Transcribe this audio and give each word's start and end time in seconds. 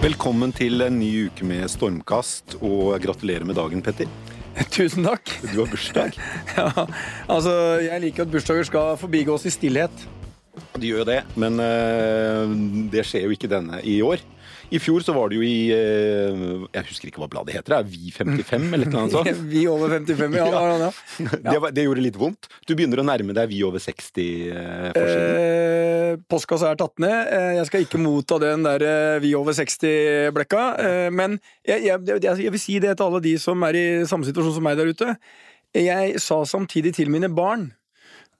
Velkommen 0.00 0.48
til 0.56 0.80
en 0.80 0.94
ny 0.96 1.26
uke 1.28 1.44
med 1.44 1.66
Stormkast, 1.68 2.54
og 2.64 2.94
gratulerer 3.04 3.44
med 3.44 3.58
dagen, 3.58 3.82
Petter. 3.84 4.08
Tusen 4.72 5.04
takk. 5.04 5.28
Du 5.50 5.58
har 5.58 5.68
bursdag. 5.68 6.16
Ja, 6.56 6.86
altså, 7.28 7.52
jeg 7.84 8.00
liker 8.06 8.24
at 8.24 8.32
bursdager 8.32 8.64
skal 8.64 8.96
forbigås 8.96 9.44
i 9.44 9.52
stillhet. 9.52 10.06
De 10.80 10.88
gjør 10.88 11.02
jo 11.02 11.08
det, 11.10 11.18
men 11.36 11.60
uh, 11.60 12.54
det 12.94 13.04
skjer 13.10 13.26
jo 13.28 13.36
ikke 13.36 13.50
denne 13.52 13.82
i 13.84 13.98
år. 14.00 14.24
I 14.70 14.78
fjor 14.82 15.02
så 15.02 15.14
var 15.16 15.30
det 15.30 15.38
jo 15.40 15.44
i 15.46 15.70
eh, 15.74 16.42
Jeg 16.70 16.86
husker 16.90 17.10
ikke 17.10 17.22
hva 17.22 17.28
bladet 17.32 17.56
heter. 17.56 17.76
Er 17.80 17.88
Vi 17.90 18.12
55 18.14 18.68
eller 18.76 18.90
noe 18.92 19.10
sånt? 19.12 19.42
Vi 19.52 19.64
over 19.70 19.96
55, 19.96 20.36
ja. 20.38 20.46
ja. 20.54 20.90
Det, 21.50 21.56
var, 21.64 21.74
det 21.74 21.86
gjorde 21.86 22.04
litt 22.04 22.18
vondt. 22.20 22.50
Du 22.68 22.76
begynner 22.78 23.02
å 23.02 23.06
nærme 23.06 23.34
deg 23.36 23.50
Vi 23.50 23.60
over 23.66 23.82
60-forsiden. 23.82 25.34
Eh, 25.40 26.14
postkassa 26.30 26.70
er 26.70 26.80
tatt 26.80 27.02
ned. 27.02 27.18
Eh, 27.34 27.50
jeg 27.58 27.68
skal 27.70 27.86
ikke 27.86 28.02
motta 28.02 28.40
den 28.42 28.66
der 28.66 28.86
eh, 28.86 29.18
Vi 29.24 29.34
over 29.38 29.56
60-blekka. 29.58 30.64
Eh, 30.86 31.10
men 31.14 31.40
jeg, 31.66 31.86
jeg, 31.88 32.06
jeg, 32.14 32.38
jeg 32.46 32.56
vil 32.56 32.64
si 32.68 32.80
det 32.82 32.96
til 32.96 33.10
alle 33.10 33.22
de 33.26 33.36
som 33.42 33.68
er 33.68 33.78
i 33.78 33.86
samme 34.10 34.28
situasjon 34.28 34.58
som 34.60 34.66
meg 34.66 34.78
der 34.78 34.94
ute. 34.94 35.14
Jeg 35.76 36.18
sa 36.22 36.42
samtidig 36.46 36.96
til 36.96 37.10
mine 37.12 37.30
barn 37.30 37.70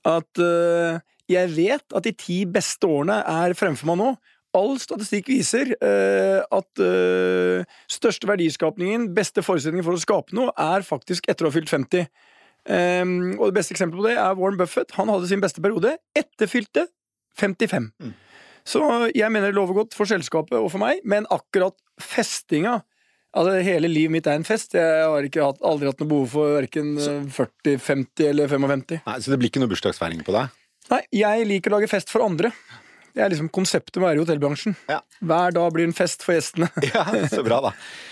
at 0.08 0.40
uh, 0.40 0.98
jeg 1.30 1.50
vet 1.54 1.94
at 1.94 2.06
de 2.06 2.12
ti 2.16 2.42
beste 2.48 2.88
årene 2.88 3.20
er 3.28 3.54
fremfor 3.58 3.92
meg 3.92 4.00
nå. 4.00 4.10
All 4.56 4.74
statistikk 4.82 5.28
viser 5.30 5.76
eh, 5.78 6.40
at 6.42 6.82
eh, 6.82 7.76
største 7.90 8.26
verdiskapningen, 8.26 9.10
beste 9.14 9.44
forutsetningen 9.46 9.86
for 9.86 9.94
å 9.94 10.02
skape 10.02 10.34
noe, 10.34 10.50
er 10.58 10.86
faktisk 10.86 11.28
etter 11.30 11.46
å 11.46 11.52
ha 11.52 11.54
fylt 11.54 11.70
50. 11.70 12.08
Ehm, 12.70 13.14
og 13.38 13.48
det 13.48 13.60
beste 13.60 13.76
eksempelet 13.76 14.02
på 14.02 14.08
det 14.08 14.16
er 14.18 14.34
Warren 14.40 14.58
Buffett. 14.58 14.96
Han 14.98 15.12
hadde 15.12 15.30
sin 15.30 15.42
beste 15.42 15.62
periode 15.62 15.94
etter 16.18 16.50
fylte 16.50 16.88
55. 17.38 17.92
Mm. 18.02 18.12
Så 18.66 18.82
jeg 19.14 19.32
mener 19.32 19.50
det 19.50 19.56
lover 19.56 19.78
godt 19.80 19.96
for 19.96 20.10
selskapet 20.10 20.58
og 20.58 20.68
for 20.74 20.82
meg, 20.82 21.00
men 21.08 21.28
akkurat 21.32 21.78
festinga 22.00 22.80
Altså, 23.30 23.60
Hele 23.62 23.86
livet 23.86 24.10
mitt 24.10 24.26
er 24.26 24.40
en 24.40 24.42
fest. 24.42 24.72
Jeg 24.74 25.04
har 25.06 25.22
ikke 25.22 25.44
hatt, 25.44 25.60
aldri 25.62 25.86
hatt 25.86 26.00
noe 26.02 26.10
behov 26.10 26.32
for 26.32 26.56
verken 26.56 26.96
40, 26.98 27.76
50 27.78 28.26
eller 28.26 28.50
55. 28.50 28.96
Nei, 29.06 29.18
Så 29.22 29.30
det 29.30 29.38
blir 29.38 29.52
ikke 29.52 29.62
noe 29.62 29.70
bursdagsfeiring 29.70 30.24
på 30.26 30.34
deg? 30.34 30.56
Nei, 30.90 30.98
jeg 31.14 31.44
liker 31.46 31.70
å 31.70 31.76
lage 31.78 31.90
fest 31.92 32.10
for 32.10 32.26
andre. 32.26 32.50
Det 33.14 33.24
er 33.24 33.32
liksom 33.32 33.50
konseptet 33.52 33.98
med 33.98 34.04
å 34.04 34.08
være 34.08 34.20
i 34.20 34.22
hotellbransjen. 34.24 34.76
Ja. 34.90 35.00
Hver 35.18 35.56
dag 35.56 35.74
blir 35.74 35.88
en 35.88 35.96
fest 35.96 36.22
for 36.26 36.36
gjestene. 36.36 36.70
Ja, 36.92 37.06
så 37.32 37.44
bra, 37.46 37.60
da. 37.70 37.74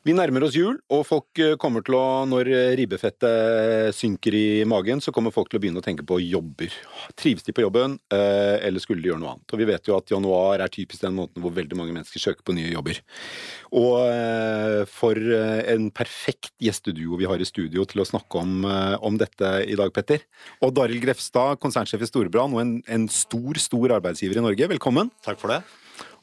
Vi 0.00 0.14
nærmer 0.16 0.46
oss 0.46 0.54
jul, 0.56 0.78
og 0.88 1.02
folk 1.04 1.40
eh, 1.44 1.58
kommer 1.60 1.82
til 1.84 1.92
å, 1.98 2.22
når 2.24 2.48
ribbefettet 2.78 3.92
synker 3.92 4.32
i 4.32 4.44
magen, 4.64 5.02
så 5.04 5.12
kommer 5.12 5.34
folk 5.34 5.50
til 5.52 5.58
å 5.58 5.60
begynne 5.60 5.82
å 5.82 5.84
tenke 5.84 6.06
på 6.08 6.16
jobber. 6.24 6.72
Trives 7.20 7.44
de 7.44 7.52
på 7.52 7.66
jobben, 7.66 7.98
eh, 8.08 8.56
eller 8.64 8.80
skulle 8.80 9.04
de 9.04 9.10
gjøre 9.10 9.20
noe 9.20 9.34
annet? 9.34 9.52
Og 9.52 9.60
vi 9.60 9.66
vet 9.68 9.90
jo 9.90 9.98
at 9.98 10.08
januar 10.08 10.64
er 10.64 10.72
typisk 10.72 11.04
den 11.04 11.18
måneden 11.18 11.44
hvor 11.44 11.52
veldig 11.52 11.76
mange 11.76 11.92
mennesker 11.98 12.22
søker 12.22 12.40
på 12.48 12.56
nye 12.56 12.72
jobber. 12.72 13.02
Og 13.76 13.98
eh, 14.06 14.78
for 14.88 15.20
eh, 15.20 15.60
en 15.74 15.90
perfekt 15.92 16.54
gjesteduo 16.64 17.20
vi 17.20 17.28
har 17.28 17.44
i 17.44 17.50
studio 17.50 17.84
til 17.84 18.00
å 18.00 18.08
snakke 18.08 18.40
om, 18.40 18.64
eh, 18.64 18.96
om 19.04 19.20
dette 19.20 19.52
i 19.68 19.76
dag, 19.76 19.92
Petter. 19.92 20.24
Og 20.64 20.72
Daril 20.80 21.04
Grefstad, 21.04 21.60
konsernsjef 21.60 22.00
i 22.00 22.08
Storebrand 22.08 22.56
og 22.56 22.64
en, 22.64 22.74
en 22.88 23.06
stor, 23.12 23.60
stor 23.60 23.98
arbeidsgiver 24.00 24.40
i 24.40 24.48
Norge. 24.48 24.72
Velkommen. 24.72 25.12
Takk 25.28 25.44
for 25.44 25.52
det. 25.52 25.60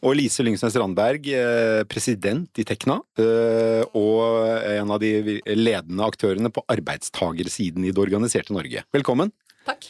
Og 0.05 0.13
Lise 0.13 0.43
Lyngsnes 0.45 0.75
Randberg, 0.77 1.25
eh, 1.33 1.83
president 1.89 2.59
i 2.61 2.65
Tekna, 2.67 2.99
eh, 3.17 3.83
og 3.97 4.45
en 4.69 4.91
av 4.93 4.99
de 5.01 5.39
ledende 5.55 6.05
aktørene 6.05 6.51
på 6.53 6.61
arbeidstagersiden 6.69 7.83
i 7.83 7.91
det 7.91 8.03
organiserte 8.03 8.53
Norge. 8.53 8.83
Velkommen. 8.93 9.31
Takk. 9.65 9.89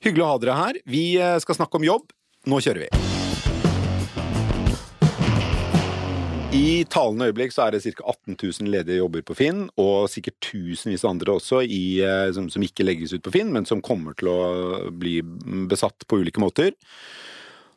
Hyggelig 0.00 0.24
å 0.24 0.30
ha 0.30 0.38
dere 0.38 0.56
her. 0.56 0.78
Vi 0.86 1.18
eh, 1.20 1.36
skal 1.44 1.58
snakke 1.58 1.76
om 1.76 1.84
jobb. 1.84 2.08
Nå 2.48 2.62
kjører 2.64 2.86
vi. 2.86 2.90
I 6.56 6.86
talende 6.88 7.28
øyeblikk 7.28 7.52
så 7.52 7.66
er 7.66 7.76
det 7.76 7.82
ca. 7.84 8.08
18 8.08 8.38
000 8.40 8.72
ledige 8.72 9.02
jobber 9.02 9.20
på 9.20 9.36
Finn, 9.36 9.66
og 9.76 10.08
sikkert 10.08 10.40
tusenvis 10.40 11.04
av 11.04 11.12
andre 11.12 11.36
også 11.36 11.60
i, 11.60 12.00
som, 12.32 12.48
som 12.48 12.64
ikke 12.64 12.86
legges 12.86 13.12
ut 13.12 13.20
på 13.26 13.34
Finn, 13.34 13.52
men 13.52 13.68
som 13.68 13.84
kommer 13.84 14.16
til 14.16 14.30
å 14.32 14.88
bli 14.88 15.18
besatt 15.68 16.08
på 16.08 16.22
ulike 16.22 16.40
måter. 16.40 16.72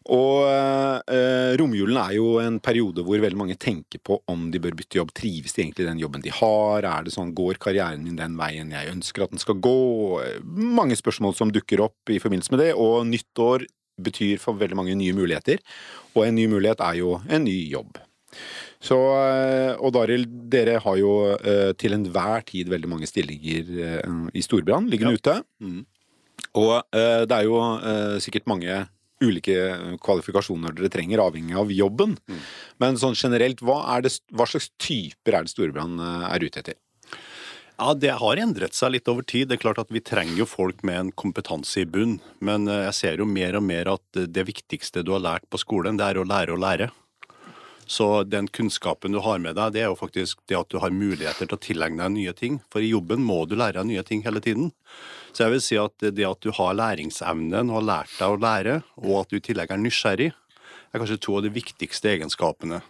Og 0.10 0.48
eh, 0.48 1.58
romjulen 1.60 1.98
er 2.02 2.14
jo 2.16 2.40
en 2.42 2.60
periode 2.64 3.04
hvor 3.06 3.20
veldig 3.22 3.38
mange 3.38 3.58
tenker 3.60 4.00
på 4.02 4.16
om 4.32 4.48
de 4.50 4.62
bør 4.64 4.74
bytte 4.80 4.98
jobb. 4.98 5.12
Trives 5.14 5.54
de 5.54 5.62
egentlig 5.66 5.86
i 5.86 5.90
den 5.90 6.00
jobben 6.02 6.24
de 6.24 6.32
har? 6.34 6.88
Er 6.88 7.04
det 7.06 7.14
sånn, 7.14 7.34
Går 7.38 7.60
karrieren 7.62 8.02
min 8.08 8.16
den 8.18 8.38
veien 8.40 8.72
jeg 8.74 8.94
ønsker 8.94 9.26
at 9.28 9.36
den 9.36 9.42
skal 9.44 9.60
gå? 9.62 9.76
Mange 10.48 10.96
spørsmål 10.98 11.36
som 11.38 11.52
dukker 11.54 11.84
opp 11.86 12.10
i 12.10 12.18
forbindelse 12.24 12.56
med 12.56 12.64
det. 12.64 12.72
Og 12.80 13.04
nyttår 13.12 13.68
betyr 14.00 14.40
for 14.40 14.56
veldig 14.58 14.78
mange 14.80 14.96
nye 14.96 15.14
muligheter. 15.14 15.60
Og 16.16 16.24
en 16.26 16.36
ny 16.40 16.48
mulighet 16.48 16.80
er 16.82 17.02
jo 17.02 17.18
en 17.28 17.44
ny 17.46 17.58
jobb. 17.70 18.00
Så, 18.80 18.96
og 18.96 19.92
Daril, 19.92 20.24
dere 20.50 20.78
har 20.80 20.96
jo 21.02 21.12
eh, 21.36 21.74
til 21.76 21.98
enhver 21.98 22.46
tid 22.48 22.70
veldig 22.72 22.88
mange 22.88 23.10
stillinger 23.10 23.72
eh, 23.84 24.14
i 24.40 24.44
storbrann 24.46 24.88
liggende 24.90 25.18
Ja. 25.18 25.20
ute. 25.20 25.36
Mm. 25.60 25.82
Og 26.56 26.72
eh, 26.96 27.26
det 27.28 27.36
er 27.36 27.44
jo 27.50 27.58
eh, 27.60 28.16
sikkert 28.24 28.48
mange 28.48 28.78
ulike 29.24 29.56
kvalifikasjoner 30.04 30.76
dere 30.78 30.92
trenger, 30.94 31.22
avhengig 31.24 31.58
av 31.60 31.72
jobben. 31.74 32.16
Mm. 32.30 32.44
Men 32.84 33.00
sånn 33.02 33.18
generelt, 33.20 33.64
hva, 33.66 33.82
er 33.96 34.06
det, 34.06 34.14
hva 34.32 34.48
slags 34.50 34.72
typer 34.82 35.36
er 35.36 35.48
det 35.48 35.54
Storebrand 35.54 36.00
eh, 36.04 36.30
er 36.30 36.46
ute 36.46 36.64
etter? 36.64 36.80
Ja, 37.80 37.94
Det 37.96 38.12
har 38.20 38.40
endret 38.44 38.76
seg 38.76 38.92
litt 38.92 39.08
over 39.08 39.24
tid. 39.24 39.48
Det 39.48 39.56
er 39.56 39.64
klart 39.64 39.80
at 39.80 39.92
Vi 39.92 40.04
trenger 40.04 40.42
jo 40.42 40.48
folk 40.50 40.84
med 40.84 41.00
en 41.00 41.12
kompetanse 41.12 41.84
i 41.84 41.88
bunn. 41.88 42.20
Men 42.44 42.68
eh, 42.68 42.86
jeg 42.90 42.98
ser 42.98 43.24
jo 43.24 43.28
mer 43.30 43.60
og 43.60 43.64
mer 43.64 43.94
at 43.96 44.24
det 44.28 44.48
viktigste 44.48 45.04
du 45.04 45.14
har 45.16 45.24
lært 45.24 45.48
på 45.50 45.62
skolen, 45.62 46.00
det 46.00 46.10
er 46.10 46.20
å 46.20 46.28
lære 46.28 46.56
å 46.56 46.60
lære. 46.60 46.92
Så 47.90 48.24
den 48.30 48.48
kunnskapen 48.54 49.16
du 49.16 49.20
har 49.26 49.40
med 49.42 49.58
deg, 49.58 49.74
det 49.74 49.82
er 49.82 49.88
jo 49.90 49.98
faktisk 49.98 50.44
det 50.50 50.60
at 50.60 50.70
du 50.70 50.78
har 50.84 50.94
muligheter 50.94 51.48
til 51.48 51.58
å 51.58 51.62
tilegne 51.64 52.04
deg 52.04 52.14
nye 52.14 52.34
ting. 52.38 52.60
For 52.70 52.86
i 52.86 52.92
jobben 52.92 53.24
må 53.26 53.42
du 53.50 53.56
lære 53.58 53.82
deg 53.82 53.90
nye 53.90 54.04
ting 54.06 54.22
hele 54.28 54.42
tiden. 54.46 54.70
Så 55.34 55.48
jeg 55.48 55.56
vil 55.56 55.64
si 55.66 55.80
at 55.82 56.06
det 56.06 56.28
at 56.28 56.46
du 56.46 56.52
har 56.54 56.78
læringsevnen 56.78 57.72
og 57.72 57.80
har 57.80 57.88
lært 57.88 58.14
deg 58.20 58.36
å 58.36 58.44
lære, 58.44 58.76
og 59.02 59.16
at 59.24 59.34
du 59.34 59.40
i 59.40 59.44
tillegg 59.50 59.74
er 59.74 59.82
nysgjerrig, 59.82 60.30
er 60.90 61.02
kanskje 61.02 61.20
to 61.22 61.36
av 61.38 61.46
de 61.46 61.54
viktigste 61.54 62.14
egenskapene. 62.14 62.82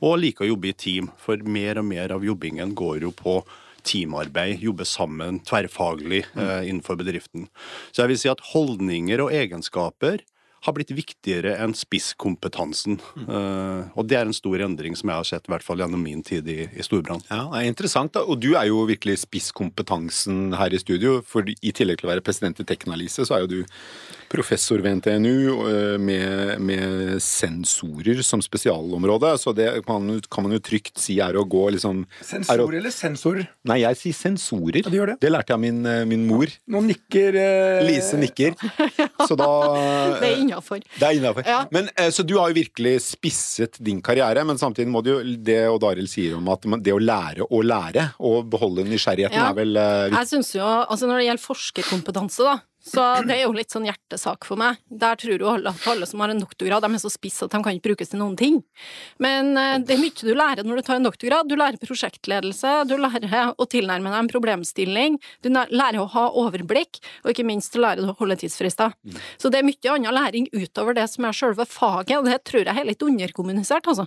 Og 0.00 0.16
like 0.20 0.44
å 0.44 0.48
jobbe 0.48 0.72
i 0.72 0.76
team, 0.76 1.10
for 1.20 1.40
mer 1.44 1.80
og 1.80 1.88
mer 1.88 2.16
av 2.16 2.24
jobbingen 2.24 2.72
går 2.76 3.04
jo 3.04 3.12
på 3.16 3.38
teamarbeid, 3.86 4.62
jobbe 4.64 4.86
sammen 4.88 5.38
tverrfaglig 5.46 6.24
eh, 6.34 6.62
innenfor 6.66 6.98
bedriften. 6.98 7.46
Så 7.92 8.02
jeg 8.02 8.12
vil 8.12 8.20
si 8.24 8.32
at 8.32 8.42
holdninger 8.52 9.22
og 9.24 9.36
egenskaper 9.36 10.24
har 10.66 10.74
blitt 10.76 10.92
viktigere 10.94 11.54
enn 11.62 11.74
spisskompetansen. 11.76 12.98
Eh, 13.22 13.82
og 13.94 14.08
det 14.10 14.18
er 14.18 14.26
en 14.28 14.36
stor 14.36 14.62
endring 14.66 14.96
som 14.98 15.12
jeg 15.12 15.22
har 15.22 15.28
sett 15.28 15.48
i 15.48 15.52
hvert 15.54 15.66
fall 15.66 15.82
gjennom 15.82 16.02
min 16.02 16.24
tid 16.26 16.48
i, 16.50 16.58
i 16.66 16.86
Storbrann. 16.86 17.22
Ja, 17.30 17.44
det 17.52 17.62
er 17.62 17.70
interessant, 17.70 18.14
da. 18.16 18.24
Og 18.26 18.40
du 18.42 18.52
er 18.54 18.68
jo 18.70 18.82
virkelig 18.88 19.20
spisskompetansen 19.24 20.56
her 20.58 20.74
i 20.74 20.82
studio. 20.82 21.20
For 21.26 21.46
i 21.46 21.74
tillegg 21.76 22.02
til 22.02 22.10
å 22.10 22.14
være 22.14 22.26
president 22.26 22.62
i 22.62 22.68
Teknalise, 22.68 23.26
så 23.26 23.38
er 23.38 23.46
jo 23.46 23.52
du 23.54 23.60
professor 24.32 24.80
ved 24.84 24.98
NTNU 25.00 25.36
eh, 25.66 25.98
med, 26.02 26.60
med 26.60 27.22
sensorer 27.22 28.22
som 28.26 28.42
spesialområde. 28.44 29.32
Så 29.38 29.52
det 29.56 29.68
kan, 29.86 30.04
man- 30.06 30.20
kan 30.30 30.44
man 30.46 30.52
jo 30.56 30.60
trygt 30.64 30.98
si 31.00 31.18
er 31.22 31.36
å 31.38 31.44
gå 31.48 31.64
liksom 31.76 32.04
er 32.04 32.06
å, 32.06 32.24
Sensor 32.26 32.74
eller 32.80 32.94
sensor? 32.94 33.40
Nei, 33.68 33.78
jeg 33.84 33.98
sier 34.00 34.16
sensorer. 34.18 34.82
Ja, 34.86 35.06
det. 35.12 35.16
Det 35.22 35.30
lærte 35.32 35.52
jeg 35.52 35.58
av 35.58 35.62
min, 35.64 35.80
eh, 35.86 36.04
min 36.08 36.26
mor. 36.28 36.46
Nå 36.72 36.82
nikker 36.88 37.38
eh, 37.40 37.82
Lise 37.86 38.18
nikker. 38.20 38.56
Så 39.28 39.36
da 39.38 39.48
Det 40.20 40.28
er 40.32 40.40
innafor. 40.42 40.80
Det 40.98 41.06
er 41.10 41.18
innafor. 41.20 41.46
Ja. 41.46 41.62
Men, 41.74 41.88
eh, 41.96 42.10
så 42.14 42.24
du 42.26 42.36
har 42.38 42.50
jo 42.52 42.58
virkelig 42.60 42.96
spisset 43.04 43.78
din 43.84 44.00
karriere, 44.04 44.42
men 44.46 44.58
samtidig 44.60 44.90
må 44.92 45.02
du 45.04 45.10
jo 45.14 45.18
det 45.46 45.58
Odd 45.70 45.84
Arild 45.88 46.10
sier 46.10 46.36
om 46.38 46.48
at 46.52 46.64
det 46.84 46.94
å 46.94 47.00
lære 47.02 47.46
å 47.46 47.60
lære 47.64 48.08
og 48.26 48.46
beholde 48.52 48.84
nysgjerrigheten 48.88 49.36
Ja. 49.36 49.50
er 49.50 49.56
vel 49.58 49.76
eh. 49.76 50.08
Jeg 50.16 50.30
synes 50.30 50.52
jo, 50.56 50.62
altså 50.64 51.06
Når 51.10 51.20
det 51.20 51.26
gjelder 51.28 51.44
forskerkompetanse, 51.46 52.46
da, 52.46 52.54
så 52.86 53.04
det 53.26 53.34
er 53.34 53.42
jo 53.44 53.54
litt 53.56 53.74
sånn 53.74 53.88
hjertesak 53.88 54.46
for 54.46 54.60
meg. 54.60 54.78
Der 54.86 55.18
tror 55.18 55.42
jo 55.42 55.50
alle 55.50 55.72
at 55.74 55.88
alle 55.90 56.06
som 56.08 56.22
har 56.22 56.32
en 56.32 56.40
doktorgrad, 56.42 56.84
de 56.86 56.96
er 56.96 57.02
så 57.02 57.10
spisse 57.12 57.46
at 57.46 57.52
de 57.52 57.60
kan 57.64 57.74
ikke 57.74 57.90
brukes 57.90 58.12
til 58.12 58.22
noen 58.22 58.36
ting. 58.38 58.60
Men 59.22 59.52
eh, 59.58 59.76
det 59.82 59.96
er 59.96 60.02
mye 60.02 60.14
du 60.16 60.32
lærer 60.36 60.66
når 60.66 60.80
du 60.80 60.86
tar 60.86 61.00
en 61.00 61.08
doktorgrad. 61.08 61.50
Du 61.50 61.56
lærer 61.58 61.80
prosjektledelse, 61.82 62.72
du 62.88 62.96
lærer 63.00 63.52
å 63.58 63.68
tilnærme 63.68 64.12
deg 64.12 64.22
en 64.22 64.30
problemstilling, 64.30 65.18
du 65.44 65.50
lærer 65.52 66.00
å 66.00 66.08
ha 66.14 66.26
overblikk, 66.40 67.02
og 67.24 67.34
ikke 67.34 67.46
minst 67.48 67.74
du 67.74 67.82
lærer 67.82 68.06
å 68.06 68.16
holde 68.20 68.38
tidsfrister. 68.40 68.94
Så 69.36 69.52
det 69.52 69.60
er 69.60 69.68
mye 69.68 69.92
annen 69.92 70.14
læring 70.14 70.48
utover 70.54 70.96
det 70.96 71.08
som 71.12 71.26
er 71.28 71.36
selve 71.36 71.66
faget, 71.68 72.16
og 72.20 72.30
det 72.30 72.40
tror 72.48 72.64
jeg 72.64 72.72
er 72.72 72.88
litt 72.88 73.02
underkommunisert, 73.02 73.90
altså. 73.90 74.06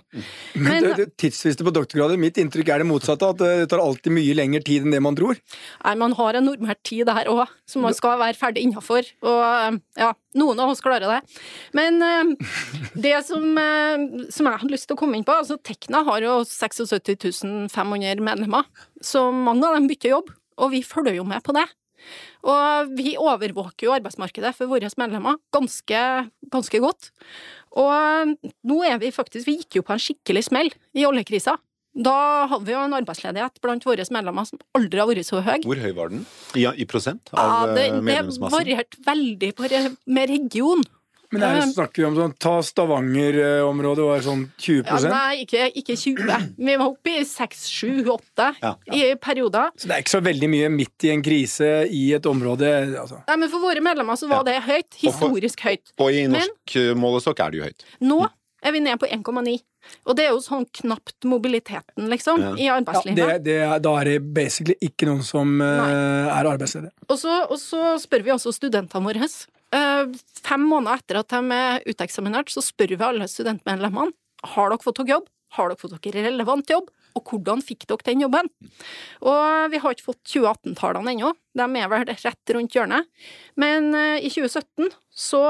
Men 0.56 0.80
Men 0.80 0.88
det, 0.88 0.96
det, 0.96 1.16
tidsfrister 1.20 1.66
på 1.66 1.72
doktorgrader, 1.74 2.20
mitt 2.20 2.38
inntrykk 2.40 2.72
er 2.72 2.82
det 2.82 2.88
motsatte. 2.88 3.30
At 3.30 3.40
det 3.42 3.68
tar 3.72 3.82
alltid 3.82 4.14
mye 4.16 4.36
lengre 4.36 4.62
tid 4.64 4.86
enn 4.86 4.94
det 4.94 5.02
man 5.04 5.16
tror. 5.18 5.38
Nei, 5.84 5.94
man 6.00 6.14
har 6.18 6.38
en 6.38 6.46
normert 6.48 6.80
tid 6.86 7.06
der 7.10 7.28
òg, 7.30 7.44
som 7.68 7.84
man 7.84 7.96
skal 7.96 8.18
være 8.22 8.38
ferdig 8.38 8.64
innafor. 8.70 9.06
Og 9.26 9.80
ja, 9.98 10.10
noen 10.38 10.62
av 10.62 10.72
oss 10.72 10.82
klarer 10.84 11.10
det. 11.10 11.40
Men 11.76 12.00
eh, 12.06 12.32
det 12.94 13.16
som, 13.28 13.44
eh, 13.58 14.06
som 14.32 14.48
jeg 14.48 14.62
hadde 14.62 14.74
lyst 14.74 14.88
til 14.90 14.96
å 14.96 15.02
komme 15.02 15.18
inn 15.18 15.26
på 15.26 15.36
altså 15.36 15.58
Tekna 15.58 16.04
har 16.06 16.24
jo 16.24 16.40
76 16.46 17.44
500 17.74 18.24
medlemmer, 18.24 18.66
så 19.02 19.28
mange 19.34 19.66
av 19.68 19.76
dem 19.76 19.90
bytter 19.90 20.14
jobb. 20.16 20.32
Og 20.60 20.74
vi 20.74 20.82
følger 20.84 21.16
jo 21.16 21.26
med 21.28 21.42
på 21.44 21.54
det. 21.56 21.66
Og 22.48 22.92
vi 22.96 23.14
overvåker 23.20 23.86
jo 23.86 23.94
arbeidsmarkedet 23.94 24.54
for 24.56 24.70
våre 24.70 24.88
medlemmer 25.00 25.36
ganske, 25.52 26.02
ganske 26.52 26.80
godt. 26.82 27.10
Og 27.80 28.36
nå 28.66 28.78
er 28.88 28.96
vi 28.98 29.12
faktisk 29.14 29.46
Vi 29.46 29.60
gikk 29.60 29.78
jo 29.78 29.84
på 29.86 29.94
en 29.94 30.02
skikkelig 30.02 30.46
smell 30.48 30.72
i 30.96 31.06
oljekrisa. 31.06 31.58
Da 31.94 32.46
hadde 32.46 32.64
vi 32.68 32.72
jo 32.76 32.84
en 32.84 32.94
arbeidsledighet 32.94 33.58
blant 33.64 33.84
våre 33.84 34.04
medlemmer 34.14 34.46
som 34.46 34.60
aldri 34.78 35.00
har 35.02 35.08
vært 35.10 35.26
så 35.26 35.40
høy. 35.42 35.58
Hvor 35.66 35.80
høy 35.82 35.90
var 35.96 36.12
den? 36.12 36.22
I, 36.54 36.66
i 36.78 36.86
prosent 36.86 37.32
Ja, 37.34 37.48
av 37.64 37.74
det, 37.74 37.88
medlemsmassen? 37.98 38.46
det 38.46 38.76
varierte 38.76 39.04
veldig 39.06 39.52
på 39.58 39.70
med 40.06 40.28
region. 40.30 40.84
Men 41.30 41.44
er 41.46 41.60
det 41.60 41.66
snakker 41.76 42.02
vi 42.02 42.06
om 42.08 42.16
sånn 42.18 42.32
Ta 42.42 42.56
Stavanger-området 42.66 44.02
var 44.06 44.22
sånn 44.24 44.40
20 44.58 44.88
Ja, 44.88 44.96
nei, 45.12 45.44
ikke, 45.44 45.68
ikke 45.78 45.94
20. 45.94 46.48
Vi 46.58 46.74
var 46.80 46.86
oppe 46.88 47.12
i 47.20 47.24
6, 47.26 47.60
7, 47.70 48.00
8 48.10 48.48
Ja, 48.62 48.72
i 48.90 49.14
perioder. 49.22 49.70
Så 49.78 49.86
det 49.86 49.94
er 49.94 50.02
ikke 50.02 50.14
så 50.16 50.22
veldig 50.26 50.48
mye 50.50 50.70
midt 50.74 51.06
i 51.06 51.12
en 51.14 51.22
krise 51.22 51.70
i 51.86 52.02
et 52.18 52.26
område. 52.26 52.70
Altså. 52.98 53.20
Nei, 53.28 53.36
men 53.44 53.52
for 53.52 53.62
våre 53.62 53.82
medlemmer 53.84 54.18
så 54.18 54.26
var 54.30 54.42
det 54.48 54.56
høyt. 54.66 54.90
Historisk 55.04 55.62
høyt. 55.68 55.94
Og 56.02 56.10
i 56.10 56.26
Men- 56.26 56.40
norsk 56.40 56.76
eh, 56.82 56.94
målestokk 56.98 57.44
er 57.46 57.50
det 57.54 57.58
jo 57.62 57.68
høyt. 57.68 57.86
Nå 58.02 58.20
er 58.62 58.72
vi 58.74 58.80
nede 58.80 58.98
på 58.98 59.06
1,9. 59.06 59.60
Og 60.06 60.16
det 60.18 60.26
er 60.26 60.34
jo 60.34 60.40
sånn 60.44 60.66
knapt 60.80 61.24
mobiliteten, 61.28 62.08
liksom, 62.12 62.40
Ja. 62.40 62.52
i 62.56 62.66
Ja, 62.68 62.76
arbeidslivet. 62.80 63.16
det, 63.16 63.38
det, 63.44 63.58
er- 63.66 63.80
da 63.80 63.94
er 64.00 64.04
det 64.04 64.18
basically 64.34 64.76
ikke 64.80 65.06
noen 65.08 65.22
som 65.26 65.60
uh, 65.60 66.28
er 66.30 66.44
arbeidsledige. 66.50 66.92
Og 67.08 67.18
så, 67.18 67.40
og 67.50 67.58
så 67.58 67.96
spør 68.02 68.22
vi 68.26 68.30
også 68.36 68.52
studentene 68.54 69.04
våre. 69.06 69.28
Uh, 69.74 70.10
fem 70.42 70.62
måneder 70.66 70.98
etter 70.98 71.20
at 71.20 71.28
de 71.28 71.58
er 71.58 71.84
uteksaminert, 71.86 72.50
så 72.50 72.62
spør 72.64 72.96
vi 72.96 73.04
alle 73.06 73.28
studentmedlemmene 73.30 74.12
har 74.54 74.70
dere 74.72 74.82
fått 74.82 74.96
dere 75.02 75.16
jobb. 75.18 75.28
Har 75.56 75.68
dere 75.72 75.80
fått 75.80 75.96
dere 76.02 76.22
relevant 76.30 76.68
jobb? 76.70 76.88
Og 77.18 77.24
hvordan 77.26 77.60
fikk 77.66 77.88
dere 77.90 78.04
den 78.06 78.20
jobben? 78.22 78.46
Og 79.26 79.70
vi 79.72 79.78
har 79.82 79.94
ikke 79.96 80.06
fått 80.12 80.22
2018-tallene 80.30 81.10
ennå, 81.16 81.32
de 81.58 81.66
er 81.80 81.88
vel 81.90 82.04
rett 82.06 82.52
rundt 82.54 82.76
hjørnet. 82.76 83.08
Men 83.58 83.90
uh, 83.94 84.18
i 84.22 84.30
2017 84.30 84.92
så 85.10 85.40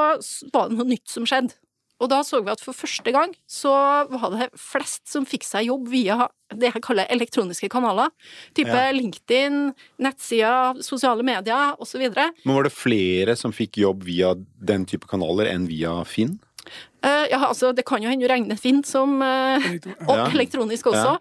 var 0.55 0.71
det 0.71 0.79
noe 0.79 0.89
nytt 0.89 1.09
som 1.13 1.27
skjedde. 1.29 1.53
Og 2.01 2.09
da 2.09 2.23
så 2.25 2.41
vi 2.41 2.53
at 2.53 2.63
for 2.65 2.77
første 2.77 3.13
gang 3.13 3.35
så 3.49 3.73
var 4.11 4.33
det 4.33 4.51
flest 4.59 5.05
som 5.11 5.27
fikk 5.29 5.45
seg 5.45 5.69
jobb 5.69 5.89
via 5.93 6.31
det 6.51 6.73
jeg 6.73 6.83
kaller 6.83 7.11
elektroniske 7.13 7.69
kanaler. 7.71 8.11
Type 8.57 8.75
Ja. 8.75 8.91
LinkedIn, 8.95 9.73
nettsider, 10.03 10.81
sosiale 10.83 11.23
medier 11.23 11.77
osv. 11.79 12.09
Men 12.11 12.57
var 12.57 12.65
det 12.67 12.73
flere 12.75 13.37
som 13.37 13.53
fikk 13.53 13.79
jobb 13.85 14.05
via 14.09 14.35
den 14.35 14.87
type 14.87 15.07
kanaler 15.07 15.53
enn 15.53 15.69
via 15.71 16.01
Finn? 16.09 16.39
Uh, 17.01 17.25
ja, 17.31 17.39
altså, 17.47 17.71
det 17.73 17.87
kan 17.89 18.03
jo 18.05 18.11
hende 18.11 18.27
du 18.27 18.29
regner 18.29 18.59
Finn 18.61 18.83
som 18.85 19.23
uh, 19.25 19.57
og 20.05 20.15
Ja. 20.19 20.27
elektronisk 20.29 20.91
også, 20.91 21.15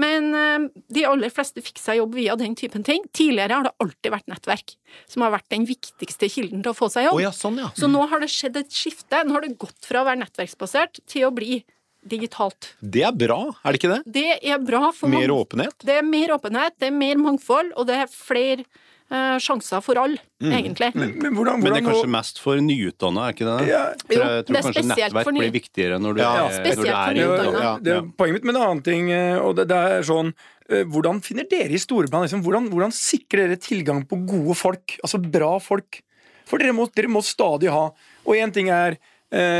men 0.00 0.30
uh, 0.32 0.66
de 0.92 1.04
aller 1.04 1.32
fleste 1.34 1.60
fikk 1.64 1.80
seg 1.82 2.00
jobb 2.00 2.16
via 2.16 2.36
den 2.40 2.56
typen 2.56 2.86
ting. 2.86 3.04
Tidligere 3.12 3.58
har 3.58 3.68
det 3.68 3.74
alltid 3.84 4.14
vært 4.14 4.30
nettverk 4.32 4.76
som 5.04 5.26
har 5.26 5.34
vært 5.36 5.48
den 5.52 5.66
viktigste 5.68 6.30
kilden 6.32 6.64
til 6.64 6.72
å 6.72 6.78
få 6.78 6.88
seg 6.92 7.10
jobb. 7.10 7.20
ja, 7.20 7.32
sånn, 7.36 7.60
ja. 7.60 7.68
Så 7.76 7.90
nå 7.92 8.06
har 8.08 8.24
det 8.24 8.30
skjedd 8.32 8.56
et 8.62 8.72
skifte. 8.72 9.24
Nå 9.26 9.36
har 9.36 9.44
det 9.44 9.58
gått 9.60 9.84
fra 9.84 10.00
å 10.02 10.08
være 10.08 10.22
nettverksbasert 10.24 11.02
til 11.06 11.28
å 11.28 11.32
bli 11.36 11.60
digitalt. 12.06 12.72
Det 12.80 13.02
er 13.04 13.12
bra, 13.12 13.40
er 13.64 13.74
det 13.74 13.80
ikke 13.80 13.92
det? 13.92 14.02
Det 14.16 14.26
er 14.54 14.60
bra 14.62 14.92
for 14.94 15.10
Mer 15.12 15.32
åpenhet? 15.34 15.74
Det 15.82 15.96
er 16.00 16.06
mer 16.06 16.36
åpenhet, 16.36 16.76
det 16.80 16.90
er 16.90 16.94
mer 16.94 17.18
mangfold, 17.20 17.72
og 17.76 17.88
det 17.88 17.96
er 18.04 18.12
flere 18.12 18.64
eh, 19.10 19.36
sjanser 19.42 19.82
for 19.84 19.98
alle, 20.00 20.18
Mm. 20.42 20.52
egentlig. 20.52 20.90
Men, 20.94 21.12
men 21.22 21.32
hvordan, 21.34 21.62
Men 21.62 21.72
det 21.72 21.78
er 21.82 21.86
kanskje 21.86 22.08
mest 22.12 22.38
for 22.42 22.56
nyutdanna, 22.60 23.28
er 23.28 23.32
ikke 23.32 23.46
det? 23.48 23.68
Ja. 23.70 23.84
For 24.02 24.12
Jo, 24.14 24.20
jeg 24.20 24.44
tror 24.44 24.56
er 24.56 24.62
kanskje 24.66 24.82
spesielt 24.82 25.14
nettverk 25.14 25.32
ny- 25.32 25.40
blir 25.40 25.52
viktigere 25.54 25.98
når 26.02 26.14
du 26.14 26.20
Ja, 26.20 26.32
er, 26.34 26.58
når 26.76 26.82
du 26.82 26.90
er 26.90 27.14
nyutdanna. 27.16 27.62
Ja, 27.62 27.72
det 27.80 27.92
er 27.96 28.02
poenget 28.18 28.34
mitt. 28.34 28.44
Men 28.44 28.56
en 28.56 28.62
annen 28.66 28.82
ting, 28.84 29.10
eh, 29.10 29.38
og 29.40 29.56
det, 29.56 29.68
det 29.68 29.76
er 29.76 30.02
sånn 30.02 30.34
eh, 30.68 30.82
Hvordan 30.84 31.22
finner 31.22 31.46
dere 31.48 31.70
i 31.72 31.78
Storebrand 31.78 32.26
liksom, 32.28 32.42
hvordan, 32.44 32.68
hvordan 32.68 32.92
sikrer 32.92 33.46
dere 33.48 33.56
tilgang 33.56 34.04
på 34.06 34.18
gode 34.26 34.54
folk? 34.58 34.98
Altså 35.02 35.22
bra 35.22 35.58
folk? 35.62 36.02
For 36.44 36.58
dere 36.58 36.72
må, 36.76 36.88
dere 36.94 37.08
må 37.08 37.22
stadig 37.24 37.70
ha. 37.70 37.88
Og 38.26 38.34
én 38.34 38.52
ting 38.52 38.68
er 38.68 38.98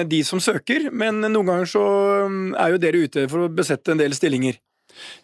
de 0.07 0.23
som 0.23 0.39
søker, 0.39 0.93
men 0.95 1.19
noen 1.21 1.45
ganger 1.49 1.67
så 1.67 1.81
mm, 2.31 2.55
er 2.57 2.71
jo 2.71 2.79
dere 2.79 3.01
ute 3.03 3.25
for 3.29 3.43
å 3.45 3.49
besette 3.53 3.91
en 3.91 3.99
del 3.99 4.13
stillinger. 4.15 4.55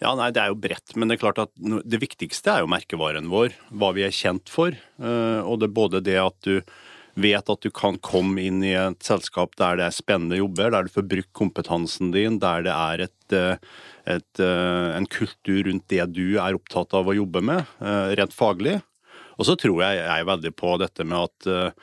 Ja, 0.02 0.14
nei, 0.18 0.30
Det 0.34 0.42
er 0.42 0.52
jo 0.52 0.58
bredt, 0.60 0.94
men 0.96 1.08
det 1.08 1.16
er 1.18 1.22
klart 1.24 1.42
at 1.42 1.52
det 1.58 2.00
viktigste 2.02 2.52
er 2.52 2.64
jo 2.64 2.70
merkevaren 2.70 3.30
vår. 3.32 3.54
Hva 3.70 3.92
vi 3.96 4.04
er 4.06 4.14
kjent 4.14 4.48
for. 4.52 4.72
eh, 4.72 5.40
Og 5.42 5.60
det 5.60 5.68
er 5.70 5.78
både 5.78 6.02
det 6.02 6.18
at 6.20 6.36
du 6.42 6.62
vet 7.14 7.50
at 7.50 7.60
du 7.60 7.70
kan 7.70 7.98
komme 8.00 8.40
inn 8.40 8.62
i 8.64 8.72
et 8.72 9.02
selskap 9.04 9.54
der 9.56 9.76
det 9.76 9.84
er 9.84 9.92
spennende 9.92 10.38
jobber, 10.38 10.70
der 10.72 10.84
du 10.84 10.88
får 10.88 11.08
brukt 11.08 11.32
kompetansen 11.36 12.12
din, 12.12 12.38
der 12.40 12.62
det 12.64 12.72
er 12.72 13.02
et, 13.04 13.32
eh, 13.36 13.56
et, 14.06 14.40
eh, 14.40 14.96
en 14.96 15.06
kultur 15.06 15.64
rundt 15.68 15.88
det 15.88 16.06
du 16.12 16.38
er 16.38 16.54
opptatt 16.56 16.94
av 16.94 17.06
å 17.06 17.16
jobbe 17.16 17.42
med, 17.42 17.66
rent 18.16 18.32
faglig. 18.32 18.80
Og 19.38 19.44
så 19.46 19.56
tror 19.56 19.82
jeg 19.82 19.98
jeg 19.98 20.20
er 20.20 20.24
veldig 20.24 20.54
på 20.56 20.78
dette 20.78 21.04
med 21.04 21.18
at 21.18 21.74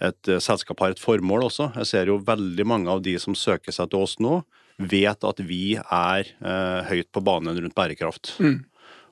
et 0.00 0.40
selskap 0.40 0.78
har 0.80 0.90
et 0.90 1.00
formål 1.00 1.48
også. 1.48 1.74
Jeg 1.74 1.86
ser 1.86 2.06
jo 2.06 2.18
veldig 2.18 2.64
mange 2.64 2.88
av 2.88 3.02
de 3.02 3.16
som 3.18 3.34
søker 3.34 3.72
seg 3.72 3.90
til 3.90 4.00
oss 4.04 4.16
nå, 4.20 4.42
vet 4.78 5.24
at 5.26 5.40
vi 5.42 5.76
er 5.78 6.28
eh, 6.38 6.90
høyt 6.90 7.10
på 7.12 7.22
banen 7.26 7.58
rundt 7.58 7.76
bærekraft. 7.76 8.36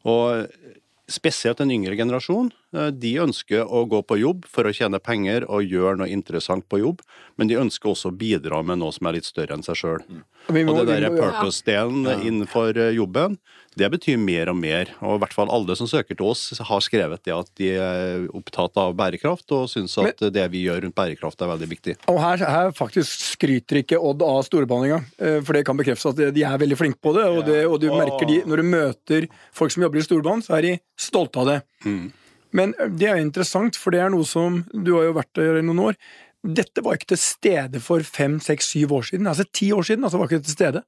Og 0.06 0.46
spesielt 1.06 1.58
den 1.58 1.70
yngre 1.70 1.96
generasjon, 1.98 2.50
eh, 2.74 2.90
de 2.90 3.12
ønsker 3.22 3.66
å 3.66 3.84
gå 3.86 4.02
på 4.02 4.18
jobb 4.18 4.46
for 4.50 4.66
å 4.66 4.74
tjene 4.74 4.98
penger 4.98 5.46
og 5.48 5.66
gjøre 5.66 6.00
noe 6.00 6.10
interessant 6.10 6.66
på 6.68 6.80
jobb, 6.82 7.02
men 7.38 7.50
de 7.50 7.58
ønsker 7.60 7.92
også 7.92 8.10
å 8.10 8.16
bidra 8.16 8.62
med 8.66 8.80
noe 8.82 8.94
som 8.94 9.06
er 9.06 9.18
litt 9.18 9.28
større 9.28 9.54
enn 9.54 9.62
seg 9.66 9.78
sjøl. 9.78 10.02
Mm. 10.08 10.24
Og, 10.46 10.72
Og 10.74 10.86
det 10.86 11.00
der 11.02 11.14
purpose-delen 11.14 12.06
innenfor 12.26 12.76
eh, 12.78 12.94
jobben, 12.98 13.38
det 13.76 13.88
betyr 13.92 14.16
mer 14.20 14.50
og 14.50 14.56
mer. 14.58 14.90
Og 15.04 15.18
i 15.18 15.20
hvert 15.22 15.34
fall 15.36 15.50
alle 15.52 15.76
som 15.78 15.88
søker 15.90 16.16
til 16.16 16.30
oss, 16.30 16.48
har 16.64 16.84
skrevet 16.84 17.22
det 17.26 17.34
at 17.34 17.50
de 17.60 17.70
er 17.76 18.26
opptatt 18.36 18.78
av 18.80 18.94
bærekraft, 18.96 19.46
og 19.52 19.68
syns 19.70 19.98
at 20.00 20.22
det 20.32 20.46
vi 20.52 20.64
gjør 20.64 20.86
rundt 20.86 20.96
bærekraft 20.96 21.44
er 21.44 21.52
veldig 21.52 21.68
viktig. 21.74 21.96
Og 22.12 22.20
her, 22.22 22.44
her 22.48 22.72
faktisk 22.76 23.26
skryter 23.36 23.82
ikke 23.82 24.00
Odd 24.00 24.24
av 24.24 24.42
storebehandlinga, 24.46 25.00
eh, 25.20 25.38
for 25.44 25.56
det 25.56 25.64
kan 25.68 25.78
bekreftes 25.78 26.12
at 26.12 26.36
de 26.36 26.44
er 26.46 26.60
veldig 26.62 26.78
flinke 26.80 27.02
på 27.04 27.12
det. 27.16 27.26
Og, 27.28 27.42
det, 27.48 27.58
og 27.68 27.80
du 27.82 27.90
merker 27.92 28.28
de, 28.28 28.40
når 28.48 28.62
du 28.62 28.70
møter 28.72 29.28
folk 29.56 29.74
som 29.74 29.84
jobber 29.84 30.00
i 30.00 30.06
storband, 30.06 30.46
så 30.46 30.56
er 30.58 30.70
de 30.70 30.76
stolte 31.08 31.42
av 31.42 31.52
det. 31.52 31.58
Men 32.56 32.72
eh, 32.80 32.92
det 32.96 33.12
er 33.12 33.20
interessant, 33.20 33.76
for 33.76 33.92
det 33.92 34.04
er 34.04 34.12
noe 34.14 34.26
som 34.28 34.62
Du 34.72 34.94
har 34.96 35.10
jo 35.10 35.16
vært 35.18 35.34
der 35.36 35.60
i 35.60 35.66
noen 35.66 35.90
år. 35.90 36.00
Dette 36.46 36.82
var 36.84 36.96
ikke 36.96 37.12
til 37.12 37.20
stede 37.20 37.80
for 37.82 38.04
fem, 38.06 38.38
seks, 38.40 38.72
syv 38.72 38.94
år 39.00 39.08
siden. 39.10 39.28
Altså 39.28 39.44
ti 39.50 39.72
år 39.74 39.84
siden 39.84 40.06
altså 40.06 40.20
var 40.20 40.30
ikke 40.30 40.46
til 40.46 40.56
stede. 40.56 40.86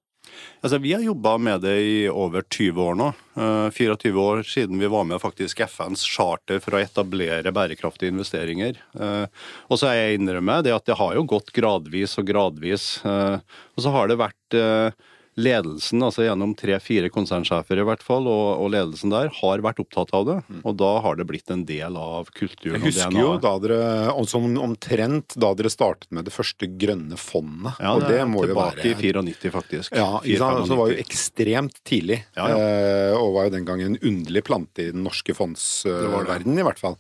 Altså, 0.63 0.79
Vi 0.83 0.93
har 0.93 1.03
jobba 1.05 1.37
med 1.39 1.61
det 1.63 1.77
i 1.81 1.99
over 2.11 2.43
20 2.43 2.83
år 2.83 2.97
nå. 2.99 3.09
Eh, 3.39 3.69
24 3.71 4.23
år 4.23 4.43
siden 4.43 4.79
vi 4.79 4.91
var 4.91 5.05
med 5.05 5.21
faktisk 5.23 5.61
FNs 5.61 6.03
charter 6.07 6.59
for 6.63 6.75
å 6.75 6.81
etablere 6.83 7.53
bærekraftige 7.55 8.11
investeringer. 8.15 8.81
Eh, 8.99 9.27
og 9.71 9.79
så 9.79 9.91
er 9.91 10.01
jeg 10.01 10.19
innrømme 10.19 10.63
det 10.67 10.75
at 10.75 10.89
det 10.89 10.99
har 10.99 11.15
jo 11.15 11.27
gått 11.31 11.53
gradvis 11.55 12.19
og 12.19 12.27
gradvis. 12.27 12.89
Eh, 13.07 13.39
og 13.77 13.85
så 13.85 13.95
har 13.95 14.11
det 14.11 14.19
vært 14.19 14.59
eh, 14.59 14.91
ledelsen, 15.39 16.03
altså 16.03 16.25
gjennom 16.27 16.53
tre-fire 16.59 17.09
konsernsjefer 17.15 17.79
i 17.79 17.87
hvert 17.87 18.03
fall, 18.05 18.27
og, 18.27 18.47
og 18.65 18.73
ledelsen 18.75 19.13
der, 19.13 19.31
har 19.39 19.63
vært 19.65 19.79
opptatt 19.83 20.11
av 20.17 20.27
det. 20.27 20.37
Og 20.67 20.75
da 20.81 20.91
har 21.05 21.19
det 21.19 21.27
blitt 21.31 21.53
en 21.55 21.63
del 21.69 21.97
av 21.99 22.31
kulturen. 22.35 22.79
Jeg 22.81 22.89
husker 22.89 23.15
og 23.15 23.21
jo 23.23 23.35
da 23.45 23.53
dere, 23.63 24.27
som 24.29 24.49
omtrent 24.61 25.37
da 25.39 25.53
dere 25.59 25.71
startet 25.73 26.11
med 26.15 26.27
det 26.29 26.35
første 26.35 26.67
grønne 26.81 27.19
fondet. 27.21 27.79
Ja, 27.79 27.95
og 27.95 28.07
det 28.11 28.21
må 28.29 28.43
jo 28.45 28.51
tilbake 28.53 28.91
i 28.91 28.95
94, 28.99 29.53
faktisk. 29.55 29.95
Ja, 29.97 30.19
ikke 30.25 30.43
sant? 30.43 30.67
Så 30.67 30.75
det 30.75 30.81
var 30.83 30.93
jo 30.93 30.99
ekstremt 31.05 31.79
tidlig. 31.89 32.21
Ja, 32.37 32.49
ja. 32.51 32.59
eh, 32.59 33.15
Og 33.19 33.33
var 33.39 33.49
jo 33.49 33.55
den 33.55 33.69
gang 33.69 33.83
en 33.85 33.99
underlig 34.03 34.43
plante 34.49 34.89
i 34.89 34.91
den 34.95 35.05
norske 35.07 35.35
fondsverdenen, 35.39 36.59
i 36.59 36.67
hvert 36.67 36.81
fall. 36.83 36.99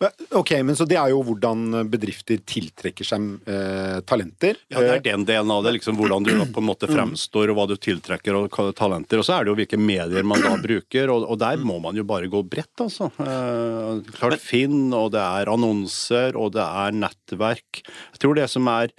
Men, 0.00 0.10
ok, 0.40 0.54
men 0.64 0.76
Så 0.76 0.84
det 0.88 0.98
er 1.00 1.12
jo 1.12 1.22
hvordan 1.26 1.84
bedrifter 1.92 2.40
tiltrekker 2.46 3.06
seg 3.06 3.48
eh, 3.50 4.00
talenter. 4.08 4.58
Ja, 4.72 4.80
det 4.82 4.90
er 4.98 5.04
den 5.06 5.24
delen 5.28 5.52
av 5.52 5.64
det. 5.64 5.76
liksom 5.78 5.96
Hvordan 6.00 6.26
du 6.26 6.32
på 6.52 6.62
en 6.62 6.68
måte 6.68 6.88
fremstår, 6.90 7.52
og 7.52 7.58
hva 7.60 7.65
du 7.70 7.76
tiltrekker 7.80 8.36
og 8.38 8.56
talenter. 8.76 9.20
Og 9.20 9.26
så 9.26 9.36
er 9.36 9.44
det 9.44 9.52
jo 9.52 9.58
hvilke 9.60 9.80
medier 9.80 10.26
man 10.26 10.42
da 10.44 10.54
bruker, 10.60 11.12
og, 11.12 11.26
og 11.32 11.38
der 11.42 11.60
må 11.62 11.78
man 11.82 11.98
jo 11.98 12.06
bare 12.08 12.30
gå 12.30 12.42
bredt, 12.46 12.74
altså. 12.84 13.10
Eh, 13.22 14.02
klart 14.16 14.42
Finn, 14.42 14.90
og 14.96 15.12
det 15.16 15.22
er 15.22 15.52
annonser, 15.52 16.36
og 16.38 16.54
det 16.56 16.64
er 16.64 16.96
nettverk. 16.96 17.84
Jeg 17.84 18.22
tror 18.22 18.36
det 18.38 18.48
som 18.52 18.68
er 18.72 18.92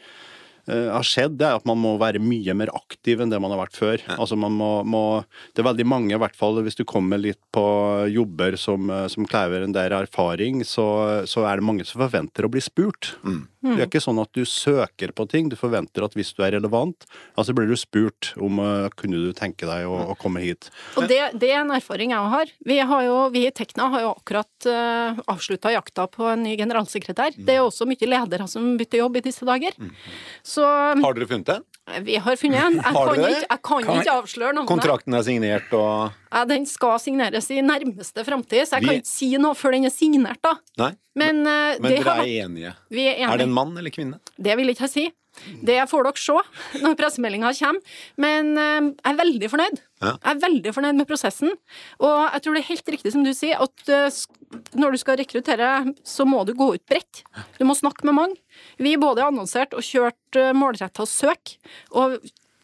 eh, 0.68 0.88
har 0.94 1.08
skjedd, 1.08 1.38
det 1.40 1.48
er 1.48 1.60
at 1.60 1.68
man 1.70 1.80
må 1.82 1.96
være 2.02 2.22
mye 2.24 2.56
mer 2.58 2.72
aktiv 2.76 3.22
enn 3.24 3.34
det 3.34 3.42
man 3.44 3.54
har 3.54 3.64
vært 3.66 3.80
før. 3.80 4.06
Altså 4.18 4.38
man 4.40 4.56
må, 4.58 4.72
må, 4.88 5.04
det 5.54 5.64
er 5.64 5.70
veldig 5.72 5.88
mange, 5.88 6.16
i 6.16 6.22
hvert 6.22 6.38
fall 6.38 6.62
hvis 6.66 6.80
du 6.80 6.86
kommer 6.88 7.22
litt 7.22 7.42
på 7.56 7.68
jobber 8.14 8.58
som, 8.60 8.90
eh, 8.94 9.08
som 9.14 9.28
krever 9.30 9.66
en 9.66 9.76
del 9.76 9.96
erfaring, 9.98 10.64
så, 10.68 10.88
så 11.30 11.48
er 11.48 11.60
det 11.60 11.70
mange 11.70 11.88
som 11.88 12.04
forventer 12.04 12.48
å 12.48 12.52
bli 12.54 12.64
spurt. 12.64 13.16
Det 13.76 13.84
er 13.84 13.90
ikke 13.90 14.04
sånn 14.04 14.22
at 14.22 14.32
du 14.38 14.44
søker 14.48 15.14
på 15.16 15.28
ting, 15.30 15.50
du 15.52 15.58
forventer 15.60 16.06
at 16.06 16.16
hvis 16.18 16.34
du 16.38 16.44
er 16.46 16.56
relevant, 16.58 17.08
altså 17.36 17.56
blir 17.58 17.70
du 17.70 17.76
spurt 17.80 18.32
om 18.42 18.62
uh, 18.64 18.88
kunne 18.98 19.20
du 19.28 19.32
tenke 19.38 19.68
deg 19.70 19.88
å, 19.90 20.00
å 20.14 20.18
komme 20.20 20.44
hit. 20.44 20.70
Og 20.96 21.08
det, 21.12 21.20
det 21.42 21.52
er 21.54 21.62
en 21.64 21.74
erfaring 21.76 22.14
jeg 22.16 22.34
har. 22.36 22.54
Vi, 22.68 22.80
har 22.92 23.08
jo, 23.08 23.18
vi 23.34 23.46
i 23.48 23.54
Tekna 23.56 23.90
har 23.94 24.06
jo 24.06 24.14
akkurat 24.16 24.70
uh, 24.70 25.24
avslutta 25.34 25.74
jakta 25.76 26.08
på 26.12 26.30
en 26.32 26.46
ny 26.48 26.56
generalsekretær. 26.60 27.38
Det 27.38 27.58
er 27.58 27.66
også 27.66 27.88
mye 27.90 28.10
ledere 28.10 28.48
som 28.52 28.76
bytter 28.80 29.04
jobb 29.04 29.20
i 29.20 29.26
disse 29.30 29.48
dager. 29.48 29.76
Så 30.46 30.66
Har 30.66 31.18
dere 31.18 31.30
funnet 31.30 31.52
det? 31.52 31.62
Vi 32.04 32.16
har 32.20 32.36
funnet 32.36 32.60
en. 32.60 32.74
Jeg 32.76 32.84
kan, 32.84 33.10
ikke, 33.16 33.30
jeg 33.50 33.62
kan 33.64 33.84
Kan- 33.86 34.00
ikke 34.02 34.12
avsløre 34.12 34.54
navnet. 34.54 34.68
Kontrakten 34.68 35.14
er 35.16 35.22
signert 35.24 35.72
og 35.74 36.12
Ja, 36.34 36.42
den 36.46 36.66
skal 36.68 36.98
signeres 37.00 37.48
i 37.56 37.62
nærmeste 37.64 38.26
framtid, 38.28 38.68
så 38.68 38.76
jeg 38.76 38.82
Vi- 38.82 38.88
kan 38.88 38.96
ikke 39.00 39.08
si 39.08 39.30
noe 39.38 39.54
før 39.56 39.72
den 39.72 39.86
er 39.86 39.90
signert, 39.96 40.42
da. 40.44 40.56
Nei, 40.78 40.92
Men, 41.16 41.48
eh, 41.48 41.78
men 41.80 41.92
det, 41.92 42.04
dere 42.04 42.14
har, 42.14 42.24
er 42.24 42.44
enige. 42.46 42.74
vi 42.92 43.08
er 43.08 43.16
enige. 43.16 43.32
Er 43.34 43.38
det 43.38 43.48
en 43.48 43.54
mann 43.54 43.78
eller 43.78 43.90
kvinne? 43.90 44.20
Det 44.38 44.58
vil 44.58 44.68
jeg 44.68 44.76
ikke 44.76 44.90
si. 44.90 45.12
Det 45.66 45.78
får 45.92 46.08
dere 46.08 46.22
se 46.22 46.82
når 46.84 46.98
pressemeldinga 47.00 47.52
kommer. 47.60 48.00
Men 48.22 48.54
eh, 48.62 48.90
jeg 48.94 49.14
er 49.14 49.20
veldig 49.22 49.52
fornøyd. 49.54 49.84
Ja. 50.02 50.14
Jeg 50.14 50.32
er 50.32 50.42
veldig 50.44 50.74
fornøyd 50.76 51.00
med 51.00 51.10
prosessen. 51.10 51.54
Og 52.02 52.18
jeg 52.26 52.44
tror 52.44 52.58
det 52.58 52.64
er 52.64 52.70
helt 52.72 52.92
riktig 52.96 53.14
som 53.14 53.26
du 53.26 53.34
sier, 53.38 53.62
at 53.64 53.94
eh, 53.94 54.20
når 54.78 54.96
du 54.96 55.02
skal 55.02 55.20
rekruttere, 55.20 55.72
så 56.08 56.28
må 56.28 56.44
du 56.48 56.54
gå 56.58 56.72
ut 56.76 56.86
bredt. 56.90 57.24
Du 57.60 57.66
må 57.68 57.78
snakke 57.78 58.08
med 58.08 58.18
mange. 58.18 58.42
Vi 58.82 58.96
både 59.00 59.26
annonsert 59.26 59.76
og 59.78 59.86
kjørt 59.86 60.40
uh, 60.40 60.54
målretta 60.56 61.06
søk. 61.10 61.58
Og 62.00 62.18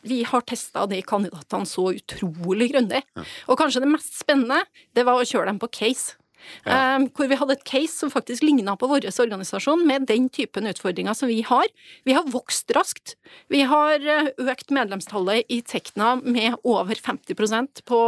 vi 0.04 0.22
har 0.28 0.44
testa 0.48 0.86
de 0.90 1.00
kandidatene 1.06 1.68
så 1.70 1.90
utrolig 1.94 2.72
grundig. 2.74 3.04
Og 3.48 3.60
kanskje 3.60 3.84
det 3.84 3.92
mest 3.92 4.18
spennende, 4.20 4.64
det 4.96 5.06
var 5.08 5.20
å 5.20 5.28
kjøre 5.28 5.52
dem 5.52 5.62
på 5.62 5.72
case. 5.72 6.18
Ja. 6.64 6.96
Um, 6.96 7.08
hvor 7.16 7.30
vi 7.32 7.38
hadde 7.40 7.58
et 7.58 7.66
case 7.68 7.94
som 7.96 8.12
faktisk 8.14 8.44
ligna 8.46 8.76
på 8.80 8.88
vår 8.92 9.08
organisasjon, 9.10 9.86
med 9.88 10.08
den 10.10 10.30
typen 10.34 10.68
utfordringer 10.70 11.18
som 11.18 11.32
vi 11.32 11.42
har. 11.48 11.68
Vi 12.08 12.16
har 12.16 12.30
vokst 12.32 12.72
raskt. 12.76 13.16
Vi 13.52 13.64
har 13.68 14.00
uh, 14.04 14.32
økt 14.52 14.74
medlemstallet 14.74 15.50
i 15.52 15.62
Tekna 15.66 16.16
med 16.22 16.60
over 16.64 16.96
50% 16.96 17.84
på 17.90 18.00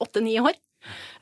åtte-ni 0.00 0.38
år. 0.40 0.56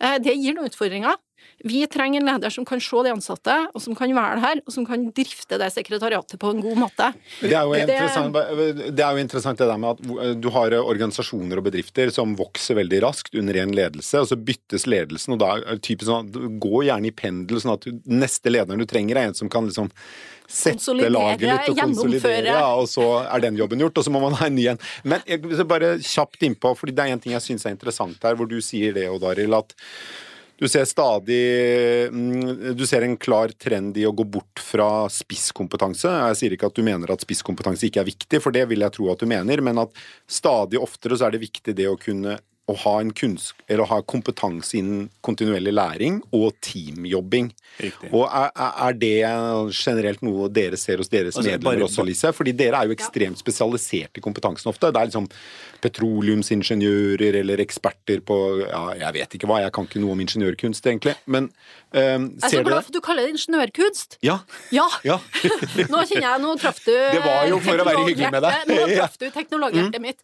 Uh, 0.03 0.17
det 0.23 0.37
gir 0.37 0.57
noen 0.57 0.71
utfordringer. 0.71 1.19
Vi 1.65 1.81
trenger 1.91 2.21
en 2.21 2.29
leder 2.29 2.53
som 2.55 2.65
kan 2.65 2.81
se 2.81 3.01
de 3.03 3.11
ansatte, 3.11 3.55
og 3.75 3.83
som 3.83 3.97
kan 3.99 4.13
være 4.15 4.39
her, 4.45 4.61
og 4.63 4.75
som 4.75 4.87
kan 4.87 5.09
drifte 5.15 5.59
det 5.59 5.73
sekretariatet 5.75 6.39
på 6.39 6.53
en 6.55 6.63
god 6.63 6.79
måte. 6.85 7.09
Det 7.41 7.51
er, 7.51 7.67
jo 7.67 7.75
interessant, 7.75 8.39
det 8.95 9.03
er 9.03 9.17
jo 9.17 9.25
interessant 9.25 9.59
det 9.59 9.67
der 9.67 9.81
med 9.83 9.99
at 9.99 10.39
du 10.39 10.49
har 10.55 10.77
organisasjoner 10.79 11.59
og 11.59 11.67
bedrifter 11.67 12.13
som 12.15 12.37
vokser 12.39 12.79
veldig 12.79 13.03
raskt 13.03 13.35
under 13.39 13.59
én 13.59 13.75
ledelse, 13.75 14.23
og 14.23 14.31
så 14.31 14.39
byttes 14.39 14.87
ledelsen, 14.87 15.35
og 15.35 15.43
da 15.43 15.53
er 15.59 15.81
det 15.81 15.87
typisk 15.89 16.13
sånn 16.13 16.31
at 16.31 16.59
gå 16.63 16.85
gjerne 16.87 17.11
i 17.11 17.15
pendel, 17.25 17.59
sånn 17.63 17.75
at 17.75 17.89
neste 18.07 18.55
lederen 18.55 18.79
du 18.79 18.87
trenger 18.89 19.19
er 19.19 19.33
en 19.33 19.39
som 19.39 19.51
kan 19.51 19.67
liksom 19.67 19.91
sette 20.49 20.95
laget 21.11 21.43
litt 21.45 21.73
og 21.75 21.83
konsolidere, 21.83 22.55
ja, 22.55 22.71
og 22.79 22.87
så 22.89 23.05
er 23.27 23.43
den 23.45 23.59
jobben 23.59 23.83
gjort, 23.83 23.99
og 24.01 24.07
så 24.07 24.15
må 24.15 24.23
man 24.23 24.39
ha 24.39 24.47
en 24.49 24.57
ny 24.57 24.65
en. 24.73 24.81
Men 25.05 25.27
jeg, 25.29 25.43
bare 25.69 25.97
kjapt 26.01 26.47
innpå, 26.47 26.73
fordi 26.79 26.95
det 26.97 27.05
er 27.05 27.19
en 27.19 27.23
ting 27.27 27.35
jeg 27.35 27.45
syns 27.45 27.67
er 27.67 27.75
interessant 27.77 28.25
her, 28.25 28.39
hvor 28.39 28.49
du 28.49 28.57
sier 28.65 28.97
det, 28.97 29.11
Odd 29.13 29.27
Arild, 29.29 29.59
at 29.59 29.77
du 30.59 30.67
ser 30.69 30.85
stadig 30.91 31.43
mm, 32.13 32.75
Du 32.77 32.85
ser 32.87 33.07
en 33.07 33.17
klar 33.17 33.53
trend 33.55 33.97
i 33.99 34.07
å 34.09 34.13
gå 34.13 34.27
bort 34.27 34.63
fra 34.63 35.07
spisskompetanse. 35.13 36.11
Jeg 36.11 36.39
sier 36.41 36.57
ikke 36.57 36.71
at 36.71 36.79
du 36.79 36.83
mener 36.87 37.13
at 37.15 37.23
spisskompetanse 37.23 37.87
ikke 37.87 38.03
er 38.03 38.11
viktig, 38.11 38.43
for 38.43 38.55
det 38.55 38.67
vil 38.71 38.83
jeg 38.83 38.97
tro 38.97 39.09
at 39.13 39.23
du 39.23 39.29
mener, 39.31 39.63
men 39.65 39.79
at 39.85 39.95
stadig 40.27 40.81
oftere 40.83 41.19
så 41.19 41.29
er 41.29 41.37
det 41.37 41.45
viktig 41.47 41.77
det 41.79 41.87
å 41.91 41.99
kunne 42.01 42.39
å 42.69 42.75
ha, 42.77 42.99
en 43.01 43.11
kunns 43.17 43.55
eller 43.67 43.81
å 43.87 43.89
ha 43.89 43.99
kompetanse 44.05 44.77
innen 44.77 45.07
kontinuerlig 45.25 45.73
læring 45.73 46.19
og 46.37 46.53
teamjobbing. 46.61 47.49
Riktig. 47.81 48.11
Og 48.13 48.27
er, 48.29 48.51
er 48.59 48.99
det 49.01 49.13
generelt 49.73 50.21
noe 50.27 50.51
dere 50.53 50.77
ser 50.77 51.01
hos 51.01 51.09
deres 51.09 51.39
Altså, 51.39 51.49
medlemmer 51.49 51.79
bare- 51.81 51.87
også, 51.89 52.05
Lise? 52.05 52.33
Fordi 52.37 52.53
dere 52.59 52.83
er 52.83 52.91
jo 52.91 52.97
ekstremt 52.99 53.41
spesialisert 53.41 54.21
i 54.21 54.25
kompetansen 54.25 54.69
ofte. 54.69 54.93
Det 54.93 55.01
er 55.01 55.09
liksom 55.09 55.31
petroleumsingeniører 55.81 57.41
eller 57.41 57.63
eksperter 57.65 58.21
på 58.27 58.37
ja, 58.67 58.83
jeg 59.07 59.17
vet 59.17 59.37
ikke 59.39 59.49
hva, 59.51 59.63
jeg 59.65 59.75
kan 59.75 59.89
ikke 59.89 60.03
noe 60.03 60.17
om 60.17 60.23
ingeniørkunst, 60.25 60.87
egentlig. 60.91 61.15
Men 61.27 61.49
øhm, 61.93 62.25
Jeg 62.37 62.47
er 62.49 62.55
så 62.55 62.63
glad 62.67 62.81
for 62.83 62.93
at 62.93 62.97
du 62.97 63.01
kaller 63.05 63.27
det 63.27 63.35
ingeniørkunst. 63.37 64.19
Ja. 64.27 64.39
Ja! 64.75 64.87
ja. 65.07 65.19
Nå 65.93 66.05
kjenner 66.05 66.27
jeg, 66.27 66.43
nå 66.45 66.55
traff 66.61 66.81
du 66.85 66.93
Det 66.93 67.21
var 67.25 67.47
jo 67.51 67.61
for 67.65 67.81
å 67.81 67.87
være 67.89 68.07
hyggelig 68.09 68.33
med 68.35 68.45
deg. 68.47 68.73
Nå 68.73 68.89
traff 68.99 69.21
du 69.21 69.29
teknologhjertet 69.35 70.03
mitt. 70.03 70.21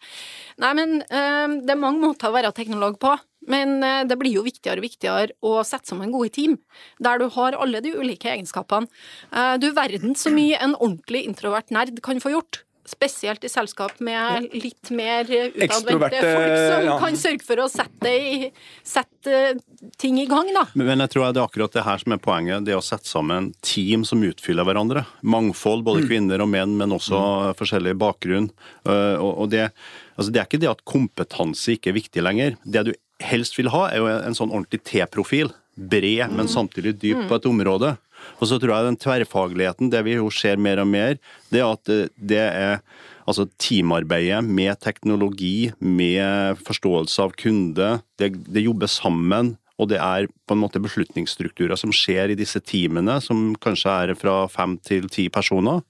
Nei, 0.63 0.73
men 0.79 0.99
eh, 1.05 1.61
det 1.65 1.75
er 1.75 1.81
mange 1.81 2.03
måter 2.05 2.31
å 2.31 2.37
være 2.37 2.53
teknolog 2.57 2.99
på. 3.03 3.17
Men 3.51 3.77
uh, 3.85 4.03
det 4.09 4.17
blir 4.21 4.39
jo 4.39 4.45
viktigere 4.45 4.81
og 4.81 4.87
viktigere 4.87 5.35
å 5.45 5.59
sette 5.67 5.91
sammen 5.91 6.13
gode 6.15 6.33
team, 6.35 6.59
der 7.03 7.21
du 7.21 7.29
har 7.35 7.57
alle 7.61 7.83
de 7.85 7.95
ulike 7.97 8.31
egenskapene. 8.33 8.89
Uh, 9.29 9.57
du 9.61 9.71
verden 9.77 10.17
så 10.19 10.33
mye 10.35 10.61
en 10.65 10.77
ordentlig 10.79 11.27
introvert 11.29 11.75
nerd 11.75 12.01
kan 12.05 12.23
få 12.25 12.35
gjort. 12.35 12.63
Spesielt 12.85 13.45
i 13.45 13.49
selskap 13.49 13.97
med 14.05 14.51
litt 14.53 14.91
mer 14.93 15.25
utadvendte 15.25 16.21
folk 16.21 16.57
som 16.59 16.83
ja. 16.85 16.97
kan 17.01 17.17
sørge 17.17 17.47
for 17.47 17.63
å 17.65 17.69
sette, 17.73 18.11
i, 18.13 18.51
sette 18.85 19.39
ting 20.01 20.19
i 20.21 20.27
gang, 20.29 20.51
da. 20.53 20.67
Men 20.77 21.01
jeg 21.07 21.15
tror 21.15 21.31
det 21.33 21.41
er 21.41 21.49
akkurat 21.49 21.73
det 21.73 21.87
her 21.87 22.03
som 22.03 22.17
er 22.17 22.21
poenget. 22.21 22.67
Det 22.69 22.77
å 22.77 22.85
sette 22.85 23.09
sammen 23.09 23.53
team 23.65 24.05
som 24.05 24.21
utfyller 24.27 24.69
hverandre. 24.69 25.07
Mangfold, 25.25 25.87
både 25.87 26.05
kvinner 26.05 26.45
og 26.45 26.53
menn, 26.53 26.77
men 26.81 26.93
også 26.93 27.55
forskjellig 27.57 27.97
bakgrunn. 28.01 28.51
Uh, 28.85 29.17
Og 29.17 29.33
og 29.45 29.51
det, 29.53 29.69
altså 30.17 30.33
det 30.33 30.41
er 30.41 30.49
ikke 30.49 30.63
det 30.63 30.71
at 30.71 30.85
kompetanse 30.89 31.75
ikke 31.75 31.93
er 31.93 31.99
viktig 31.99 32.23
lenger. 32.25 32.57
Det 32.65 32.87
du 32.89 32.95
helst 33.25 33.59
vil 33.59 33.73
ha, 33.73 33.89
er 33.91 34.03
jo 34.03 34.09
en 34.13 34.37
sånn 34.37 34.53
ordentlig 34.53 34.85
T-profil. 34.85 35.53
Bred, 35.75 36.31
men 36.31 36.47
samtidig 36.47 36.95
dyp 37.03 37.25
på 37.27 37.35
et 37.35 37.47
område. 37.51 37.97
Og 38.41 38.51
så 38.51 38.59
tror 38.61 38.75
jeg 38.75 38.91
den 38.91 39.01
tverrfagligheten, 39.01 39.91
det 39.93 40.05
vi 40.07 40.19
jo 40.19 40.31
ser 40.33 40.61
mer 40.61 40.83
og 40.83 40.89
mer, 40.91 41.19
det 41.53 41.63
er 41.63 41.69
at 41.71 41.93
eh, 41.93 42.07
det 42.17 42.45
er 42.45 42.79
Altså 43.25 43.47
teamarbeidet 43.57 44.43
med 44.45 44.77
teknologi, 44.85 45.73
med 45.81 46.59
forståelse 46.61 47.23
av 47.25 47.31
kunde, 47.41 47.87
det, 48.21 48.35
det 48.53 48.67
jobber 48.67 48.91
sammen. 48.93 49.55
Og 49.81 49.89
det 49.91 49.99
er 49.99 50.29
på 50.47 50.55
en 50.55 50.61
måte 50.61 50.83
beslutningsstrukturer 50.83 51.79
som 51.81 51.93
skjer 51.95 52.31
i 52.31 52.37
disse 52.39 52.61
teamene, 52.63 53.17
som 53.25 53.55
kanskje 53.65 53.95
er 54.05 54.13
fra 54.19 54.45
fem 54.53 54.77
til 54.87 55.09
ti 55.11 55.27
personer. 55.33 55.81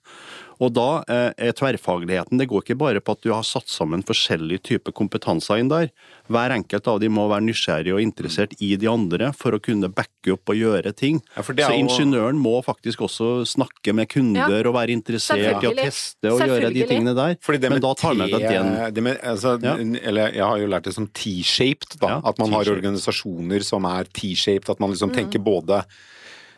Og 0.62 0.73
da 0.76 1.02
eh, 1.11 1.32
er 1.49 1.52
tverrfagligheten 1.52 2.38
Det 2.38 2.46
går 2.49 2.62
ikke 2.62 2.76
bare 2.78 3.00
på 3.00 3.12
at 3.16 3.23
du 3.23 3.32
har 3.32 3.42
satt 3.42 3.66
sammen 3.68 4.04
forskjellige 4.06 4.62
typer 4.62 4.92
kompetanser 4.94 5.58
inn 5.58 5.68
der. 5.73 5.88
Hver 6.30 6.54
enkelt 6.54 6.87
av 6.88 7.00
de 7.02 7.08
må 7.12 7.26
være 7.28 7.42
nysgjerrig 7.49 7.92
og 7.94 8.00
interessert 8.00 8.54
i 8.62 8.76
de 8.76 8.87
andre 8.88 9.32
for 9.37 9.52
å 9.56 9.61
kunne 9.61 9.90
backe 9.92 10.32
opp 10.32 10.49
og 10.54 10.56
gjøre 10.56 10.94
ting. 10.96 11.20
Ja, 11.37 11.42
for 11.42 11.52
det 11.58 11.64
er 11.66 11.75
Så 11.75 11.80
ingeniøren 11.82 12.38
må 12.40 12.62
faktisk 12.64 13.02
også 13.08 13.42
snakke 13.46 13.92
med 13.94 14.08
kunder 14.08 14.62
Ja. 14.62 14.68
og 14.68 14.75
være 14.75 14.94
interessert 14.94 15.62
i 15.62 15.66
å 15.66 15.75
teste 15.75 16.32
og 16.32 16.40
gjøre 16.40 16.73
de 16.73 16.87
tingene 16.87 17.14
der. 17.14 17.37
Fordi 17.42 17.61
det 17.61 17.70
Men 17.70 17.80
da 17.82 17.94
tar 17.94 18.14
man 18.14 18.30
deg 18.30 18.40
den 18.49 18.94
det 18.94 19.02
med, 19.02 19.20
altså, 19.23 19.58
Ja. 19.62 19.75
Eller 19.76 20.32
jeg 20.32 20.44
har 20.44 20.58
jo 20.58 20.66
lært 20.66 20.84
det 20.84 20.94
som 20.94 21.06
T-shaped, 21.08 21.99
da. 22.00 22.08
Ja, 22.08 22.20
at 22.25 22.38
man 22.38 22.50
har 22.52 22.64
organisasjoner 22.64 23.62
som 23.64 23.84
er 23.84 24.04
T-shaped. 24.04 24.70
At 24.70 24.80
man 24.80 24.90
liksom 24.90 25.11
Mm. 25.11 25.16
tenker 25.16 25.42
både 25.42 25.84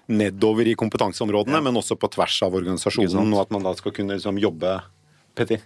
nedover 0.09 0.69
i 0.71 0.75
kompetanseområdene, 0.79 1.57
Ja. 1.59 1.61
men 1.65 1.75
også 1.75 1.97
på 1.99 2.11
tvers 2.13 2.43
av 2.47 2.55
organisasjonen. 2.55 3.33
Og 3.35 3.41
at 3.47 3.51
man 3.51 3.63
da 3.67 3.73
skal 3.75 3.93
kunne 3.93 4.15
liksom 4.19 4.39
jobbe 4.39 4.81
Petty. 5.35 5.59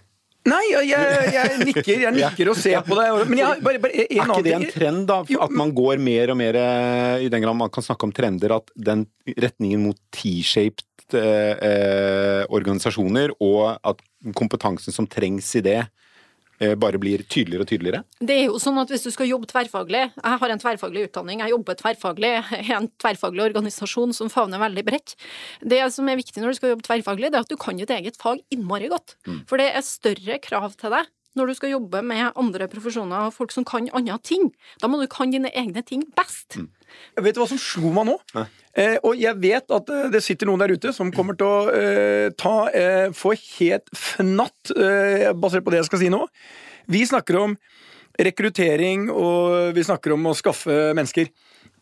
Nei, 0.43 0.63
jeg, 0.73 0.87
jeg, 0.89 1.33
jeg 1.35 1.57
nikker 1.67 1.99
jeg 2.01 2.13
nikker 2.17 2.49
og 2.49 2.57
ser 2.57 2.81
på 2.81 2.95
det. 2.97 3.27
Men 3.29 3.37
jeg 3.43 3.61
bare, 3.61 3.77
bare 3.83 3.93
en 3.93 4.05
er 4.09 4.23
annen 4.23 4.31
ikke 4.39 4.45
det 4.47 4.53
en 4.55 4.65
trend, 4.73 5.03
da? 5.11 5.19
At 5.45 5.51
man 5.53 5.69
går 5.77 6.01
mer 6.01 6.31
og 6.33 6.37
mer, 6.39 6.57
eh, 6.57 7.25
i 7.27 7.29
den 7.29 7.43
grad 7.45 7.55
man 7.59 7.69
kan 7.69 7.85
snakke 7.85 8.07
om 8.09 8.11
trender, 8.15 8.55
at 8.57 8.71
den 8.75 9.05
retningen 9.37 9.83
mot 9.85 9.99
T-shaped 10.17 11.13
eh, 11.13 11.53
eh, 11.61 12.43
organisasjoner, 12.49 13.35
og 13.39 13.77
at 13.85 14.01
kompetansen 14.33 14.95
som 14.95 15.05
trengs 15.05 15.53
i 15.59 15.61
det, 15.61 15.77
eh, 15.85 16.00
bare 16.81 16.99
blir 17.01 17.23
tydeligere 17.25 17.65
og 17.65 17.69
tydeligere? 17.71 18.03
Det 18.19 18.35
er 18.37 18.49
jo 18.49 18.59
sånn 18.61 18.79
at 18.81 18.91
hvis 18.93 19.05
du 19.07 19.11
skal 19.13 19.29
jobbe 19.29 19.49
tverrfaglig 19.49 20.01
Jeg 20.11 20.41
har 20.43 20.53
en 20.53 20.61
tverrfaglig 20.61 21.07
utdanning, 21.09 21.41
jeg 21.41 21.53
jobber 21.55 21.79
tverrfaglig 21.79 22.33
i 22.59 22.75
en 22.77 22.89
tverrfaglig 23.01 23.47
organisasjon 23.49 24.13
som 24.17 24.29
favner 24.33 24.61
veldig 24.61 24.83
bredt. 24.87 25.15
Det 25.61 25.81
som 25.95 26.09
er 26.11 26.19
viktig 26.19 26.43
når 26.43 26.53
du 26.53 26.59
skal 26.59 26.73
jobbe 26.75 26.87
tverrfaglig, 26.87 27.31
det 27.31 27.39
er 27.39 27.47
at 27.47 27.51
du 27.51 27.57
kan 27.59 27.79
ditt 27.79 27.93
eget 27.93 28.19
fag 28.21 28.43
innmari 28.53 28.91
godt. 28.91 29.17
For 29.49 29.61
det 29.61 29.71
er 29.71 29.85
større 29.85 30.37
krav 30.43 30.77
til 30.79 30.93
deg 30.93 31.09
når 31.39 31.47
du 31.47 31.55
skal 31.55 31.71
jobbe 31.71 32.01
med 32.03 32.33
andre 32.35 32.67
profesjoner 32.67 33.29
og 33.29 33.35
folk 33.35 33.53
som 33.55 33.63
kan 33.67 33.87
andre 33.95 34.17
ting. 34.19 34.49
Da 34.83 34.89
må 34.91 34.99
du 34.99 35.07
kan 35.11 35.31
dine 35.31 35.51
egne 35.55 35.83
ting 35.87 36.03
best. 36.17 36.57
Jeg 36.59 36.80
vet 37.19 37.35
du 37.35 37.41
hva 37.41 37.47
som 37.49 37.59
slo 37.61 37.91
meg 37.95 38.07
nå? 38.09 38.17
Eh, 38.71 38.95
og 39.03 39.19
jeg 39.19 39.35
vet 39.43 39.73
at 39.75 39.89
eh, 39.91 40.09
det 40.13 40.21
sitter 40.23 40.47
noen 40.47 40.61
der 40.63 40.71
ute 40.71 40.93
som 40.95 41.09
kommer 41.11 41.35
til 41.35 41.47
å 41.47 41.71
eh, 41.75 42.27
ta 42.39 42.69
eh, 42.71 43.09
få 43.15 43.33
helt 43.35 43.89
fnatt 43.91 44.71
eh, 44.77 45.31
basert 45.35 45.65
på 45.65 45.73
det 45.73 45.81
jeg 45.81 45.89
skal 45.89 45.99
si 46.03 46.11
nå. 46.13 46.21
Vi 46.91 47.01
snakker 47.07 47.39
om 47.41 47.57
rekruttering, 48.21 49.09
og 49.11 49.75
vi 49.75 49.83
snakker 49.87 50.15
om 50.15 50.29
å 50.31 50.35
skaffe 50.37 50.93
mennesker. 50.95 51.27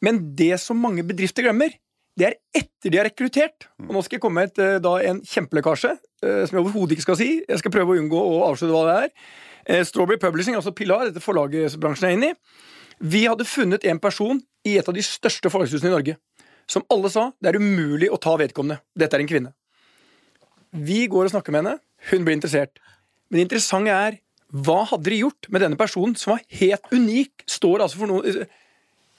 Men 0.06 0.22
det 0.38 0.56
som 0.64 0.82
mange 0.82 1.06
bedrifter 1.06 1.46
glemmer, 1.46 1.74
det 2.18 2.28
er 2.28 2.36
etter 2.58 2.92
de 2.92 3.00
har 3.00 3.08
rekruttert. 3.10 3.70
Og 3.86 3.94
nå 3.96 4.04
skal 4.06 4.18
jeg 4.18 4.24
komme 4.26 4.42
med 4.42 4.52
et, 4.52 4.64
eh, 4.66 4.82
da, 4.82 4.96
en 5.12 5.22
kjempelekkasje, 5.26 5.94
som 6.20 6.58
jeg 6.58 6.60
overhodet 6.60 6.98
ikke 6.98 7.06
skal 7.06 7.20
si. 7.22 7.30
Jeg 7.48 7.62
skal 7.62 7.72
prøve 7.72 7.94
å 7.94 8.02
unngå 8.02 8.20
å 8.20 8.42
avsløre 8.50 8.74
hva 8.76 8.88
det 8.90 8.98
er. 9.06 9.86
Strawberry 9.88 10.18
Publishing, 10.20 10.58
altså 10.58 10.74
Pilar, 10.76 11.06
dette 11.08 11.24
forlagsbransjen 11.24 12.10
er 12.10 12.16
inne 12.18 12.32
i. 12.34 12.38
Vi 13.00 13.22
hadde 13.30 13.48
funnet 13.48 13.86
en 13.88 14.02
person 14.04 14.42
i 14.68 14.76
et 14.80 14.88
av 14.90 14.96
de 14.96 15.04
største 15.06 15.52
forlagshusene 15.52 15.92
i 15.92 15.96
Norge 15.96 16.18
som 16.70 16.86
alle 16.94 17.10
sa 17.12 17.30
det 17.42 17.52
er 17.52 17.60
umulig 17.60 18.10
å 18.14 18.20
ta 18.22 18.36
vedkommende. 18.40 18.80
Dette 18.98 19.18
er 19.18 19.24
en 19.24 19.30
kvinne. 19.30 19.54
Vi 20.70 21.06
går 21.10 21.28
og 21.28 21.34
snakker 21.34 21.54
med 21.56 21.64
henne. 21.64 21.80
Hun 22.12 22.26
blir 22.26 22.38
interessert. 22.38 22.78
Men 23.30 23.40
det 23.40 23.46
interessante 23.48 23.94
er 23.94 24.20
hva 24.50 24.82
hadde 24.90 25.12
de 25.12 25.22
gjort 25.22 25.50
med 25.54 25.62
denne 25.62 25.78
personen 25.78 26.16
som 26.18 26.36
var 26.36 26.44
helt 26.60 26.86
unik? 26.94 27.46
Står 27.50 27.86
altså 27.86 28.02
for 28.02 28.10
noe 28.10 28.48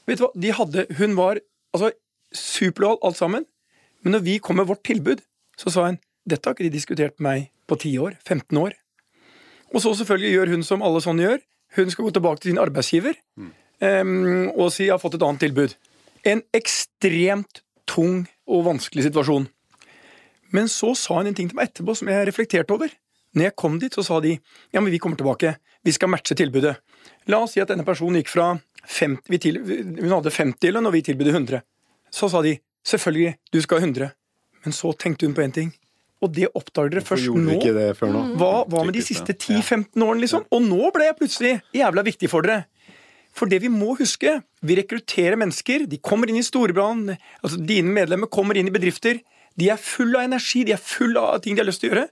Vet 0.09 0.19
du 0.19 0.25
hva? 0.25 0.31
De 0.43 0.51
hadde, 0.57 0.85
hun 0.99 1.13
var 1.15 1.39
altså 1.71 1.93
superlojal 2.35 2.99
alt 3.07 3.19
sammen. 3.19 3.45
Men 4.03 4.17
når 4.17 4.25
vi 4.27 4.39
kom 4.43 4.59
med 4.59 4.67
vårt 4.67 4.83
tilbud, 4.87 5.21
så 5.61 5.71
sa 5.71 5.85
hun 5.91 6.01
dette 6.27 6.47
har 6.47 6.57
ikke 6.57 6.67
de 6.67 6.73
diskutert 6.75 7.15
med 7.19 7.27
meg 7.27 7.45
på 7.71 7.79
10 7.79 8.03
år, 8.03 8.17
15 8.27 8.59
år. 8.59 8.75
Og 9.71 9.83
så 9.83 9.93
selvfølgelig 9.99 10.33
gjør 10.35 10.53
hun 10.55 10.67
som 10.67 10.83
alle 10.87 11.03
sånne 11.05 11.25
gjør. 11.25 11.41
Hun 11.79 11.93
skal 11.95 12.07
gå 12.07 12.13
tilbake 12.17 12.43
til 12.43 12.53
sin 12.53 12.63
arbeidsgiver 12.63 13.19
em, 13.81 14.51
og 14.55 14.73
si 14.73 14.85
'jeg 14.85 14.93
har 14.93 14.99
fått 14.99 15.15
et 15.15 15.23
annet 15.23 15.41
tilbud'. 15.41 15.75
En 16.25 16.43
ekstremt 16.53 17.63
tung 17.87 18.27
og 18.47 18.65
vanskelig 18.65 19.09
situasjon. 19.09 19.49
Men 20.53 20.69
så 20.69 20.95
sa 20.97 21.15
hun 21.15 21.27
en 21.27 21.35
ting 21.35 21.49
til 21.49 21.57
meg 21.57 21.71
etterpå 21.71 21.97
som 21.97 22.09
jeg 22.09 22.27
reflekterte 22.27 22.75
over. 22.75 22.91
Når 23.35 23.43
jeg 23.45 23.57
kom 23.57 23.79
dit, 23.79 23.95
så 23.95 24.03
sa 24.05 24.21
de 24.21 24.39
ja, 24.73 24.81
men 24.81 24.91
vi 24.91 24.99
kommer 24.99 25.17
tilbake. 25.17 25.57
Vi 25.85 25.93
skal 25.93 26.11
matche 26.11 26.35
tilbudet. 26.35 26.77
La 27.31 27.39
oss 27.39 27.55
si 27.55 27.61
at 27.63 27.69
denne 27.69 27.87
personen 27.87 28.21
gikk 28.21 28.29
fra 28.29 28.61
50, 28.87 29.29
vi 29.31 29.39
til, 29.39 29.61
Hun 30.01 30.11
hadde 30.11 30.31
50 30.31 30.69
i 30.69 30.73
lønn, 30.73 30.87
og 30.87 30.93
vi 30.93 31.03
tilbød 31.03 31.31
100. 31.35 31.63
Så 32.11 32.29
sa 32.29 32.43
de 32.43 32.57
selvfølgelig, 32.85 33.37
du 33.53 33.61
skal 33.63 33.79
ha 33.79 33.87
100. 33.87 34.11
Men 34.65 34.73
så 34.73 34.93
tenkte 34.99 35.27
hun 35.27 35.35
på 35.35 35.45
én 35.47 35.55
ting. 35.55 35.71
Og 36.21 36.35
det 36.37 36.51
oppdager 36.53 36.91
dere 36.91 37.05
først 37.07 37.31
nå. 37.33 37.55
nå? 38.13 38.25
Hva, 38.37 38.51
hva 38.69 38.83
med 38.85 38.93
de 38.99 39.01
siste 39.05 39.33
10-15 39.33 40.03
årene, 40.05 40.21
liksom? 40.21 40.45
Og 40.53 40.61
nå 40.67 40.91
ble 40.93 41.07
jeg 41.07 41.17
plutselig 41.17 41.53
jævla 41.73 42.05
viktig 42.05 42.29
for 42.29 42.45
dere. 42.45 42.67
For 43.37 43.51
det 43.51 43.61
vi 43.63 43.71
må 43.73 43.95
huske, 43.99 44.41
vi 44.67 44.77
rekrutterer 44.79 45.39
mennesker, 45.39 45.87
de 45.91 46.01
kommer 46.03 46.31
inn 46.31 46.41
i 46.41 46.47
storbrann. 46.47 47.17
altså 47.43 47.61
dine 47.61 47.93
medlemmer 47.95 48.31
kommer 48.31 48.59
inn 48.59 48.69
i 48.69 48.75
bedrifter, 48.75 49.21
de 49.59 49.71
er 49.71 49.81
full 49.81 50.15
av 50.17 50.27
energi, 50.27 50.65
de 50.65 50.75
er 50.75 50.83
full 50.83 51.17
av 51.21 51.41
ting 51.45 51.57
de 51.57 51.63
har 51.63 51.69
lyst 51.69 51.83
til 51.83 51.91
å 51.91 51.95
gjøre. 51.95 52.09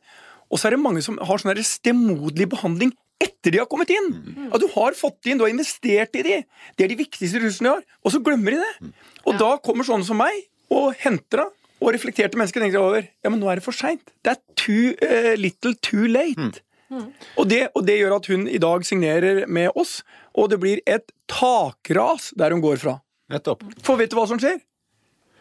Og 0.48 0.60
så 0.60 0.68
er 0.68 0.76
det 0.76 0.84
mange 0.84 1.02
som 1.04 1.18
har 1.20 1.40
sånn 1.40 1.52
der 1.52 1.66
stemoderlig 1.66 2.48
behandling 2.54 2.94
etter 3.18 3.52
de 3.52 3.60
har 3.60 3.68
kommet 3.70 3.90
inn. 3.92 4.12
At 4.52 4.62
du 4.62 4.68
har 4.72 4.96
fått 4.96 5.26
inn, 5.26 5.40
du 5.40 5.44
har 5.44 5.52
investert 5.52 6.14
i 6.16 6.24
de. 6.24 6.36
Det 6.76 6.86
er 6.86 6.92
de 6.92 7.00
viktigste 7.00 7.42
ressursene 7.42 7.68
de 7.68 7.74
har. 7.74 7.86
Og 8.04 8.14
så 8.14 8.22
glemmer 8.24 8.54
de 8.54 8.62
det. 8.62 8.92
Og 9.26 9.38
da 9.40 9.56
kommer 9.62 9.86
sånne 9.86 10.06
som 10.06 10.20
meg 10.20 10.46
og 10.74 10.94
henter 11.02 11.46
av. 11.46 11.54
Og 11.78 11.92
reflekterte 11.94 12.38
mennesker 12.38 12.62
tenker 12.62 12.82
over 12.82 13.04
ja, 13.06 13.30
men 13.30 13.38
nå 13.38 13.50
er 13.50 13.60
det 13.60 13.66
for 13.66 13.76
seint. 13.76 14.10
Det 14.26 14.32
er 14.34 14.40
too 14.58 14.94
uh, 14.98 15.34
little 15.38 15.76
too 15.84 16.08
late. 16.10 16.62
Og, 16.90 17.44
det, 17.50 17.66
og 17.74 17.84
det 17.86 17.98
gjør 18.00 18.16
at 18.16 18.30
hun 18.32 18.46
i 18.48 18.60
dag 18.62 18.86
signerer 18.86 19.44
med 19.46 19.76
oss, 19.78 20.00
og 20.38 20.48
det 20.52 20.60
blir 20.62 20.80
et 20.88 21.12
takras 21.30 22.32
der 22.38 22.54
hun 22.54 22.64
går 22.64 22.80
fra. 22.80 22.98
Nettopp. 23.32 23.66
For 23.84 24.00
vet 24.00 24.12
du 24.12 24.16
hva 24.18 24.28
som 24.30 24.40
skjer? 24.40 24.60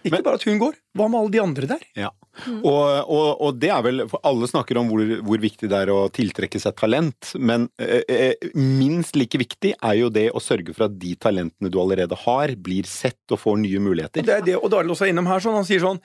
Ikke 0.08 0.24
bare 0.24 0.40
at 0.40 0.46
hun 0.48 0.60
går. 0.62 0.78
Hva 0.98 1.08
med 1.10 1.20
alle 1.20 1.34
de 1.34 1.42
andre 1.42 1.70
der? 1.70 1.84
Ja. 1.98 2.12
Og, 2.62 3.10
og, 3.10 3.42
og 3.42 3.58
det 3.58 3.72
er 3.74 3.82
vel 3.82 4.04
for 4.12 4.22
Alle 4.28 4.46
snakker 4.50 4.78
om 4.78 4.92
hvor, 4.92 5.02
hvor 5.26 5.42
viktig 5.42 5.70
det 5.72 5.80
er 5.80 5.90
å 5.90 6.04
tiltrekke 6.14 6.60
seg 6.62 6.76
talent, 6.78 7.32
men 7.42 7.66
eh, 7.82 8.04
eh, 8.06 8.52
minst 8.54 9.18
like 9.18 9.40
viktig 9.42 9.74
er 9.74 9.98
jo 9.98 10.12
det 10.14 10.28
å 10.30 10.44
sørge 10.44 10.76
for 10.78 10.86
at 10.86 11.00
de 11.02 11.16
talentene 11.18 11.72
du 11.74 11.80
allerede 11.82 12.18
har, 12.28 12.54
blir 12.62 12.88
sett 12.90 13.34
og 13.34 13.42
får 13.42 13.58
nye 13.64 13.82
muligheter. 13.82 14.22
Og 14.22 14.30
det 14.30 14.38
er 14.38 14.48
det 14.52 14.58
og 14.60 14.70
Daril 14.74 14.94
også 14.94 15.08
er 15.08 15.16
innom 15.16 15.30
her. 15.32 15.42
Sånn, 15.44 15.58
han 15.58 15.68
sier 15.68 15.82
sånn 15.84 16.02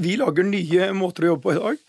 Vi 0.00 0.18
lager 0.20 0.46
nye 0.46 0.90
måter 0.96 1.26
å 1.26 1.34
jobbe 1.34 1.46
på 1.48 1.56
i 1.56 1.60
dag. 1.60 1.84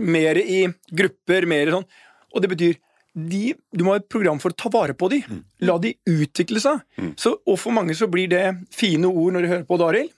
Mer 0.00 0.40
i 0.42 0.62
grupper, 0.92 1.46
mer 1.48 1.70
sånn. 1.76 1.86
Og 2.34 2.44
det 2.44 2.50
betyr 2.52 2.78
de, 3.14 3.54
du 3.74 3.82
må 3.82 3.94
ha 3.94 4.00
et 4.00 4.08
program 4.10 4.38
for 4.42 4.52
å 4.52 4.58
ta 4.58 4.70
vare 4.70 4.94
på 4.94 5.08
de. 5.10 5.22
La 5.66 5.78
de 5.82 5.94
utvikle 6.08 6.62
seg. 6.62 6.82
Så, 7.18 7.34
og 7.42 7.58
for 7.58 7.74
mange 7.74 7.96
så 7.98 8.06
blir 8.10 8.30
det 8.30 8.44
fine 8.74 9.10
ord 9.10 9.34
når 9.34 9.46
de 9.46 9.52
hører 9.54 9.68
på 9.68 9.80
Daril. 9.80 10.10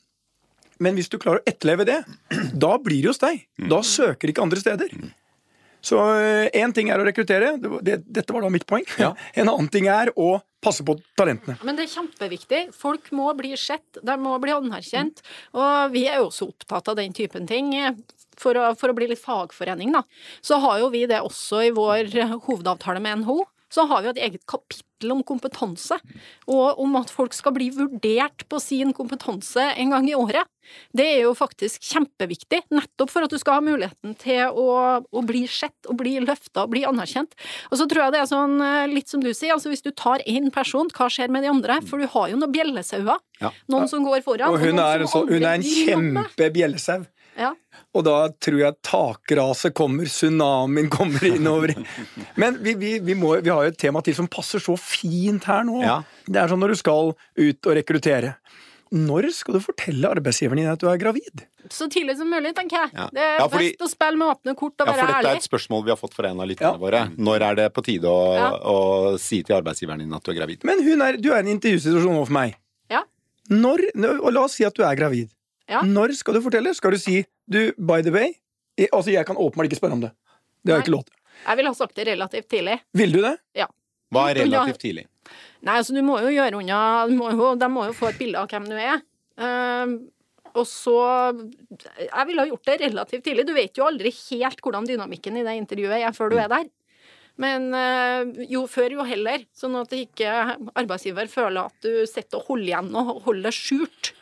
Men 0.82 0.98
hvis 0.98 1.08
du 1.12 1.18
klarer 1.22 1.40
å 1.40 1.48
etterleve 1.48 1.86
det, 1.88 1.98
da 2.64 2.76
blir 2.82 3.04
det 3.04 3.12
hos 3.12 3.22
deg. 3.22 3.44
Da 3.70 3.82
søker 3.86 4.32
ikke 4.32 4.44
andre 4.44 4.62
steder. 4.62 4.94
Så 5.82 5.98
én 6.54 6.70
ting 6.74 6.92
er 6.94 7.02
å 7.02 7.04
rekruttere, 7.06 7.56
det, 7.58 7.70
det, 7.82 7.94
dette 8.06 8.34
var 8.34 8.44
da 8.44 8.50
mitt 8.54 8.66
poeng. 8.70 8.86
Ja. 9.02 9.12
En 9.38 9.50
annen 9.50 9.70
ting 9.72 9.88
er 9.90 10.12
å 10.14 10.36
passe 10.62 10.84
på 10.86 10.94
talentene. 11.18 11.56
Men 11.66 11.74
det 11.78 11.88
er 11.88 11.94
kjempeviktig. 11.96 12.60
Folk 12.76 13.08
må 13.16 13.32
bli 13.38 13.50
sett, 13.58 13.98
de 13.98 14.14
må 14.20 14.36
bli 14.42 14.54
anerkjent. 14.54 15.24
Og 15.58 15.90
vi 15.94 16.04
er 16.06 16.20
jo 16.20 16.28
også 16.28 16.52
opptatt 16.52 16.92
av 16.92 17.00
den 17.00 17.16
typen 17.16 17.48
ting. 17.50 17.72
For 18.40 18.56
å, 18.56 18.70
for 18.78 18.88
å 18.92 18.96
bli 18.96 19.08
litt 19.12 19.20
fagforening, 19.22 19.92
da. 19.92 20.02
Så 20.42 20.60
har 20.62 20.78
jo 20.80 20.88
vi 20.94 21.04
det 21.06 21.20
også 21.20 21.66
i 21.68 21.74
vår 21.76 22.12
hovedavtale 22.46 23.00
med 23.02 23.22
NHO. 23.24 23.42
Så 23.72 23.86
har 23.88 24.02
vi 24.04 24.08
et 24.10 24.18
eget 24.20 24.42
kapittel 24.46 25.14
om 25.14 25.22
kompetanse, 25.24 25.96
og 26.46 26.76
om 26.78 26.92
at 26.98 27.08
folk 27.08 27.32
skal 27.32 27.54
bli 27.56 27.70
vurdert 27.72 28.44
på 28.52 28.58
sin 28.60 28.90
kompetanse 28.92 29.64
en 29.80 29.94
gang 29.94 30.04
i 30.10 30.12
året. 30.14 30.44
Det 30.92 31.06
er 31.14 31.22
jo 31.24 31.32
faktisk 31.34 31.80
kjempeviktig, 31.88 32.61
nettopp 32.70 33.09
for 33.11 33.24
at 33.24 33.33
du 33.33 33.38
skal 33.40 33.57
ha 33.57 33.64
muligheten 33.64 34.12
til 34.20 34.52
å, 34.52 34.66
å 35.00 35.22
bli 35.24 35.46
sett 35.48 35.88
og 35.88 35.96
bli 36.02 36.18
løfta 36.20 36.66
og 36.66 36.74
bli 36.74 36.85
anerkjent. 36.85 37.33
Og 37.72 37.80
så 37.80 37.88
tror 37.88 38.04
jeg 38.04 38.14
det 38.18 38.20
er 38.20 38.28
sånn, 38.30 38.61
eh, 38.61 38.85
litt 38.92 39.09
som 39.09 39.24
du 39.24 39.33
sier, 39.33 39.57
altså 39.57 39.72
hvis 39.72 39.83
du 39.88 39.90
tar 39.96 40.20
én 40.28 40.52
person, 40.52 40.92
hva 40.92 41.09
skjer 41.09 41.33
med 41.33 41.42
de 41.48 41.50
andre? 41.54 41.80
For 41.88 41.96
du 41.96 42.07
har 42.12 42.28
jo 42.28 42.37
noen 42.44 42.52
bjellesauer. 42.52 43.24
Ja. 43.40 43.54
Noen 43.72 43.88
som 43.88 44.04
går 44.04 44.20
foran, 44.28 44.52
Og 44.52 44.61
hun 44.61 44.76
og 44.78 44.85
er, 44.85 45.09
sånn- 45.09 45.33
hun 45.33 45.48
er 45.48 45.54
en 45.57 45.64
kjempebjellesau. 45.72 47.07
Ja. 47.38 47.55
Og 47.97 48.05
da 48.05 48.16
tror 48.45 48.59
jeg 48.61 48.77
takraset 48.85 49.75
kommer, 49.77 50.05
tsunamien 50.09 50.90
kommer 50.92 51.25
innover. 51.29 51.75
Men 52.37 52.59
vi, 52.64 52.75
vi, 52.81 52.99
vi, 53.05 53.14
må, 53.18 53.35
vi 53.42 53.51
har 53.53 53.64
jo 53.64 53.73
et 53.73 53.79
tema 53.81 54.03
til 54.05 54.14
som 54.16 54.29
passer 54.29 54.61
så 54.61 54.77
fint 54.81 55.45
her 55.49 55.64
nå. 55.68 55.81
Ja. 55.85 56.03
Det 56.29 56.37
er 56.42 56.49
sånn 56.53 56.61
når 56.62 56.75
du 56.75 56.81
skal 56.83 57.14
ut 57.16 57.66
og 57.68 57.77
rekruttere. 57.81 58.35
Når 58.92 59.31
skal 59.33 59.57
du 59.57 59.61
fortelle 59.64 60.05
arbeidsgiveren 60.12 60.61
din 60.61 60.68
at 60.68 60.81
du 60.83 60.85
er 60.90 60.99
gravid? 61.01 61.47
Så 61.73 61.87
tidlig 61.88 62.18
som 62.18 62.29
mulig, 62.29 62.51
tenker 62.59 62.77
jeg. 62.83 62.90
Ja. 62.92 63.07
Det 63.09 63.23
er 63.25 63.38
Ja, 63.40 63.47
fordi- 63.49 63.71
best 63.73 63.87
å 63.87 63.88
spille 63.88 64.18
med 64.21 64.29
åpne 64.29 64.55
kort 64.59 64.75
og 64.85 64.87
Ja, 64.87 64.92
for 64.92 65.07
dette 65.14 65.31
er 65.31 65.37
et 65.40 65.47
spørsmål 65.49 65.85
vi 65.87 65.90
har 65.95 65.97
fått 65.97 66.12
fra 66.12 66.29
en 66.29 66.40
av 66.45 66.47
lytterne 66.51 66.77
Ja. 66.77 66.83
våre. 66.83 67.01
Når 67.16 67.40
er 67.49 67.55
det 67.55 67.68
på 67.73 67.85
tide 67.87 68.05
å, 68.05 68.35
Ja. 68.37 68.51
å 68.59 69.18
si 69.18 69.42
til 69.42 69.57
arbeidsgiveren 69.57 69.99
din 70.05 70.12
at 70.12 70.23
du 70.23 70.31
er 70.33 70.35
gravid? 70.42 70.64
Men 70.64 70.83
hun 70.85 71.01
er, 71.01 71.16
du 71.16 71.31
er 71.33 71.37
i 71.37 71.49
en 71.49 71.59
intervjusituasjon 71.59 72.12
overfor 72.21 72.31
meg. 72.37 72.57
Ja. 72.90 73.03
Når, 73.49 73.81
og 74.21 74.33
la 74.33 74.45
oss 74.45 74.57
si 74.61 74.64
at 74.64 74.75
du 74.75 74.83
er 74.85 74.95
gravid. 74.95 75.31
Ja. 75.70 75.83
Når 75.87 76.14
skal 76.18 76.38
du 76.38 76.42
fortelle? 76.44 76.72
Skal 76.77 76.94
du 76.94 77.01
si 77.01 77.22
du, 77.46 77.61
by 77.79 78.03
the 78.05 78.12
way 78.14 78.33
jeg, 78.79 78.88
Altså, 78.90 79.12
jeg 79.12 79.27
kan 79.29 79.37
åpenbart 79.37 79.68
ikke 79.70 79.79
spørre 79.81 79.98
om 79.98 80.05
det. 80.05 80.12
Det 80.62 80.72
har 80.72 80.81
jeg 80.81 80.88
ikke 80.88 80.96
lov 80.96 81.05
til. 81.07 81.16
Jeg 81.42 81.59
ville 81.59 81.72
ha 81.72 81.79
sagt 81.79 81.96
det 81.98 82.07
relativt 82.07 82.48
tidlig. 82.51 82.79
Vil 82.98 83.14
du 83.14 83.20
det? 83.25 83.37
Ja. 83.59 83.68
Hva 84.12 84.29
er 84.31 84.42
relativt 84.42 84.83
tidlig? 84.85 85.07
Nei, 85.62 85.77
altså 85.79 85.94
du 85.94 86.03
må 86.05 86.18
jo 86.22 86.33
gjøre 86.35 86.59
unna 86.59 86.81
du 87.09 87.14
må 87.16 87.31
jo, 87.31 87.53
De 87.59 87.68
må 87.70 87.87
jo 87.88 87.94
få 87.96 88.11
et 88.11 88.18
bilde 88.20 88.40
av 88.40 88.51
hvem 88.51 88.68
du 88.70 88.77
er. 88.77 89.01
Uh, 89.38 89.96
og 90.53 90.66
så 90.68 90.96
Jeg 91.96 92.27
ville 92.29 92.44
ha 92.44 92.51
gjort 92.51 92.68
det 92.68 92.79
relativt 92.85 93.25
tidlig. 93.25 93.46
Du 93.48 93.55
vet 93.57 93.79
jo 93.79 93.88
aldri 93.88 94.12
helt 94.12 94.61
hvordan 94.62 94.88
dynamikken 94.88 95.38
i 95.40 95.44
det 95.46 95.59
intervjuet 95.61 96.03
er 96.03 96.16
før 96.16 96.33
du 96.33 96.38
er 96.42 96.51
der. 96.53 96.66
Men 97.40 97.70
eh, 97.72 98.44
jo 98.53 98.66
før, 98.68 98.98
jo 98.98 99.07
heller. 99.09 99.46
Sånn 99.57 99.79
at 99.81 99.94
ikke 99.96 100.59
arbeidsgiver 100.77 101.31
føler 101.33 101.70
at 101.70 101.87
du 101.87 102.05
sitter 102.09 102.42
og 102.42 102.51
holder 102.51 102.68
igjen 102.68 102.90
og 102.92 103.14
holder 103.25 103.48
det 103.48 103.55
skjult. 103.57 104.12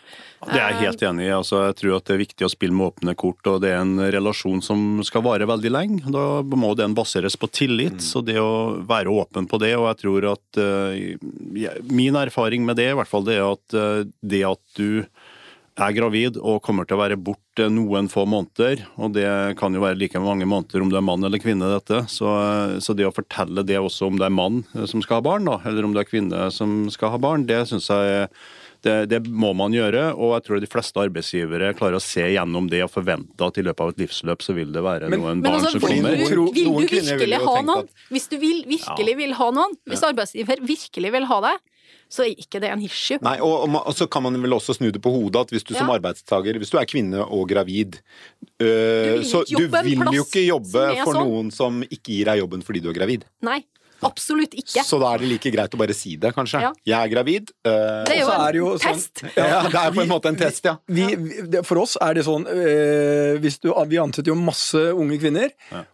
Det 0.40 0.56
er 0.56 0.70
jeg 0.72 0.86
helt 0.86 1.02
enig 1.04 1.26
i. 1.26 1.32
Altså, 1.36 1.58
jeg 1.66 1.76
tror 1.76 1.96
at 1.98 2.06
det 2.08 2.14
er 2.14 2.22
viktig 2.22 2.46
å 2.46 2.50
spille 2.50 2.76
med 2.76 2.86
åpne 2.86 3.14
kort, 3.18 3.44
og 3.50 3.58
det 3.60 3.74
er 3.74 3.82
en 3.82 4.00
relasjon 4.14 4.62
som 4.64 5.02
skal 5.04 5.24
vare 5.26 5.48
veldig 5.48 5.72
lenge. 5.72 6.12
Da 6.14 6.40
må 6.40 6.72
den 6.78 6.94
baseres 6.96 7.36
på 7.36 7.50
tillit, 7.52 8.00
så 8.00 8.22
det 8.24 8.38
å 8.40 8.80
være 8.88 9.12
åpen 9.12 9.48
på 9.50 9.60
det, 9.60 9.74
og 9.76 9.90
jeg 9.90 10.00
tror 10.00 10.30
at 10.32 10.60
uh, 10.62 10.96
Min 11.92 12.16
erfaring 12.16 12.64
med 12.64 12.80
det, 12.80 12.88
i 12.92 12.96
hvert 12.96 13.10
fall, 13.10 13.26
det 13.28 13.36
er 13.36 13.50
at 13.50 13.76
uh, 13.76 14.08
det 14.24 14.40
at 14.48 14.80
du 14.80 15.04
er 15.80 15.94
gravid 15.96 16.38
og 16.40 16.62
kommer 16.64 16.88
til 16.88 16.96
å 16.96 17.02
være 17.02 17.18
borte 17.20 17.68
noen 17.72 18.08
få 18.10 18.24
måneder, 18.28 18.82
og 19.00 19.12
det 19.16 19.28
kan 19.60 19.76
jo 19.76 19.82
være 19.84 19.98
like 20.00 20.20
mange 20.22 20.48
måneder 20.48 20.82
om 20.82 20.90
du 20.92 20.96
er 20.98 21.04
mann 21.04 21.24
eller 21.24 21.40
kvinne, 21.42 21.68
dette, 21.72 22.02
så, 22.12 22.32
så 22.80 22.96
det 22.96 23.08
å 23.08 23.14
fortelle 23.14 23.64
det 23.66 23.78
også 23.80 24.08
om 24.08 24.20
det 24.20 24.28
er 24.28 24.34
mann 24.34 24.62
som 24.90 25.04
skal 25.04 25.20
ha 25.20 25.26
barn, 25.30 25.48
da, 25.48 25.60
eller 25.68 25.86
om 25.86 25.94
det 25.96 26.04
er 26.04 26.10
kvinne 26.10 26.48
som 26.54 26.82
skal 26.92 27.14
ha 27.14 27.22
barn, 27.22 27.46
det 27.48 27.62
syns 27.70 27.88
jeg 27.92 28.28
det, 28.86 28.94
det 29.10 29.20
må 29.28 29.50
man 29.56 29.74
gjøre, 29.74 30.10
og 30.16 30.34
jeg 30.38 30.44
tror 30.46 30.60
de 30.62 30.68
fleste 30.70 31.02
arbeidsgivere 31.02 31.72
klarer 31.78 31.98
å 31.98 32.02
se 32.04 32.24
gjennom 32.32 32.68
det 32.70 32.82
og 32.86 32.92
forvente 32.94 33.46
at 33.46 33.58
i 33.60 33.64
løpet 33.66 33.80
av 33.84 33.92
et 33.94 34.02
livsløp 34.04 34.44
så 34.44 34.54
vil 34.56 34.70
det 34.72 34.82
være 34.84 35.10
Men- 35.10 35.20
noen 35.20 35.40
Men 35.40 35.46
barn 35.48 35.58
altså, 35.60 35.74
som 35.76 35.80
vil 35.84 36.00
kommer. 36.00 36.16
du, 36.16 36.24
Tror- 36.30 36.54
vil 36.54 36.70
du 36.70 36.78
vil 36.78 37.10
virkelig 37.10 37.42
ha 37.44 37.56
noen? 37.62 37.88
Hvis 38.10 38.28
du 38.30 38.38
vil, 38.38 38.62
virkelig 38.70 39.16
vil 39.16 39.34
ha 39.40 39.50
noen, 39.50 39.76
hvis 39.90 40.06
arbeidsgiver 40.10 40.64
virkelig 40.64 41.12
vil 41.18 41.28
ha 41.32 41.40
deg, 41.48 41.58
så 42.10 42.24
er 42.26 42.34
ikke 42.42 42.58
det 42.62 42.70
en 42.72 42.82
issue. 42.82 43.18
Nei, 43.22 43.36
og, 43.38 43.68
og, 43.68 43.74
og 43.86 43.94
så 43.94 44.08
kan 44.10 44.24
man 44.24 44.34
vel 44.42 44.56
også 44.56 44.74
snu 44.74 44.88
det 44.90 44.98
på 45.02 45.12
hodet 45.14 45.44
at 45.44 45.52
hvis 45.54 45.62
du 45.66 45.74
som 45.76 45.90
arbeidstaker, 45.94 46.58
hvis 46.58 46.72
du 46.72 46.78
er 46.80 46.86
kvinne 46.90 47.22
og 47.22 47.44
gravid, 47.50 48.00
øh, 48.58 49.20
du 49.20 49.26
så 49.28 49.44
du 49.46 49.68
vil 49.70 50.00
jo 50.16 50.24
ikke 50.24 50.42
jobbe 50.46 50.86
for 51.04 51.14
sånn. 51.14 51.28
noen 51.28 51.52
som 51.54 51.82
ikke 51.86 52.10
gir 52.16 52.30
deg 52.32 52.40
jobben 52.42 52.64
fordi 52.66 52.82
du 52.82 52.88
er 52.90 52.96
gravid. 52.98 53.26
Nei, 53.46 53.60
absolutt 54.06 54.54
ikke. 54.58 54.84
Så 54.86 54.98
da 55.02 55.12
er 55.14 55.22
det 55.24 55.28
like 55.32 55.50
greit 55.54 55.74
å 55.76 55.80
bare 55.80 55.94
si 55.96 56.16
det, 56.20 56.32
kanskje. 56.36 56.60
Ja. 56.64 56.70
Jeg 56.86 56.98
er 57.08 57.12
gravid. 57.14 57.50
Uh, 57.66 58.04
Det 58.08 58.16
er 58.16 58.20
jo 58.22 58.30
en 58.30 58.44
er 58.46 58.58
jo 58.60 58.70
test. 58.78 59.20
sånn- 59.20 59.28
test. 59.30 59.36
ja, 59.40 59.62
det 59.68 59.80
er 59.82 59.94
på 59.96 60.02
en 60.04 60.10
måte 60.10 60.30
en 60.32 60.38
test, 60.40 60.64
ja. 60.64 60.76
vi, 60.88 61.06
vi, 61.16 61.62
for 61.66 61.82
oss 61.82 61.96
er 62.00 62.14
det 62.18 62.24
sånn 62.26 62.46
øh, 62.48 63.38
hvis 63.42 63.58
du, 63.62 63.70
Vi 63.90 63.98
ansetter 64.00 64.32
jo 64.32 64.38
masse 64.38 64.80
unge 64.94 65.18
kvinner, 65.20 65.50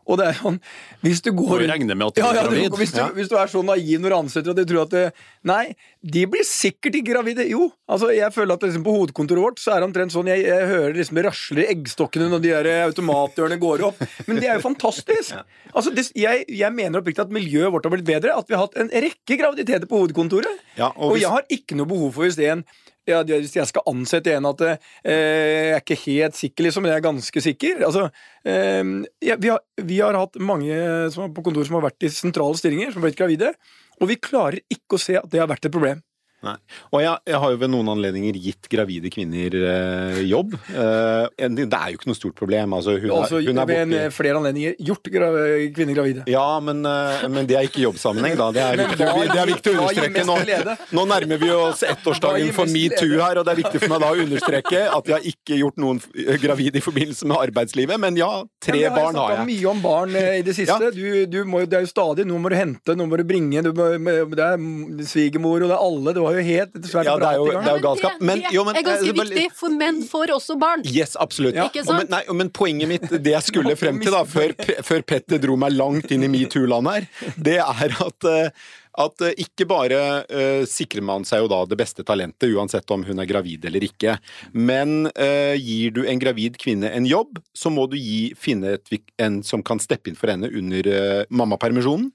og 0.07 0.19
det 0.21 0.27
er 0.31 0.39
sånn 0.39 0.59
Hvis 1.05 1.23
du 1.25 1.31
går 1.37 1.65
Du 1.65 1.67
regner 1.71 1.95
med 1.99 2.07
at 2.11 2.15
du 2.17 2.21
ja, 2.23 2.31
er 2.31 2.39
ja, 2.41 2.43
du, 2.47 2.51
gravid. 2.55 2.77
hvis, 2.81 2.93
du, 2.95 3.01
Ja. 3.01 3.09
hvis 3.17 3.29
du 3.31 3.37
er 3.41 3.51
så 3.53 3.63
naiv 3.67 4.01
når 4.03 4.13
du 4.15 4.17
ansetter 4.17 4.51
at 4.55 4.61
du 4.61 4.65
tror 4.71 4.83
at 4.87 4.95
det, 4.95 5.05
Nei, 5.47 5.75
de 6.03 6.25
blir 6.27 6.43
sikkert 6.43 6.97
ikke 6.99 7.13
gravide. 7.13 7.45
Jo, 7.47 7.69
altså 7.91 8.09
jeg 8.15 8.33
føler 8.35 8.57
at 8.59 8.65
liksom, 8.67 8.83
på 8.87 8.95
hovedkontoret 8.97 9.43
vårt 9.45 9.61
så 9.63 9.75
er 9.77 9.83
det 9.83 9.87
omtrent 9.91 10.15
sånn 10.15 10.27
Jeg, 10.31 10.43
jeg 10.49 10.67
hører 10.73 10.97
liksom 10.99 11.19
det 11.21 11.25
rasler 11.29 11.63
i 11.63 11.69
eggstokkene 11.75 12.27
når 12.33 12.43
de 12.43 12.51
der 12.55 12.69
automatdørene 12.89 13.59
går 13.63 13.85
opp. 13.91 14.01
Men 14.27 14.41
det 14.43 14.49
er 14.51 14.59
jo 14.59 14.65
fantastisk! 14.67 15.37
Altså, 15.77 15.93
det, 15.95 16.09
jeg, 16.19 16.47
jeg 16.51 16.73
mener 16.75 16.99
oppriktig 17.03 17.23
at 17.27 17.35
miljøet 17.35 17.71
vårt 17.75 17.87
har 17.87 17.95
blitt 17.97 18.09
bedre 18.09 18.35
at 18.39 18.49
vi 18.49 18.55
har 18.57 18.67
hatt 18.67 18.77
en 18.83 18.91
rekke 18.93 19.39
graviditeter 19.41 19.89
på 19.91 20.03
hovedkontoret. 20.03 20.61
Ja, 20.79 20.93
og, 20.95 21.15
hvis- 21.15 21.25
jeg 21.25 21.33
har 21.35 21.47
ikke 21.59 21.79
noe 21.79 21.91
behov 21.91 22.13
for 22.17 22.27
hvis 22.29 22.39
en 22.47 22.65
ja, 23.07 23.21
hvis 23.23 23.53
jeg 23.55 23.69
skal 23.71 23.85
ansette 23.87 24.33
en 24.35 24.49
at 24.51 24.63
eh, 24.67 24.79
jeg 25.07 25.75
er 25.77 25.83
ikke 25.85 25.99
helt 26.09 26.35
sikker, 26.35 26.65
liksom, 26.67 26.83
men 26.83 26.91
jeg 26.91 26.99
er 26.99 27.05
ganske 27.07 27.43
sikker. 27.45 27.85
Altså, 27.87 28.09
eh, 28.45 28.83
ja, 29.23 29.37
vi, 29.39 29.53
har, 29.53 29.61
vi 29.79 30.01
har 30.03 30.19
hatt 30.19 30.35
mange 30.43 30.75
som 31.15 31.31
på 31.33 31.45
kontoret 31.47 31.69
som 31.69 31.79
har 31.79 31.85
vært 31.87 32.03
i 32.03 32.11
sentrale 32.11 32.59
stillinger, 32.59 32.91
som 32.91 33.03
har 33.05 33.07
blitt 33.13 33.21
gravide, 33.21 33.53
og 34.01 34.11
vi 34.11 34.17
klarer 34.19 34.59
ikke 34.67 34.99
å 34.99 35.01
se 35.01 35.15
at 35.21 35.31
det 35.31 35.39
har 35.39 35.47
vært 35.47 35.69
et 35.71 35.73
problem. 35.77 36.03
Nei. 36.47 36.55
Og 36.93 37.01
jeg, 37.03 37.19
jeg 37.33 37.41
har 37.43 37.55
jo 37.55 37.61
ved 37.63 37.73
noen 37.73 37.91
anledninger 37.97 38.39
gitt 38.47 38.69
gravide 38.73 39.11
kvinner 39.13 39.57
eh, 39.59 40.21
jobb. 40.29 40.55
Eh, 40.71 41.49
det 41.57 41.67
er 41.67 41.93
jo 41.93 41.99
ikke 41.99 42.11
noe 42.11 42.19
stort 42.19 42.37
problem. 42.39 42.77
Altså, 42.77 42.97
hun, 43.03 43.11
Altså, 43.17 43.41
er, 43.41 43.49
hun 43.51 43.61
er 43.63 43.71
ved 43.71 43.83
en, 43.83 43.95
eh, 43.99 44.09
flere 44.15 44.39
anledninger 44.41 44.77
gjort 44.91 45.11
gra 45.13 45.31
kvinner 45.77 45.99
gravide. 45.99 46.25
Ja, 46.31 46.47
men, 46.63 46.85
eh, 46.87 47.27
men 47.33 47.49
det 47.49 47.59
er 47.59 47.69
ikke 47.69 47.83
jobbsammenheng, 47.87 48.37
da. 48.39 48.51
Det 48.55 48.63
er 48.63 48.77
Men 48.77 48.91
viktig, 48.93 49.09
det 49.33 49.41
er 49.43 49.51
viktig 49.53 49.73
å 49.73 49.77
understreke. 49.81 50.27
Nå, 50.29 50.77
nå 51.01 51.07
nærmer 51.11 51.41
vi 51.43 51.51
oss 51.57 51.83
ettårsdagen 51.87 52.53
for 52.57 52.71
metoo 52.71 53.21
her, 53.21 53.41
og 53.41 53.47
det 53.49 53.55
er 53.57 53.61
viktig 53.63 53.83
for 53.83 53.95
meg 53.95 54.05
da 54.05 54.13
å 54.13 54.21
understreke 54.27 54.83
at 54.97 55.11
jeg 55.11 55.17
har 55.17 55.29
ikke 55.33 55.61
gjort 55.61 55.81
noen 55.83 56.01
gravid 56.43 56.77
i 56.79 56.83
forbindelse 56.85 57.29
med 57.31 57.41
arbeidslivet. 57.49 58.01
Men 58.03 58.19
ja, 58.21 58.31
tre 58.63 58.79
men 58.81 58.91
har 58.91 58.99
barn 59.01 59.21
har 59.21 59.35
jeg. 59.39 59.47
mye 59.51 59.71
om 59.73 59.83
barn 59.85 60.17
eh, 60.19 60.31
i 60.41 60.45
det 60.47 60.57
siste. 60.59 60.79
Ja. 60.91 60.93
Du, 60.95 61.27
du 61.31 61.39
må, 61.49 61.65
det 61.67 61.81
er 61.81 61.87
jo 61.87 61.91
stadig 61.91 62.27
Nå 62.27 62.39
må 62.43 62.51
du 62.53 62.57
hente, 62.59 62.95
nå 62.99 63.07
må 63.09 63.19
du 63.19 63.25
bringe 63.29 63.63
du 63.65 63.73
må, 63.77 63.87
Det 63.97 64.45
er 64.45 64.61
svigermor, 65.07 65.63
og 65.63 65.71
det 65.71 65.77
er 65.77 65.83
alle. 65.83 66.15
Det 66.17 66.23
var 66.37 66.43
jo 66.43 66.47
helt 66.53 66.79
svært 66.87 67.09
Ja, 67.11 67.17
det 67.19 67.29
er 67.33 67.37
jo- 67.41 67.51
det 67.51 67.73
er 67.73 67.77
jo 67.81 67.85
galskap. 67.89 68.21
Men- 68.21 68.45
jo, 68.53 68.65
men- 68.65 68.77
er 68.77 68.83
ganske 68.87 69.09
eh, 69.09 69.21
viktig, 69.25 69.47
for 69.53 69.71
menn 69.71 70.03
får 70.07 70.35
også 70.37 70.59
barn. 70.61 70.83
Yes, 70.85 71.17
absolutt. 71.17 71.55
Ja. 71.55 71.69
Ikke 71.69 71.87
Og 71.87 71.97
Men, 71.97 72.09
nei, 72.11 72.23
men 72.33 72.51
poenget 72.51 72.89
mitt, 72.89 73.09
det 73.11 73.33
jeg 73.33 73.43
skulle 73.43 73.77
frem 73.77 74.01
til 74.03 74.13
da, 74.13 74.25
før, 74.25 74.53
før 74.85 75.03
Petter 75.07 75.39
dro 75.39 75.57
meg 75.57 75.73
langt 75.73 76.11
inn 76.13 76.25
i 76.25 76.29
metoo-land 76.29 76.91
her, 76.93 77.09
det 77.41 77.59
er 77.61 77.97
at, 78.07 78.25
eh, 78.25 78.51
at 78.99 79.21
eh, 79.21 79.35
ikke 79.37 79.67
bare 79.69 80.25
uh, 80.25 80.65
sikrer 80.65 81.03
man 81.05 81.23
seg 81.29 81.43
jo 81.43 81.49
da 81.53 81.59
det 81.69 81.77
beste 81.77 82.03
talentet, 82.03 82.49
uansett 82.57 82.91
om 82.91 83.05
hun 83.05 83.19
er 83.21 83.27
gravid 83.29 83.65
eller 83.69 83.81
ikke, 83.85 84.19
men 84.57 85.07
uh, 85.13 85.53
gir 85.61 85.93
du 85.93 86.03
en 86.07 86.19
gravid 86.19 86.57
kvinne 86.57 86.91
en 86.91 87.05
jobb, 87.05 87.37
så 87.55 87.69
må 87.71 87.85
du 87.91 87.97
gi, 88.01 88.33
finne 88.35 88.79
et, 88.79 88.89
en 89.19 89.43
som 89.43 89.63
kan 89.63 89.79
steppe 89.79 90.09
inn 90.09 90.17
for 90.17 90.33
henne 90.33 90.49
under 90.49 90.89
uh, 90.89 91.25
mammapermisjonen. 91.31 92.11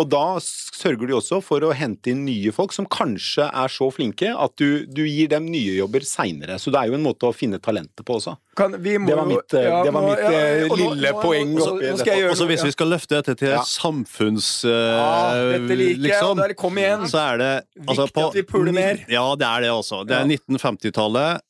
Og 0.00 0.06
da 0.08 0.38
sørger 0.40 1.06
de 1.10 1.14
også 1.18 1.42
for 1.44 1.60
å 1.66 1.72
hente 1.76 2.08
inn 2.14 2.22
nye 2.24 2.52
folk 2.56 2.72
som 2.72 2.86
kanskje 2.88 3.44
er 3.52 3.68
så 3.68 3.90
flinke 3.92 4.30
at 4.32 4.54
du, 4.56 4.86
du 4.88 5.02
gir 5.04 5.28
dem 5.28 5.44
nye 5.52 5.74
jobber 5.76 6.00
seinere. 6.08 6.56
Så 6.58 6.72
det 6.72 6.80
er 6.80 6.88
jo 6.88 6.96
en 6.96 7.04
måte 7.04 7.28
å 7.28 7.34
finne 7.36 7.60
talentet 7.60 8.00
på 8.08 8.16
også. 8.16 8.38
Kan, 8.56 8.74
vi 8.84 8.96
må 9.00 9.08
Det 9.10 9.16
var 9.18 9.28
mitt, 9.28 9.52
ja, 9.56 9.82
det 9.84 9.92
var 9.92 10.06
mitt, 10.08 10.24
ja, 10.24 10.40
og 10.66 10.72
nå- 10.76 10.80
lille 10.94 11.12
nå- 11.12 11.20
poeng 11.22 11.52
oppi 11.60 11.92
Og 12.30 12.36
så 12.40 12.48
hvis 12.48 12.64
vi 12.64 12.72
skal 12.72 12.88
løfte 12.92 13.20
dette 13.20 13.36
til 13.44 13.52
Ja. 13.54 13.62
samfunns... 13.68 14.50
Uh, 14.64 14.72
Ja, 14.72 15.46
dette 15.58 15.76
liker 15.76 15.92
jeg, 15.92 16.02
liksom, 16.08 16.34
og 16.36 16.42
der 16.46 16.54
kom 16.64 16.76
igjen. 16.80 17.06
så 17.12 17.22
er 17.32 17.38
det 17.42 17.52
altså, 17.86 18.06
Viktig 18.08 18.26
at 18.28 18.34
vi 18.40 18.42
puler 18.48 18.72
mer. 18.76 19.04
Ja, 19.12 19.26
det 19.36 19.46
er 19.48 19.60
det 19.68 19.70
også. 19.76 20.02
Det 20.08 20.16
er 20.16 20.24
Ja. 20.24 20.36
1950-tallet. 20.36 21.40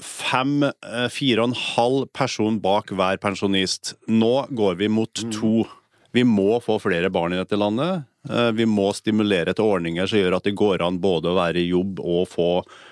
Fem, 0.00 0.62
eh, 0.64 1.08
fire 1.12 1.42
og 1.42 1.50
en 1.50 1.58
halv 1.60 2.06
person 2.16 2.54
bak 2.64 2.88
hver 2.96 3.18
pensjonist. 3.20 3.94
Nå 4.08 4.46
går 4.56 4.78
vi 4.80 4.88
mot 4.88 5.12
to. 5.12 5.64
Mm. 5.66 5.76
Vi 6.12 6.24
må 6.26 6.58
få 6.62 6.78
flere 6.82 7.10
barn 7.12 7.34
i 7.34 7.38
dette 7.38 7.58
landet. 7.58 8.06
Eh, 8.28 8.50
Vi 8.52 8.66
må 8.68 8.90
stimulere 8.92 9.54
til 9.56 9.64
ordninger 9.64 10.08
som 10.08 10.20
gjør 10.20 10.36
at 10.36 10.44
det 10.44 10.52
går 10.58 10.82
an 10.84 10.98
både 11.00 11.30
å 11.30 11.36
være 11.38 11.62
i 11.62 11.70
jobb 11.70 12.02
og 12.04 12.26
få 12.28 12.48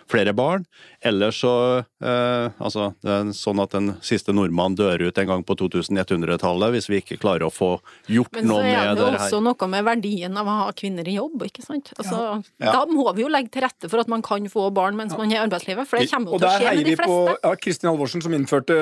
flere 0.08 0.32
barn. 0.32 0.64
Ellers 1.04 1.42
så 1.42 1.52
eh, 2.00 2.48
Altså, 2.58 2.92
det 3.04 3.12
er 3.12 3.32
sånn 3.36 3.60
at 3.60 3.74
den 3.76 3.90
siste 4.04 4.32
nordmann 4.32 4.76
dør 4.78 5.08
ut 5.08 5.20
en 5.20 5.28
gang 5.28 5.44
på 5.44 5.56
2100-tallet 5.60 6.72
hvis 6.74 6.88
vi 6.88 7.02
ikke 7.02 7.18
klarer 7.20 7.48
å 7.48 7.52
få 7.52 7.74
gjort 8.08 8.38
Men 8.38 8.48
så 8.48 8.52
noe 8.54 8.64
er 8.64 8.72
med 8.72 8.96
det 8.96 9.04
jo 9.04 9.10
det 9.12 9.20
også 9.20 9.42
noe 9.44 9.70
med 9.74 9.86
verdien 9.88 10.40
av 10.40 10.48
å 10.48 10.56
ha 10.62 10.72
kvinner 10.76 11.08
i 11.08 11.18
jobb, 11.18 11.44
ikke 11.48 11.64
sant. 11.66 11.92
Altså, 11.98 12.42
Ja. 12.58 12.72
Da 12.72 12.86
må 12.88 13.04
vi 13.14 13.24
jo 13.26 13.30
legge 13.32 13.52
til 13.52 13.64
rette 13.66 13.90
for 13.90 14.00
at 14.00 14.08
man 14.08 14.22
kan 14.24 14.48
få 14.50 14.68
barn 14.74 14.96
mens 14.96 15.16
man 15.18 15.30
er 15.30 15.42
i 15.42 15.44
arbeidslivet, 15.44 15.86
for 15.88 16.00
det 16.00 16.10
kommer 16.10 16.32
jo 16.32 16.38
Og 16.38 16.42
til 16.42 16.48
å 16.48 16.54
skje 16.56 16.68
heier 16.68 16.80
med 16.80 16.88
de 16.88 16.94
vi 16.94 17.04
på 17.04 17.18
ja, 17.36 17.54
Kristin 17.60 17.90
Halvorsen, 17.90 18.24
som 18.24 18.34
innførte 18.36 18.76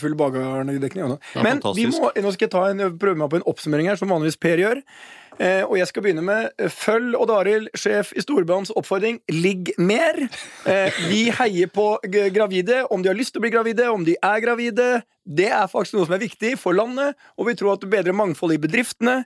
full 0.00 0.16
og 0.16 0.36
Ja, 0.38 0.64
sånn. 0.64 1.18
Men 1.42 1.60
vi 1.76 1.86
må, 1.92 2.12
nå 2.16 2.32
skal 2.32 2.46
jeg 2.48 2.54
ta 2.54 2.68
en, 2.70 2.84
prøve 2.98 3.18
meg 3.18 3.30
på 3.32 3.40
en 3.40 3.50
oppsummering 3.52 3.90
her, 3.90 4.00
som 4.00 4.08
vanligvis 4.12 4.38
Per 4.40 4.62
gjør. 4.62 4.80
Eh, 5.40 5.62
og 5.64 5.78
jeg 5.78 5.88
skal 5.88 6.04
begynne 6.04 6.24
med 6.26 6.50
eh, 6.60 6.68
Følg 6.72 7.16
Odd 7.18 7.32
Arild, 7.34 7.70
sjef 7.78 8.12
i 8.16 8.22
Storbranns 8.24 8.72
oppfordring. 8.76 9.20
Ligg 9.32 9.72
mer! 9.80 10.18
Eh, 10.68 11.00
vi 11.08 11.22
heier 11.32 11.70
på 11.72 11.86
gravide, 12.34 12.82
om 12.92 13.02
de 13.02 13.10
har 13.12 13.18
lyst 13.18 13.32
til 13.34 13.40
å 13.40 13.46
bli 13.46 13.54
gravide, 13.54 13.88
om 13.90 14.04
de 14.06 14.18
er 14.20 14.44
gravide. 14.44 14.90
Det 15.24 15.48
er 15.48 15.70
faktisk 15.70 15.96
noe 15.96 16.06
som 16.08 16.16
er 16.18 16.22
viktig 16.24 16.52
for 16.60 16.76
landet, 16.76 17.16
og 17.38 17.48
vi 17.48 17.56
tror 17.58 17.76
at 17.76 17.84
det 17.84 17.90
bedrer 17.92 18.16
mangfoldet 18.16 18.58
i 18.60 18.62
bedriftene. 18.66 19.16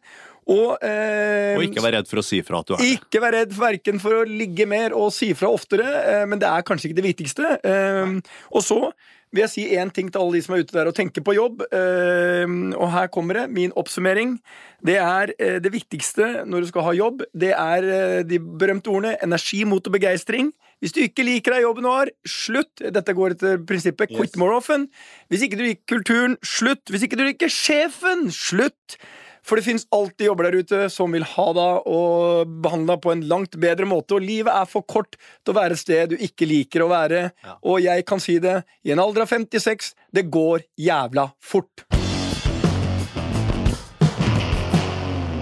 Og, 0.47 0.77
eh, 0.87 1.57
Og 1.59 1.65
ikke 1.67 1.83
være 1.83 1.99
redd 1.99 2.07
for 2.13 2.23
å 2.23 2.25
si 2.25 2.39
fra 2.47 2.61
at 2.63 2.69
du 2.69 2.77
er 2.77 2.79
det. 2.79 2.91
ikke 3.01 3.21
vær 3.25 3.35
redd 3.35 3.55
verken 3.59 3.99
for 3.99 4.21
å 4.21 4.27
ligge 4.31 4.67
mer 4.71 4.95
og 4.95 5.11
si 5.13 5.33
fra 5.35 5.51
oftere, 5.51 5.89
eh, 6.07 6.25
men 6.31 6.39
det 6.39 6.47
er 6.47 6.63
kanskje 6.63 6.93
ikke 6.93 7.01
det 7.03 7.09
viktigste. 7.11 7.59
Eh, 7.67 8.21
Og 8.55 8.63
så 8.63 8.93
vil 9.35 9.43
jeg 9.43 9.51
si 9.53 9.65
én 9.77 9.91
ting 9.93 10.11
til 10.13 10.21
alle 10.23 10.37
de 10.39 10.43
som 10.47 10.55
er 10.57 10.63
ute 10.65 10.73
der 10.77 10.89
og 10.91 10.95
tenker 10.97 11.21
på 11.25 11.35
jobb. 11.37 11.63
eh, 11.73 12.47
Og 12.77 12.91
her 12.93 13.09
kommer 13.13 13.35
det. 13.41 13.51
Min 13.51 13.73
oppsummering. 13.77 14.39
Det 14.87 14.97
er 14.97 15.33
eh, 15.39 15.59
det 15.61 15.73
viktigste 15.73 16.45
når 16.47 16.61
du 16.65 16.67
skal 16.71 16.83
ha 16.87 16.93
jobb. 16.97 17.23
Det 17.35 17.53
er 17.53 17.83
eh, 17.91 18.23
de 18.25 18.39
berømte 18.39 18.89
ordene 18.93 19.17
energi, 19.23 19.65
mot 19.65 19.85
og 19.87 19.93
begeistring. 19.93 20.53
Hvis 20.81 20.93
du 20.93 21.01
ikke 21.01 21.25
liker 21.25 21.55
deg 21.57 21.63
jobben 21.65 21.87
du 21.87 21.89
har, 21.89 22.11
slutt. 22.29 22.83
Dette 22.93 23.15
går 23.17 23.35
etter 23.37 23.59
prinsippet 23.67 24.11
Yes. 24.13 24.19
quit 24.19 24.37
more 24.37 24.57
often. 24.59 24.89
Hvis 25.33 25.43
ikke 25.47 25.57
du 25.57 25.65
liker 25.65 25.97
kulturen, 25.97 26.37
slutt. 26.45 26.85
Hvis 26.93 27.03
ikke 27.07 27.17
du 27.17 27.25
liker 27.25 27.49
sjefen, 27.49 28.29
slutt. 28.31 28.99
For 29.47 29.61
det 29.61 29.63
fins 29.63 29.85
alltid 29.95 30.27
jobber 30.27 30.49
der 30.49 30.59
ute 30.59 30.79
som 30.91 31.13
vil 31.15 31.23
ha 31.23 31.45
deg 31.55 31.85
og 31.87 32.55
behandle 32.65 32.97
deg 32.97 33.03
på 33.05 33.13
en 33.13 33.21
langt 33.31 33.55
bedre 33.63 33.87
måte. 33.87 34.17
Og 34.17 34.25
livet 34.27 34.51
er 34.51 34.67
for 34.67 34.83
kort 34.83 35.15
til 35.15 35.53
å 35.53 35.59
være 35.61 35.77
et 35.77 35.83
sted 35.85 36.11
du 36.11 36.17
ikke 36.19 36.49
liker 36.51 36.83
å 36.83 36.89
være. 36.91 37.21
Ja. 37.47 37.55
Og 37.63 37.79
jeg 37.85 38.03
kan 38.11 38.23
si 38.23 38.41
det, 38.43 38.57
i 38.83 38.91
en 38.91 39.03
alder 39.03 39.23
av 39.23 39.31
56, 39.31 39.93
det 40.19 40.27
går 40.35 40.67
jævla 40.83 41.29
fort. 41.39 41.87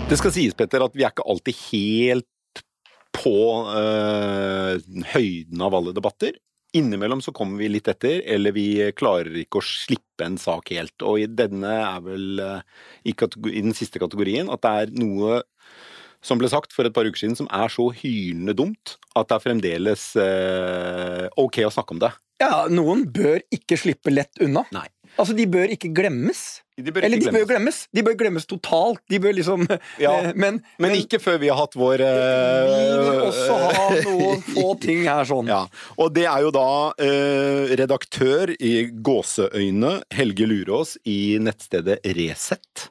Det 0.05 0.21
skal 0.21 0.37
sies, 0.37 0.53
Petter, 0.53 0.85
at 0.85 0.93
vi 0.93 1.07
er 1.07 1.15
ikke 1.15 1.25
alltid 1.25 1.63
helt 1.71 2.61
på 3.17 3.39
øh, 3.73 4.85
høyden 5.15 5.65
av 5.65 5.81
alle 5.81 5.97
debatter. 5.97 6.37
Innimellom 6.75 7.23
så 7.23 7.33
kommer 7.35 7.63
vi 7.63 7.71
litt 7.71 7.89
etter, 7.91 8.21
eller 8.35 8.55
vi 8.57 8.69
klarer 8.99 9.37
ikke 9.45 9.61
å 9.61 9.67
slippe 9.67 10.27
en 10.27 10.39
sak 10.41 10.73
helt. 10.75 10.97
Og 11.07 11.23
i 11.23 11.29
denne 11.31 11.71
er 11.81 12.01
vel 12.03 12.43
eh, 12.43 12.63
i, 13.07 13.15
i 13.15 13.63
den 13.63 13.77
siste 13.77 14.03
kategorien 14.03 14.51
at 14.51 14.65
det 14.65 14.75
er 14.83 14.95
noe 14.99 15.43
som 16.25 16.41
ble 16.41 16.49
sagt 16.49 16.73
for 16.73 16.89
et 16.89 16.95
par 16.97 17.07
uker 17.07 17.21
siden 17.21 17.37
som 17.37 17.49
er 17.53 17.71
så 17.73 17.91
hylende 17.93 18.55
dumt 18.57 18.97
at 19.15 19.29
det 19.29 19.37
er 19.37 19.45
fremdeles 19.45 20.07
eh, 20.21 21.27
ok 21.41 21.61
å 21.69 21.73
snakke 21.75 21.97
om 21.97 22.01
det. 22.07 22.11
Ja, 22.43 22.65
noen 22.73 23.05
bør 23.15 23.39
ikke 23.55 23.79
slippe 23.79 24.11
lett 24.11 24.41
unna. 24.43 24.65
Nei. 24.75 24.89
Altså, 25.19 25.35
de 25.37 25.45
bør 25.47 25.71
ikke 25.71 25.91
glemmes. 25.95 26.39
De 26.75 26.91
bør 26.91 27.05
Eller 27.07 27.21
ikke 27.21 27.29
de 27.31 27.35
bør 27.37 27.45
glemmes. 27.47 27.51
glemmes. 27.53 27.77
De 27.95 28.03
bør 28.03 28.15
glemmes 28.19 28.47
totalt. 28.51 28.99
De 29.13 29.19
bør 29.23 29.35
liksom 29.37 29.67
Ja, 30.03 30.15
men, 30.35 30.57
Men, 30.59 30.89
Men 30.89 30.95
ikke 30.99 31.21
før 31.23 31.37
vi 31.39 31.51
har 31.53 31.61
hatt 31.61 31.77
vår 31.79 32.03
eh, 32.03 32.65
vi 32.67 33.05
vil 33.05 33.21
også 33.29 33.59
ha 33.61 33.85
noen 34.09 34.43
få 34.57 34.73
ting 34.83 35.05
her 35.07 35.29
sånn. 35.29 35.51
Ja, 35.53 35.61
og 36.01 36.11
det 36.17 36.27
er 36.27 36.43
jo 36.47 36.51
da 36.55 36.67
eh, 36.99 37.77
redaktør 37.79 38.51
i 38.59 38.75
Gåseøyne, 39.07 40.01
Helge 40.19 40.49
Lurås, 40.51 40.97
i 41.07 41.37
nettstedet 41.43 42.01
Resett, 42.19 42.89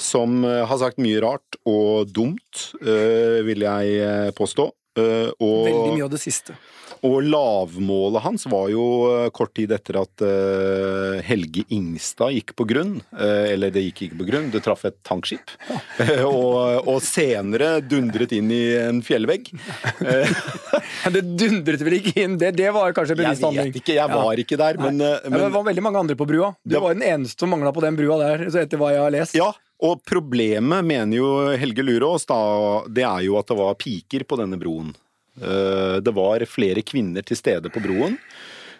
som 0.00 0.40
eh, 0.48 0.62
har 0.66 0.80
sagt 0.80 0.96
mye 1.02 1.20
rart 1.22 1.60
og 1.68 2.08
dumt, 2.10 2.70
eh, 2.80 3.42
vil 3.46 3.66
jeg 3.68 3.98
eh, 4.00 4.30
påstå. 4.38 4.70
Eh, 4.96 5.28
og, 5.42 5.60
Veldig 5.68 5.92
mye 5.98 6.06
av 6.08 6.12
det 6.16 6.22
siste. 6.22 6.56
Og 7.04 7.18
lavmålet 7.28 8.22
hans 8.24 8.46
var 8.48 8.70
jo 8.72 8.84
eh, 9.10 9.26
kort 9.36 9.52
tid 9.56 9.74
etter 9.76 9.98
at 10.00 10.24
eh, 10.24 11.18
Helge 11.26 11.66
Ingstad 11.74 12.32
gikk 12.32 12.54
på 12.56 12.66
grunn. 12.70 12.94
Eh, 13.12 13.52
eller 13.52 13.74
det 13.74 13.82
gikk 13.90 14.06
ikke 14.06 14.20
på 14.22 14.28
grunn, 14.30 14.48
det 14.54 14.62
traff 14.64 14.86
et 14.88 14.96
tankskip. 15.04 15.52
og, 16.30 16.88
og 16.88 17.02
senere 17.04 17.76
dundret 17.84 18.32
inn 18.36 18.48
i 18.54 18.62
en 18.80 19.02
fjellvegg. 19.04 19.52
Det 21.14 21.20
dundret 21.38 21.82
vel 21.84 21.98
ikke 21.98 22.24
inn? 22.24 22.34
Det, 22.40 22.48
det 22.56 22.70
var 22.74 22.94
kanskje 22.96 23.14
Jeg 23.14 23.20
bevisst 23.20 23.44
handling. 23.44 23.68
vet 23.70 23.78
ikke, 23.82 23.94
jeg 23.98 24.10
var 24.10 24.40
ikke 24.40 24.56
der, 24.58 24.78
men, 24.80 24.96
men, 24.98 25.36
det 25.36 25.50
var 25.52 25.66
veldig 25.68 25.84
mange 25.84 26.00
andre 26.00 26.16
på 26.18 26.26
brua. 26.26 26.48
Du 26.64 26.74
var 26.80 26.96
den 26.96 27.04
eneste 27.06 27.44
som 27.44 27.52
mangla 27.52 27.70
på 27.76 27.84
den 27.84 27.98
brua 27.98 28.16
der, 28.22 28.46
så 28.50 28.62
etter 28.62 28.80
hva 28.80 28.90
jeg 28.94 29.04
har 29.04 29.14
lest. 29.14 29.36
Ja, 29.38 29.50
og 29.84 30.02
problemet, 30.08 30.86
mener 30.86 31.18
jo 31.18 31.30
Helge 31.60 31.84
Lurås, 31.84 32.26
da, 32.30 32.38
det 32.88 33.04
er 33.04 33.24
jo 33.26 33.38
at 33.40 33.50
det 33.50 33.58
var 33.58 33.78
piker 33.78 34.24
på 34.26 34.40
denne 34.40 34.58
broen. 34.60 34.94
Eh, 35.40 36.00
Det 36.00 36.14
var 36.14 36.44
flere 36.46 36.82
kvinner 36.82 37.24
til 37.26 37.36
stede 37.38 37.70
på 37.72 37.82
broen. 37.82 38.18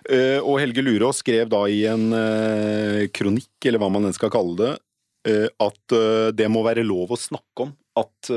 Eh, 0.08 0.38
Og 0.38 0.60
Helge 0.60 0.82
Lurås 0.82 1.22
skrev 1.22 1.48
da 1.48 1.64
i 1.66 1.84
en 1.86 2.12
eh, 2.12 3.08
kronikk, 3.08 3.50
eller 3.64 3.78
hva 3.78 3.90
man 3.90 4.04
enn 4.06 4.16
skal 4.16 4.30
kalle 4.30 4.56
det, 4.56 4.74
at 5.24 5.92
det 6.36 6.50
må 6.52 6.60
være 6.60 6.82
lov 6.84 7.14
å 7.14 7.16
snakke 7.16 7.64
om 7.64 7.70
at 7.96 8.28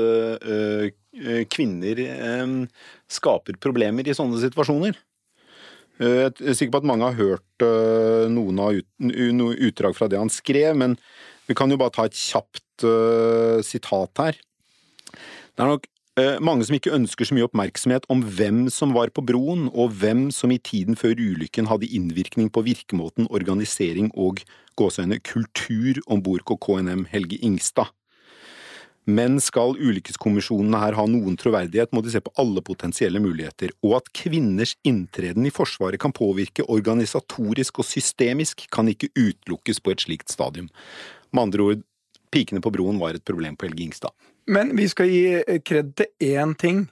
kvinner 1.52 1.98
skaper 3.12 3.58
problemer 3.60 4.08
i 4.08 4.14
sånne 4.16 4.40
situasjoner. 4.40 4.96
Jeg 6.00 6.32
er 6.32 6.56
sikker 6.56 6.72
på 6.72 6.80
at 6.80 6.88
mange 6.88 7.04
har 7.04 7.18
hørt 7.18 7.66
noen 8.32 8.62
av 8.64 8.80
utdrag 9.68 9.98
fra 10.00 10.08
det 10.08 10.16
han 10.16 10.32
skrev, 10.32 10.80
men 10.80 10.96
vi 11.44 11.58
kan 11.60 11.68
jo 11.68 11.76
bare 11.76 11.92
ta 11.92 12.08
et 12.08 12.16
kjapt 12.16 12.86
sitat 13.68 14.24
her. 14.24 14.40
Det 15.12 15.60
er 15.60 15.74
nok 15.74 15.84
mange 16.44 16.64
som 16.66 16.76
ikke 16.76 16.94
ønsker 16.94 17.28
så 17.28 17.36
mye 17.36 17.46
oppmerksomhet 17.48 18.06
om 18.12 18.22
hvem 18.22 18.66
som 18.72 18.94
var 18.96 19.12
på 19.14 19.24
broen, 19.26 19.66
og 19.72 19.92
hvem 20.00 20.28
som 20.34 20.52
i 20.54 20.60
tiden 20.62 20.98
før 20.98 21.18
ulykken 21.18 21.68
hadde 21.70 21.90
innvirkning 21.90 22.50
på 22.52 22.64
virkemåten, 22.66 23.28
organisering 23.30 24.10
og 24.14 24.42
gåseøyne 24.78 25.20
kultur 25.26 26.00
om 26.06 26.22
bord 26.24 26.44
på 26.48 26.56
KNM 26.64 27.06
Helge 27.12 27.40
Ingstad. 27.44 27.92
Men 29.08 29.38
skal 29.40 29.72
ulykkeskommisjonene 29.80 30.80
her 30.82 30.96
ha 30.98 31.04
noen 31.08 31.36
troverdighet, 31.40 31.94
må 31.96 32.02
de 32.04 32.12
se 32.12 32.20
på 32.20 32.32
alle 32.40 32.60
potensielle 32.60 33.22
muligheter, 33.24 33.72
og 33.80 34.02
at 34.02 34.10
kvinners 34.12 34.74
inntreden 34.84 35.48
i 35.48 35.52
Forsvaret 35.54 36.00
kan 36.02 36.12
påvirke 36.12 36.66
organisatorisk 36.68 37.80
og 37.80 37.88
systemisk, 37.88 38.66
kan 38.74 38.90
ikke 38.92 39.08
utelukkes 39.16 39.80
på 39.80 39.94
et 39.94 40.04
slikt 40.04 40.34
stadium. 40.34 40.68
Med 41.32 41.48
andre 41.48 41.70
ord, 41.70 41.86
pikene 42.28 42.60
på 42.60 42.72
broen 42.74 43.00
var 43.00 43.16
et 43.16 43.24
problem 43.24 43.56
på 43.56 43.70
Helge 43.70 43.86
Ingstad. 43.86 44.12
Men 44.48 44.72
vi 44.78 44.86
skal 44.88 45.10
gi 45.12 45.60
kred 45.68 45.94
til 45.98 46.32
én 46.34 46.54
ting. 46.58 46.86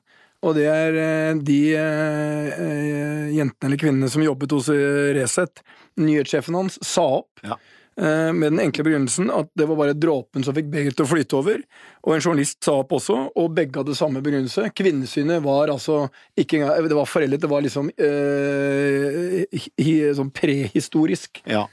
Og 0.46 0.52
det 0.54 0.66
er 0.70 0.96
eh, 1.00 1.38
de 1.42 1.60
eh, 1.74 2.50
eh, 2.60 3.30
jentene 3.34 3.70
eller 3.70 3.80
kvinnene 3.80 4.10
som 4.12 4.22
jobbet 4.22 4.52
hos 4.54 4.68
eh, 4.70 5.14
Resett. 5.16 5.62
Nyhetssjefen 5.98 6.54
hans 6.60 6.76
sa 6.86 7.06
opp 7.22 7.40
Ja. 7.42 7.56
eh, 7.96 8.28
med 8.36 8.52
den 8.52 8.60
enkle 8.66 8.84
begrunnelsen 8.86 9.32
at 9.32 9.48
det 9.56 9.66
var 9.66 9.80
bare 9.80 9.96
dråpen 9.96 10.44
som 10.44 10.54
fikk 10.54 10.68
begeret 10.70 10.94
til 11.00 11.06
å 11.06 11.10
flyte 11.10 11.38
over. 11.40 11.64
Og 12.04 12.14
en 12.14 12.22
journalist 12.22 12.60
sa 12.62 12.76
opp 12.84 12.92
også, 12.94 13.16
og 13.34 13.56
begge 13.56 13.80
hadde 13.80 13.96
samme 13.98 14.20
begrunnelse. 14.22 14.68
Kvinnesynet 14.76 15.42
var 15.42 15.72
altså 15.72 16.04
ikke 16.38 16.60
engang 16.60 16.84
Det 16.92 17.00
var 17.00 17.08
foreldet, 17.10 17.40
det 17.42 17.50
var 17.50 17.64
liksom 17.64 17.88
eh, 17.96 19.40
hi, 19.56 19.64
hi- 19.82 20.14
sånn 20.20 20.30
prehistorisk. 20.36 21.40
Ja. 21.48 21.64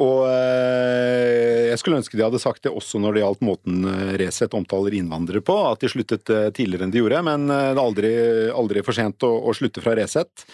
Og 0.00 0.24
eh, 0.30 1.68
jeg 1.68 1.80
skulle 1.80 1.98
ønske 2.00 2.16
de 2.16 2.24
hadde 2.24 2.40
sagt 2.40 2.64
det 2.64 2.72
også 2.72 3.00
når 3.02 3.16
det 3.16 3.24
gjaldt 3.24 3.44
måten 3.44 3.84
eh, 3.90 4.12
Resett 4.22 4.56
omtaler 4.56 4.96
innvandrere 4.96 5.44
på, 5.44 5.56
at 5.68 5.82
de 5.82 5.90
sluttet 5.92 6.32
eh, 6.32 6.48
tidligere 6.56 6.88
enn 6.88 6.94
de 6.94 7.02
gjorde, 7.02 7.20
men 7.26 7.46
det 7.50 7.58
er 7.74 7.82
aldri, 7.82 8.14
aldri 8.56 8.84
for 8.86 8.96
sent 8.96 9.26
å, 9.26 9.32
å 9.44 9.54
slutte 9.56 9.82
fra 9.84 9.94
Resett. 9.98 10.46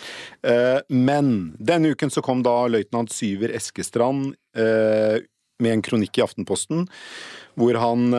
Men 0.88 1.30
denne 1.58 1.92
uken 1.94 2.10
så 2.12 2.22
kom 2.24 2.42
da 2.44 2.54
løytnant 2.70 3.12
Syver 3.12 3.52
Eskestrand 3.56 4.34
med 4.56 5.72
en 5.72 5.82
kronikk 5.84 6.18
i 6.18 6.24
Aftenposten, 6.24 6.84
hvor 7.56 7.78
han 7.80 8.12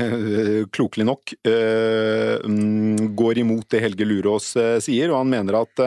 klokelig 0.76 1.06
nok 1.08 1.34
mm, 1.44 3.14
går 3.16 3.42
imot 3.44 3.68
det 3.72 3.82
Helge 3.86 4.08
Lurås 4.08 4.52
sier, 4.84 5.10
og 5.12 5.20
han 5.22 5.32
mener 5.32 5.60
at 5.62 5.84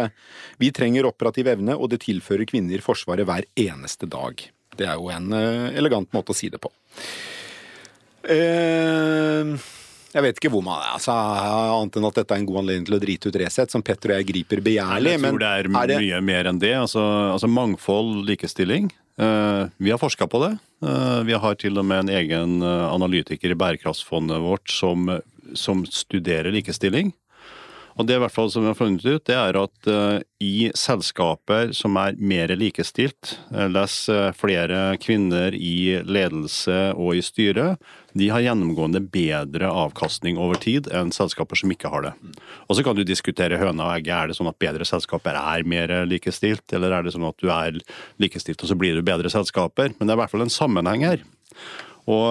vi 0.61 0.73
trenger 0.75 1.09
operativ 1.09 1.49
evne, 1.53 1.77
og 1.77 1.91
det 1.93 2.03
tilfører 2.07 2.49
kvinner 2.49 2.85
Forsvaret 2.85 3.27
hver 3.29 3.49
eneste 3.67 4.09
dag. 4.09 4.47
Det 4.77 4.87
er 4.87 4.99
jo 4.99 5.09
en 5.13 5.33
eh, 5.35 5.77
elegant 5.79 6.11
måte 6.15 6.33
å 6.33 6.37
si 6.37 6.49
det 6.53 6.59
på. 6.61 6.71
Eh, 8.27 9.55
jeg 10.13 10.23
vet 10.25 10.39
ikke 10.39 10.51
hvor 10.53 10.63
man 10.65 10.79
er, 10.81 10.93
altså, 10.97 11.13
annet 11.13 11.97
enn 11.99 12.07
at 12.09 12.19
dette 12.21 12.35
er 12.35 12.41
en 12.41 12.47
god 12.49 12.61
anledning 12.63 12.87
til 12.87 12.97
å 12.97 13.01
drite 13.01 13.29
ut 13.29 13.39
Resett, 13.41 13.73
som 13.73 13.83
Petter 13.85 14.13
og 14.13 14.21
jeg 14.21 14.29
griper 14.31 14.63
begjærlig. 14.65 15.17
Jeg 15.17 15.23
tror 15.25 15.43
det 15.43 15.51
er, 15.51 15.69
er 15.81 15.91
det- 15.91 15.99
mye 16.05 16.21
mer 16.31 16.49
enn 16.51 16.61
det. 16.63 16.73
Altså, 16.79 17.03
altså 17.33 17.49
mangfold, 17.51 18.23
likestilling. 18.29 18.89
Eh, 19.17 19.63
vi 19.77 19.93
har 19.93 20.01
forska 20.01 20.27
på 20.29 20.41
det. 20.45 20.55
Vi 21.25 21.33
har 21.33 21.55
til 21.57 21.79
og 21.81 21.85
med 21.89 22.03
en 22.05 22.09
egen 22.13 22.59
analytiker 22.61 23.49
i 23.49 23.55
bærekraftsfondet 23.57 24.37
vårt 24.43 24.69
som, 24.69 25.07
som 25.57 25.81
studerer 25.89 26.53
likestilling. 26.53 27.09
Og 27.97 28.05
det 28.05 28.17
i 28.17 28.21
hvert 28.21 28.33
fall 28.33 28.49
som 28.53 28.61
vi 28.61 28.69
har 28.69 28.77
funnet 28.77 29.05
ut, 29.05 29.23
det 29.25 29.33
er 29.33 29.57
at 29.57 29.89
uh, 29.89 30.19
i 30.43 30.69
selskaper 30.77 31.71
som 31.73 31.97
er 31.97 32.17
mer 32.21 32.53
likestilt, 32.53 33.37
uh, 33.49 33.65
les 33.73 33.95
eh, 34.13 34.29
flere 34.37 34.81
kvinner 35.01 35.55
i 35.57 35.97
ledelse 36.05 36.91
og 36.93 37.17
i 37.17 37.23
styre, 37.25 37.71
de 38.17 38.29
har 38.29 38.43
gjennomgående 38.45 39.01
bedre 39.13 39.69
avkastning 39.69 40.37
over 40.41 40.61
tid 40.61 40.89
enn 40.93 41.09
selskaper 41.13 41.57
som 41.57 41.73
ikke 41.73 41.89
har 41.93 42.05
det. 42.05 42.13
Og 42.69 42.77
så 42.77 42.85
kan 42.85 42.97
du 42.97 43.03
diskutere 43.05 43.59
høna 43.61 43.89
og 43.89 43.95
egget. 43.97 44.13
Er 44.13 44.29
det 44.29 44.37
sånn 44.37 44.49
at 44.49 44.61
bedre 44.61 44.85
selskaper 44.87 45.37
er 45.37 45.65
mer 45.69 45.93
likestilt, 46.09 46.65
eller 46.73 46.93
er 46.93 47.05
det 47.05 47.13
sånn 47.17 47.27
at 47.29 47.37
du 47.41 47.51
er 47.53 47.81
likestilt 48.21 48.61
og 48.61 48.71
så 48.71 48.77
blir 48.77 48.97
du 48.97 49.05
bedre 49.05 49.29
selskaper? 49.33 49.93
Men 49.97 50.05
det 50.05 50.13
er 50.13 50.19
i 50.19 50.23
hvert 50.23 50.33
fall 50.33 50.45
en 50.45 50.53
sammenheng 50.53 51.05
her. 51.05 51.25
Og, 52.07 52.27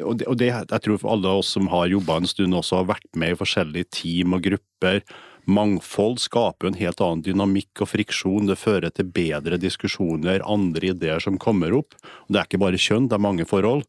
og, 0.00 0.14
det, 0.16 0.26
og 0.30 0.38
det, 0.40 0.48
jeg 0.48 0.84
tror 0.84 1.00
for 1.02 1.12
alle 1.12 1.34
oss 1.42 1.52
som 1.52 1.68
har 1.72 1.90
jobba 1.92 2.16
en 2.20 2.30
stund 2.30 2.56
også 2.56 2.80
har 2.80 2.88
vært 2.94 3.10
med 3.18 3.34
i 3.34 3.38
forskjellige 3.38 3.90
team 3.98 4.36
og 4.38 4.46
grupper. 4.46 5.02
Mangfold 5.50 6.20
skaper 6.22 6.70
en 6.70 6.78
helt 6.78 7.02
annen 7.02 7.24
dynamikk 7.26 7.82
og 7.82 7.90
friksjon. 7.90 8.48
Det 8.48 8.60
fører 8.60 8.94
til 8.94 9.10
bedre 9.10 9.58
diskusjoner, 9.60 10.44
andre 10.46 10.92
ideer 10.94 11.22
som 11.22 11.40
kommer 11.40 11.74
opp. 11.76 11.98
Og 12.24 12.32
det 12.32 12.40
er 12.40 12.48
ikke 12.48 12.62
bare 12.62 12.80
kjønn, 12.80 13.10
det 13.10 13.18
er 13.18 13.26
mange 13.26 13.48
forhold. 13.48 13.84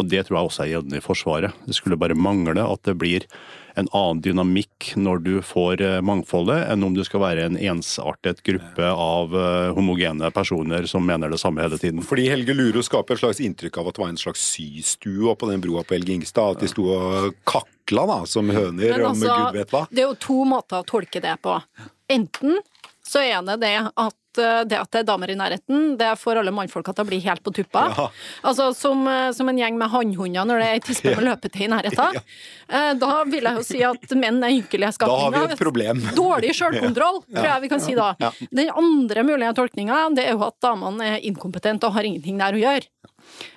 Og 0.00 0.08
det 0.10 0.24
tror 0.26 0.38
jeg 0.38 0.48
også 0.48 0.64
er 0.64 0.72
gjeldende 0.72 0.98
i 0.98 1.04
Forsvaret. 1.04 1.60
Det 1.68 1.76
skulle 1.76 1.98
bare 2.00 2.16
mangle 2.18 2.64
at 2.64 2.82
det 2.86 2.96
blir 2.98 3.26
en 3.78 3.88
annen 3.90 4.20
dynamikk 4.22 4.92
når 5.00 5.22
du 5.24 5.32
får 5.42 5.82
eh, 5.82 6.00
mangfoldet, 6.04 6.60
enn 6.70 6.86
om 6.86 6.94
du 6.94 7.02
skal 7.06 7.22
være 7.24 7.46
en 7.48 7.58
ensartet 7.58 8.42
gruppe 8.46 8.90
av 8.90 9.34
eh, 9.34 9.70
homogene 9.74 10.30
personer 10.34 10.86
som 10.90 11.06
mener 11.06 11.32
det 11.32 11.40
samme 11.42 11.64
hele 11.64 11.78
tiden. 11.80 12.02
Fordi 12.06 12.28
Helge 12.30 12.54
Luro 12.54 12.84
skaper 12.86 13.18
et 13.18 13.24
slags 13.24 13.42
inntrykk 13.42 13.80
av 13.80 13.90
at 13.90 13.98
det 13.98 14.04
var 14.04 14.12
en 14.14 14.20
slags 14.20 14.44
systue 14.54 15.34
på 15.38 15.50
den 15.50 15.64
broa 15.64 15.82
på 15.82 15.98
Helge 15.98 16.14
Ingstad. 16.14 16.54
At 16.54 16.62
de 16.62 16.70
sto 16.70 16.86
og 16.94 17.34
kakla 17.50 18.06
da, 18.10 18.20
som 18.30 18.50
høner 18.54 18.94
altså, 19.00 19.32
om 19.32 19.42
gud 19.48 19.58
vet 19.58 19.74
hva. 19.74 19.82
Det 19.90 20.04
er 20.04 20.08
jo 20.12 20.20
to 20.22 20.38
måter 20.48 20.82
å 20.82 20.88
tolke 20.94 21.22
det 21.24 21.34
på. 21.42 21.58
Enten 22.14 22.60
så 23.06 23.20
er 23.20 23.42
det 23.44 23.58
det 23.60 23.74
at 23.84 24.38
eh, 24.40 24.60
det 24.68 24.78
at 24.80 24.90
det 24.94 25.02
er 25.02 25.06
damer 25.08 25.30
i 25.30 25.36
nærheten, 25.36 25.96
det 26.00 26.08
får 26.18 26.40
alle 26.40 26.54
mannfolka 26.54 26.94
til 26.94 27.04
å 27.04 27.08
bli 27.10 27.18
helt 27.24 27.42
på 27.44 27.52
tuppa. 27.54 27.84
Ja. 27.92 28.06
Altså 28.50 28.70
som, 28.76 29.04
eh, 29.08 29.28
som 29.36 29.50
en 29.50 29.60
gjeng 29.60 29.76
med 29.80 29.92
hannhunder 29.92 30.48
når 30.48 30.62
det 30.62 30.68
er 30.70 30.78
ei 30.78 30.84
tispe 30.84 31.12
med 31.12 31.26
løpetid 31.28 31.66
i 31.66 31.70
nærheten. 31.74 32.18
Ja. 32.18 32.24
Da 32.96 33.10
vil 33.28 33.44
jeg 33.44 33.60
jo 33.60 33.64
si 33.66 33.82
at 33.84 34.14
menn 34.16 34.40
er 34.42 34.54
ynkelige 34.56 34.94
Da 35.04 35.08
har 35.10 35.34
vi 35.34 35.42
et 35.52 35.60
problem. 35.60 36.00
Dårlig 36.16 36.54
sjølkontroll, 36.56 37.20
tror 37.28 37.50
jeg 37.50 37.64
vi 37.66 37.72
kan 37.74 37.84
si 37.84 37.96
da. 37.98 38.14
Ja. 38.22 38.32
Den 38.48 38.72
andre 38.72 39.26
mulige 39.28 39.52
tolkninga, 39.58 40.00
det 40.16 40.24
er 40.28 40.38
jo 40.38 40.46
at 40.48 40.56
damene 40.64 41.14
er 41.14 41.28
inkompetente 41.28 41.88
og 41.88 41.98
har 41.98 42.08
ingenting 42.08 42.40
der 42.40 42.56
å 42.56 42.62
gjøre. 42.64 42.88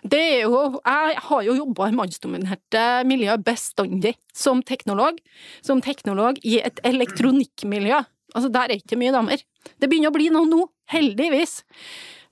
Det 0.04 0.20
er 0.20 0.44
jo, 0.46 0.60
jeg 0.80 1.18
har 1.28 1.42
jo 1.48 1.56
jobba 1.58 1.90
i 1.90 1.96
mannsdominerte 1.96 2.84
miljø 3.08 3.36
bestandig, 3.44 4.16
som 4.36 4.62
teknolog. 4.66 5.20
Som 5.66 5.82
teknolog 5.84 6.40
i 6.44 6.60
et 6.64 6.80
elektronikkmiljø. 6.88 8.04
Altså, 8.36 8.52
der 8.52 8.72
er 8.74 8.80
ikke 8.82 8.98
mye 9.00 9.14
damer. 9.16 9.42
Det 9.80 9.90
begynner 9.90 10.12
å 10.12 10.16
bli 10.18 10.30
noe 10.34 10.48
nå, 10.50 10.66
heldigvis. 10.92 11.62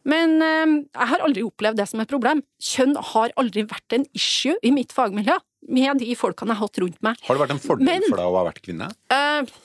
Men 0.05 0.35
eh, 0.45 0.73
jeg 0.93 1.09
har 1.11 1.23
aldri 1.25 1.43
opplevd 1.45 1.79
det 1.81 1.87
som 1.89 2.01
et 2.03 2.11
problem. 2.11 2.43
Kjønn 2.61 2.95
har 3.13 3.31
aldri 3.41 3.63
vært 3.69 3.95
en 3.97 4.05
issue 4.17 4.57
i 4.61 4.73
mitt 4.75 4.93
fagmiljø, 4.95 5.37
med 5.75 5.97
de 6.03 6.13
folkene 6.19 6.53
jeg 6.53 6.59
har 6.59 6.67
hatt 6.67 6.81
rundt 6.83 6.99
meg. 7.05 7.23
Har 7.25 7.37
det 7.37 7.41
vært 7.41 7.55
en 7.55 7.63
fordel 7.63 7.87
Men- 7.87 8.03
for 8.09 8.17
deg 8.21 8.25
å 8.27 8.35
ha 8.37 8.43
vært 8.51 8.61
kvinne? 8.61 8.91
Eh, 9.09 9.55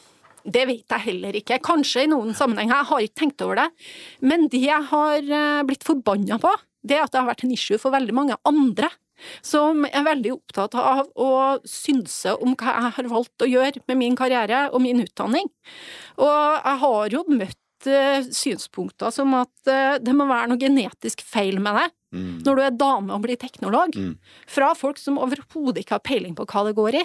det 0.49 0.63
vet 0.71 0.89
jeg 0.89 1.07
heller 1.11 1.37
ikke. 1.37 1.59
Kanskje 1.61 2.07
i 2.07 2.09
noen 2.09 2.33
sammenhenger. 2.35 2.79
Jeg 2.81 2.89
har 2.89 3.01
ikke 3.05 3.21
tenkt 3.21 3.43
over 3.45 3.57
det. 3.61 3.69
Men 4.23 4.49
det 4.49 4.63
jeg 4.65 4.83
har 4.89 5.19
eh, 5.21 5.63
blitt 5.69 5.85
forbanna 5.85 6.39
på, 6.41 6.55
det 6.83 6.97
er 6.97 7.05
at 7.05 7.13
det 7.13 7.21
har 7.21 7.29
vært 7.29 7.45
en 7.45 7.53
issue 7.53 7.77
for 7.77 7.93
veldig 7.93 8.15
mange 8.17 8.39
andre. 8.49 8.89
Som 9.43 9.87
er 9.89 10.07
veldig 10.07 10.35
opptatt 10.37 10.77
av 10.79 11.07
å 11.15 11.31
synse 11.69 12.37
om 12.41 12.57
hva 12.59 12.77
jeg 12.77 12.95
har 12.99 13.11
valgt 13.13 13.45
å 13.45 13.51
gjøre 13.51 13.85
med 13.91 14.01
min 14.01 14.19
karriere 14.19 14.69
og 14.71 14.83
min 14.85 15.03
utdanning. 15.05 15.49
Og 16.21 16.61
jeg 16.61 16.83
har 16.85 17.17
jo 17.17 17.25
møtt 17.31 17.91
eh, 17.91 18.27
synspunkter 18.35 19.15
som 19.15 19.35
at 19.39 19.71
eh, 19.71 19.97
det 20.03 20.17
må 20.17 20.29
være 20.31 20.53
noe 20.53 20.61
genetisk 20.61 21.25
feil 21.27 21.61
med 21.63 21.79
deg 21.83 21.97
Mm. 22.11 22.41
når 22.43 22.57
du 22.57 22.63
er 22.65 22.75
dame 22.75 23.15
og 23.15 23.23
blir 23.23 23.39
teknolog. 23.39 23.95
Mm. 23.95 24.17
Fra 24.51 24.73
folk 24.75 24.99
som 24.99 25.19
overhodet 25.23 25.85
ikke 25.85 25.95
har 25.95 26.03
peiling 26.03 26.35
på 26.35 26.47
hva 26.51 26.65
det 26.67 26.75
går 26.75 26.97
i. 26.99 27.03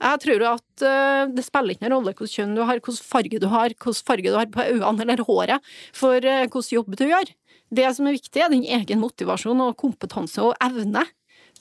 Jeg 0.00 0.22
tror 0.22 0.44
at 0.54 0.84
eh, 0.88 1.24
det 1.36 1.44
spiller 1.44 1.76
ikke 1.76 1.84
noen 1.84 1.98
rolle 1.98 2.14
hvilket 2.14 2.38
kjønn 2.38 2.54
du 2.56 2.62
har, 2.62 2.80
hvilken 2.80 2.96
farge 3.10 3.42
du 3.42 3.48
har, 3.52 3.74
hvilken 3.76 4.06
farge 4.08 4.32
du 4.32 4.38
har 4.38 4.48
på 4.54 4.64
øynene 4.64 5.04
eller 5.04 5.24
håret, 5.28 5.68
for 5.92 6.16
hvilken 6.24 6.70
jobb 6.78 6.96
du 6.96 7.04
gjør. 7.10 7.34
Det 7.68 7.90
som 7.92 8.08
er 8.08 8.16
viktig, 8.16 8.40
er 8.40 8.48
din 8.54 8.64
egen 8.64 9.02
motivasjon 9.04 9.60
og 9.66 9.76
kompetanse 9.76 10.40
og 10.40 10.56
evne 10.64 11.04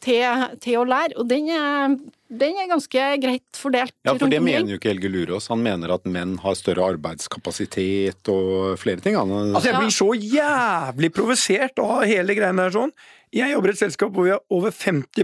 til, 0.04 0.46
til 0.64 0.80
å 0.82 0.86
lære, 0.88 1.18
og 1.20 1.28
den 1.30 1.50
er, 1.54 1.98
den 2.28 2.58
er 2.62 2.70
ganske 2.70 3.04
greit 3.24 3.60
fordelt 3.60 3.94
Ja, 4.08 4.16
for 4.16 4.32
det 4.32 4.42
mener 4.44 4.74
jo 4.74 4.80
ikke 4.80 4.92
Helge 4.92 5.12
Lurås. 5.12 5.50
Han 5.54 5.64
mener 5.66 5.94
at 5.96 6.08
menn 6.10 6.38
har 6.44 6.58
større 6.60 6.88
arbeidskapasitet 6.96 8.32
og 8.34 8.78
flere 8.82 9.04
ting. 9.04 9.20
Han, 9.20 9.54
Altså, 9.54 9.72
jeg 9.72 9.84
blir 9.84 9.96
så 9.96 10.10
jævlig 10.16 11.12
provosert 11.16 11.84
av 11.84 12.04
hele 12.08 12.36
greiene 12.38 12.68
der 12.68 12.76
sånn. 12.76 12.96
Jeg 13.36 13.52
jobber 13.52 13.72
i 13.72 13.76
et 13.76 13.82
selskap 13.82 14.14
hvor 14.16 14.28
vi 14.28 14.36
har 14.36 14.44
over 14.54 14.72
50 14.72 15.24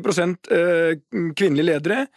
eh, 0.51 1.03
kvinnelige 1.37 1.69
ledere. 1.69 2.07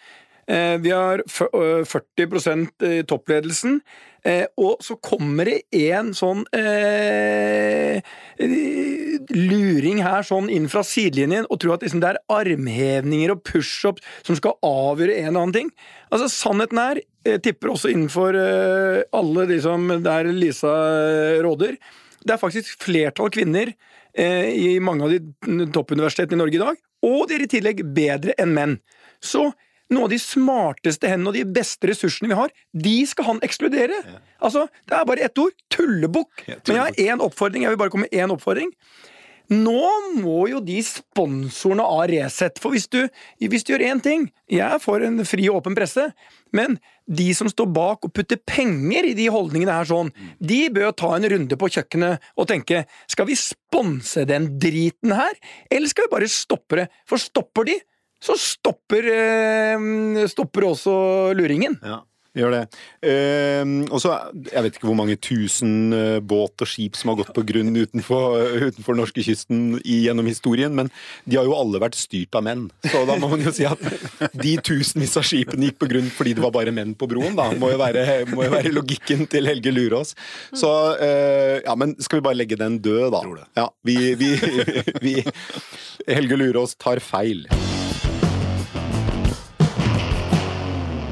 Eh, 0.48 0.76
Vi 0.78 0.90
har 0.90 1.22
øh, 1.26 1.84
40% 1.84 2.84
i 2.86 3.02
toppledelsen. 3.02 3.80
Eh, 4.24 4.46
Og 4.56 4.82
så 4.82 4.96
kommer 5.02 5.44
det 5.46 5.62
en 5.72 6.12
sånn 6.14 6.44
eh, 6.54 8.00
luring 9.30 10.02
her 10.02 10.22
sånn 10.26 10.48
inn 10.50 10.68
fra 10.70 10.82
sidelinjen 10.86 11.46
og 11.50 11.60
tror 11.62 11.76
at 11.76 11.84
liksom 11.86 12.02
det 12.02 12.12
er 12.14 12.22
armhevninger 12.32 13.34
og 13.34 13.42
pushups 13.46 14.02
som 14.26 14.38
skal 14.38 14.56
avgjøre 14.66 15.18
en 15.20 15.28
eller 15.30 15.40
annen 15.44 15.56
ting. 15.56 15.70
Altså 16.10 16.28
Sannheten 16.32 16.80
er, 16.82 17.02
tipper 17.42 17.72
også 17.74 17.90
innenfor 17.92 18.38
eh, 18.38 19.02
alle 19.16 19.46
de 19.50 19.60
som 19.62 19.86
der 20.02 20.30
Lisa 20.34 20.74
eh, 20.74 21.38
råder, 21.46 21.76
det 22.26 22.34
er 22.34 22.42
faktisk 22.42 22.82
flertall 22.82 23.30
kvinner 23.34 23.70
eh, 24.16 24.50
i 24.50 24.78
mange 24.82 25.06
av 25.06 25.14
de 25.14 25.68
toppuniversitetene 25.74 26.38
i 26.38 26.42
Norge 26.42 26.58
i 26.58 26.64
dag, 26.64 26.82
og 27.06 27.28
de 27.28 27.36
er 27.38 27.46
i 27.46 27.50
tillegg 27.50 27.84
bedre 27.94 28.34
enn 28.42 28.54
menn. 28.56 28.76
Så 29.22 29.52
noen 29.92 30.06
av 30.06 30.12
de 30.12 30.18
smarteste 30.20 31.10
hendene 31.10 31.30
og 31.32 31.36
de 31.38 31.44
beste 31.58 31.90
ressursene 31.90 32.30
vi 32.32 32.38
har, 32.38 32.54
de 32.74 32.96
skal 33.06 33.30
han 33.30 33.42
ekskludere! 33.46 34.00
Altså, 34.42 34.66
Det 34.86 34.96
er 34.96 35.04
bare 35.08 35.26
ett 35.28 35.38
ord 35.38 35.54
tullebukk! 35.72 36.46
Ja, 36.48 36.56
Men 36.66 36.76
jeg 36.76 36.82
har 36.84 37.16
én 37.16 37.22
oppfordring. 37.24 37.62
Jeg 37.62 37.74
vil 37.74 37.78
bare 37.84 37.94
komme 37.94 38.08
med 38.10 38.18
én 38.18 38.32
oppfordring. 38.34 38.72
Nå 39.52 39.82
må 40.18 40.48
jo 40.50 40.58
de 40.64 40.80
sponsorene 40.82 41.84
av 41.86 42.08
Resett 42.10 42.58
For 42.58 42.74
hvis 42.74 42.88
du, 42.90 43.04
hvis 43.38 43.62
du 43.62 43.72
gjør 43.72 43.84
én 43.92 44.00
ting 44.02 44.24
Jeg 44.50 44.64
er 44.66 44.80
for 44.82 44.98
en 45.06 45.22
fri 45.22 45.44
og 45.46 45.60
åpen 45.60 45.76
presse, 45.78 46.08
men 46.50 46.80
de 47.06 47.28
som 47.38 47.46
står 47.46 47.68
bak 47.70 48.08
og 48.08 48.10
putter 48.16 48.40
penger 48.42 49.06
i 49.06 49.14
de 49.14 49.28
holdningene 49.30 49.70
her 49.76 49.86
sånn, 49.86 50.10
de 50.42 50.64
bør 50.74 50.90
ta 50.98 51.12
en 51.14 51.28
runde 51.30 51.58
på 51.58 51.68
kjøkkenet 51.76 52.24
og 52.34 52.48
tenke 52.50 52.80
skal 53.06 53.28
vi 53.28 53.36
sponse 53.38 54.24
den 54.26 54.56
driten 54.58 55.14
her, 55.14 55.38
eller 55.70 55.92
skal 55.92 56.08
vi 56.08 56.14
bare 56.16 56.30
stoppe 56.30 56.80
det? 56.80 56.88
For 57.06 57.22
stopper 57.22 57.68
de, 57.70 57.76
så 58.22 58.34
stopper, 58.40 59.06
eh, 59.12 60.26
stopper 60.32 60.68
også 60.72 60.96
luringen. 61.36 61.76
Ja, 61.84 62.00
gjør 62.36 62.52
det. 62.52 62.62
Ehm, 63.08 63.86
og 63.88 64.00
så, 64.02 64.10
Jeg 64.52 64.62
vet 64.66 64.74
ikke 64.76 64.88
hvor 64.90 64.96
mange 64.98 65.14
tusen 65.16 65.92
eh, 65.96 66.18
båt 66.20 66.60
og 66.60 66.68
skip 66.68 66.96
som 66.96 67.08
har 67.12 67.16
gått 67.22 67.30
på 67.36 67.44
grunn 67.48 67.70
utenfor, 67.76 68.58
utenfor 68.66 68.96
norskekysten 68.98 69.78
i- 69.84 70.02
gjennom 70.04 70.26
historien, 70.28 70.74
men 70.74 70.90
de 71.26 71.36
har 71.38 71.44
jo 71.48 71.54
alle 71.56 71.80
vært 71.80 71.96
styrt 71.96 72.34
av 72.36 72.44
menn. 72.44 72.66
Så 72.84 73.06
da 73.08 73.16
må 73.16 73.30
man 73.32 73.40
jo 73.40 73.52
si 73.56 73.64
at 73.64 73.80
de 74.36 74.56
tusenvis 74.58 75.16
av 75.16 75.24
skipene 75.24 75.70
gikk 75.70 75.78
på 75.80 75.88
grunn 75.94 76.10
fordi 76.12 76.34
det 76.36 76.44
var 76.44 76.52
bare 76.52 76.72
menn 76.76 76.92
på 76.94 77.08
broen, 77.08 77.36
da. 77.36 77.50
Må 77.56 77.70
jo 77.72 77.78
være, 77.80 78.26
må 78.34 78.44
jo 78.44 78.52
være 78.52 78.72
logikken 78.74 79.24
til 79.32 79.46
Helge 79.48 79.72
Lurås. 79.72 80.12
Så 80.52 80.72
eh, 81.00 81.62
Ja, 81.64 81.74
men 81.74 81.96
skal 82.00 82.20
vi 82.20 82.26
bare 82.28 82.36
legge 82.40 82.56
den 82.60 82.80
død, 82.84 83.12
da? 83.16 83.22
Tror 83.24 83.40
det. 83.40 83.48
Ja, 83.56 83.68
vi, 83.84 83.96
vi, 84.14 84.34
vi 85.00 85.16
Helge 86.08 86.36
Lurås 86.36 86.76
tar 86.76 87.00
feil. 87.00 87.46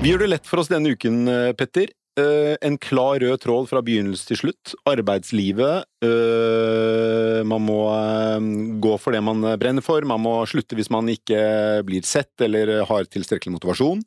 Vi 0.05 0.11
gjør 0.11 0.21
det 0.21 0.35
lett 0.35 0.45
for 0.49 0.61
oss 0.61 0.69
denne 0.69 0.91
uken, 0.93 1.23
eh, 1.33 1.51
Petter. 1.57 1.89
Uh, 2.15 2.55
en 2.63 2.77
klar 2.79 3.17
rød 3.19 3.41
tråd 3.43 3.71
fra 3.71 3.81
begynnelse 3.83 4.29
til 4.29 4.39
slutt. 4.39 4.75
Arbeidslivet. 4.87 5.87
Uh, 6.05 7.41
man 7.49 7.65
må 7.65 7.79
uh, 7.89 8.37
gå 8.85 8.93
for 9.01 9.17
det 9.17 9.23
man 9.25 9.41
brenner 9.59 9.83
for. 9.83 10.05
Man 10.07 10.21
må 10.23 10.35
slutte 10.47 10.77
hvis 10.77 10.93
man 10.93 11.09
ikke 11.09 11.41
blir 11.89 12.05
sett 12.05 12.45
eller 12.45 12.85
har 12.85 13.09
tilstrekkelig 13.09 13.57
motivasjon. 13.57 14.05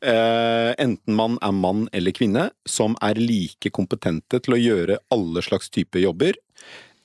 Enten 0.00 1.14
man 1.18 1.36
er 1.42 1.54
mann 1.58 1.88
eller 1.92 2.14
kvinne, 2.14 2.48
som 2.70 2.94
er 3.02 3.18
like 3.18 3.72
kompetente 3.74 4.38
til 4.40 4.54
å 4.54 4.60
gjøre 4.62 5.00
alle 5.12 5.42
slags 5.44 5.68
typer 5.74 6.06
jobber. 6.06 6.38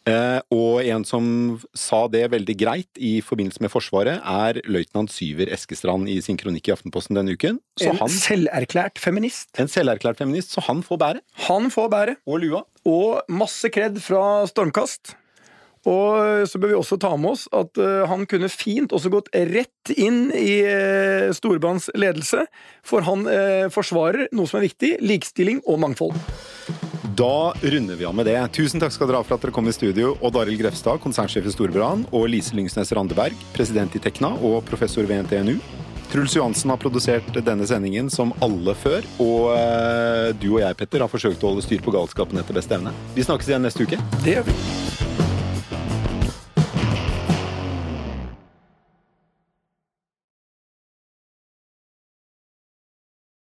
Eh, 0.10 0.40
og 0.52 0.84
en 0.84 1.06
som 1.08 1.26
sa 1.78 2.02
det 2.12 2.26
veldig 2.34 2.56
greit 2.60 3.00
i 3.00 3.16
forbindelse 3.24 3.64
med 3.64 3.72
Forsvaret, 3.72 4.20
er 4.20 4.60
løytnant 4.68 5.14
Syver 5.14 5.52
Eskestrand 5.56 6.12
i 6.12 6.18
sin 6.26 6.40
kronikk 6.40 6.68
i 6.68 6.76
Aftenposten 6.76 7.16
denne 7.16 7.38
uken. 7.38 7.62
Så 7.80 7.94
En 7.94 8.02
han, 8.02 8.12
selverklært 8.12 9.00
feminist. 9.00 9.50
en 9.58 9.72
selverklært 9.72 10.20
feminist, 10.20 10.52
så 10.52 10.62
han 10.68 10.84
får 10.84 11.00
bære. 11.00 11.26
Han 11.48 11.72
får 11.72 11.90
bære. 11.90 12.16
Og 12.28 12.40
lua. 12.44 12.64
Og 12.86 13.22
masse 13.32 13.70
kred 13.72 14.02
fra 14.04 14.46
Stormkast. 14.48 15.16
Og 15.84 16.48
så 16.48 16.60
bør 16.60 16.72
vi 16.72 16.80
også 16.80 16.96
ta 17.02 17.12
med 17.20 17.34
oss 17.36 17.44
at 17.52 17.76
eh, 17.82 18.06
han 18.08 18.24
kunne 18.30 18.48
fint 18.52 18.94
også 18.96 19.12
gått 19.12 19.28
rett 19.36 19.92
inn 19.92 20.30
i 20.32 20.62
uh, 20.64 21.28
Storbrands 21.36 21.90
ledelse, 22.00 22.46
for 22.88 23.04
han 23.04 23.28
eh, 23.28 23.68
forsvarer 23.74 24.30
noe 24.32 24.48
som 24.48 24.62
er 24.62 24.70
viktig, 24.70 24.94
likestilling 25.04 25.60
og 25.68 25.82
mangfold. 25.84 26.16
Da 27.16 27.54
runder 27.62 27.96
vi 27.96 28.06
av 28.06 28.16
med 28.16 28.26
det. 28.26 28.40
Tusen 28.56 28.82
takk 28.82 28.94
skal 28.96 29.10
dere 29.10 29.20
ha 29.22 29.26
for 29.28 29.36
at 29.36 29.44
dere 29.44 29.54
kom 29.54 29.68
i 29.70 29.74
studio. 29.76 30.16
Odd 30.26 30.38
Arild 30.40 30.62
Grefstad, 30.62 31.02
konsernsjef 31.04 31.46
i 31.46 31.54
Storbrann, 31.54 32.08
og 32.16 32.26
Lise 32.32 32.56
Lyngsnes 32.58 32.94
Randeberg, 32.96 33.38
president 33.54 33.94
i 33.94 34.02
Tekna 34.02 34.32
og 34.42 34.64
professor 34.66 35.06
ved 35.10 35.28
NTNU. 35.28 35.58
Truls 36.14 36.36
Johansen 36.38 36.74
har 36.74 36.82
produsert 36.82 37.30
denne 37.46 37.68
sendingen 37.70 38.10
som 38.14 38.34
alle 38.46 38.74
før, 38.78 39.06
og 39.22 39.52
eh, 39.58 40.30
du 40.38 40.54
og 40.56 40.62
jeg, 40.62 40.78
Petter, 40.80 41.06
har 41.06 41.12
forsøkt 41.12 41.44
å 41.44 41.54
holde 41.54 41.66
styr 41.66 41.82
på 41.86 41.94
galskapen 41.94 42.42
etter 42.42 42.58
beste 42.58 42.78
evne. 42.78 42.94
Vi 43.18 43.26
snakkes 43.26 43.52
igjen 43.52 43.66
neste 43.66 43.86
uke. 43.86 44.02
Det 44.24 44.38
gjør 44.38 44.50
vi. 44.50 45.23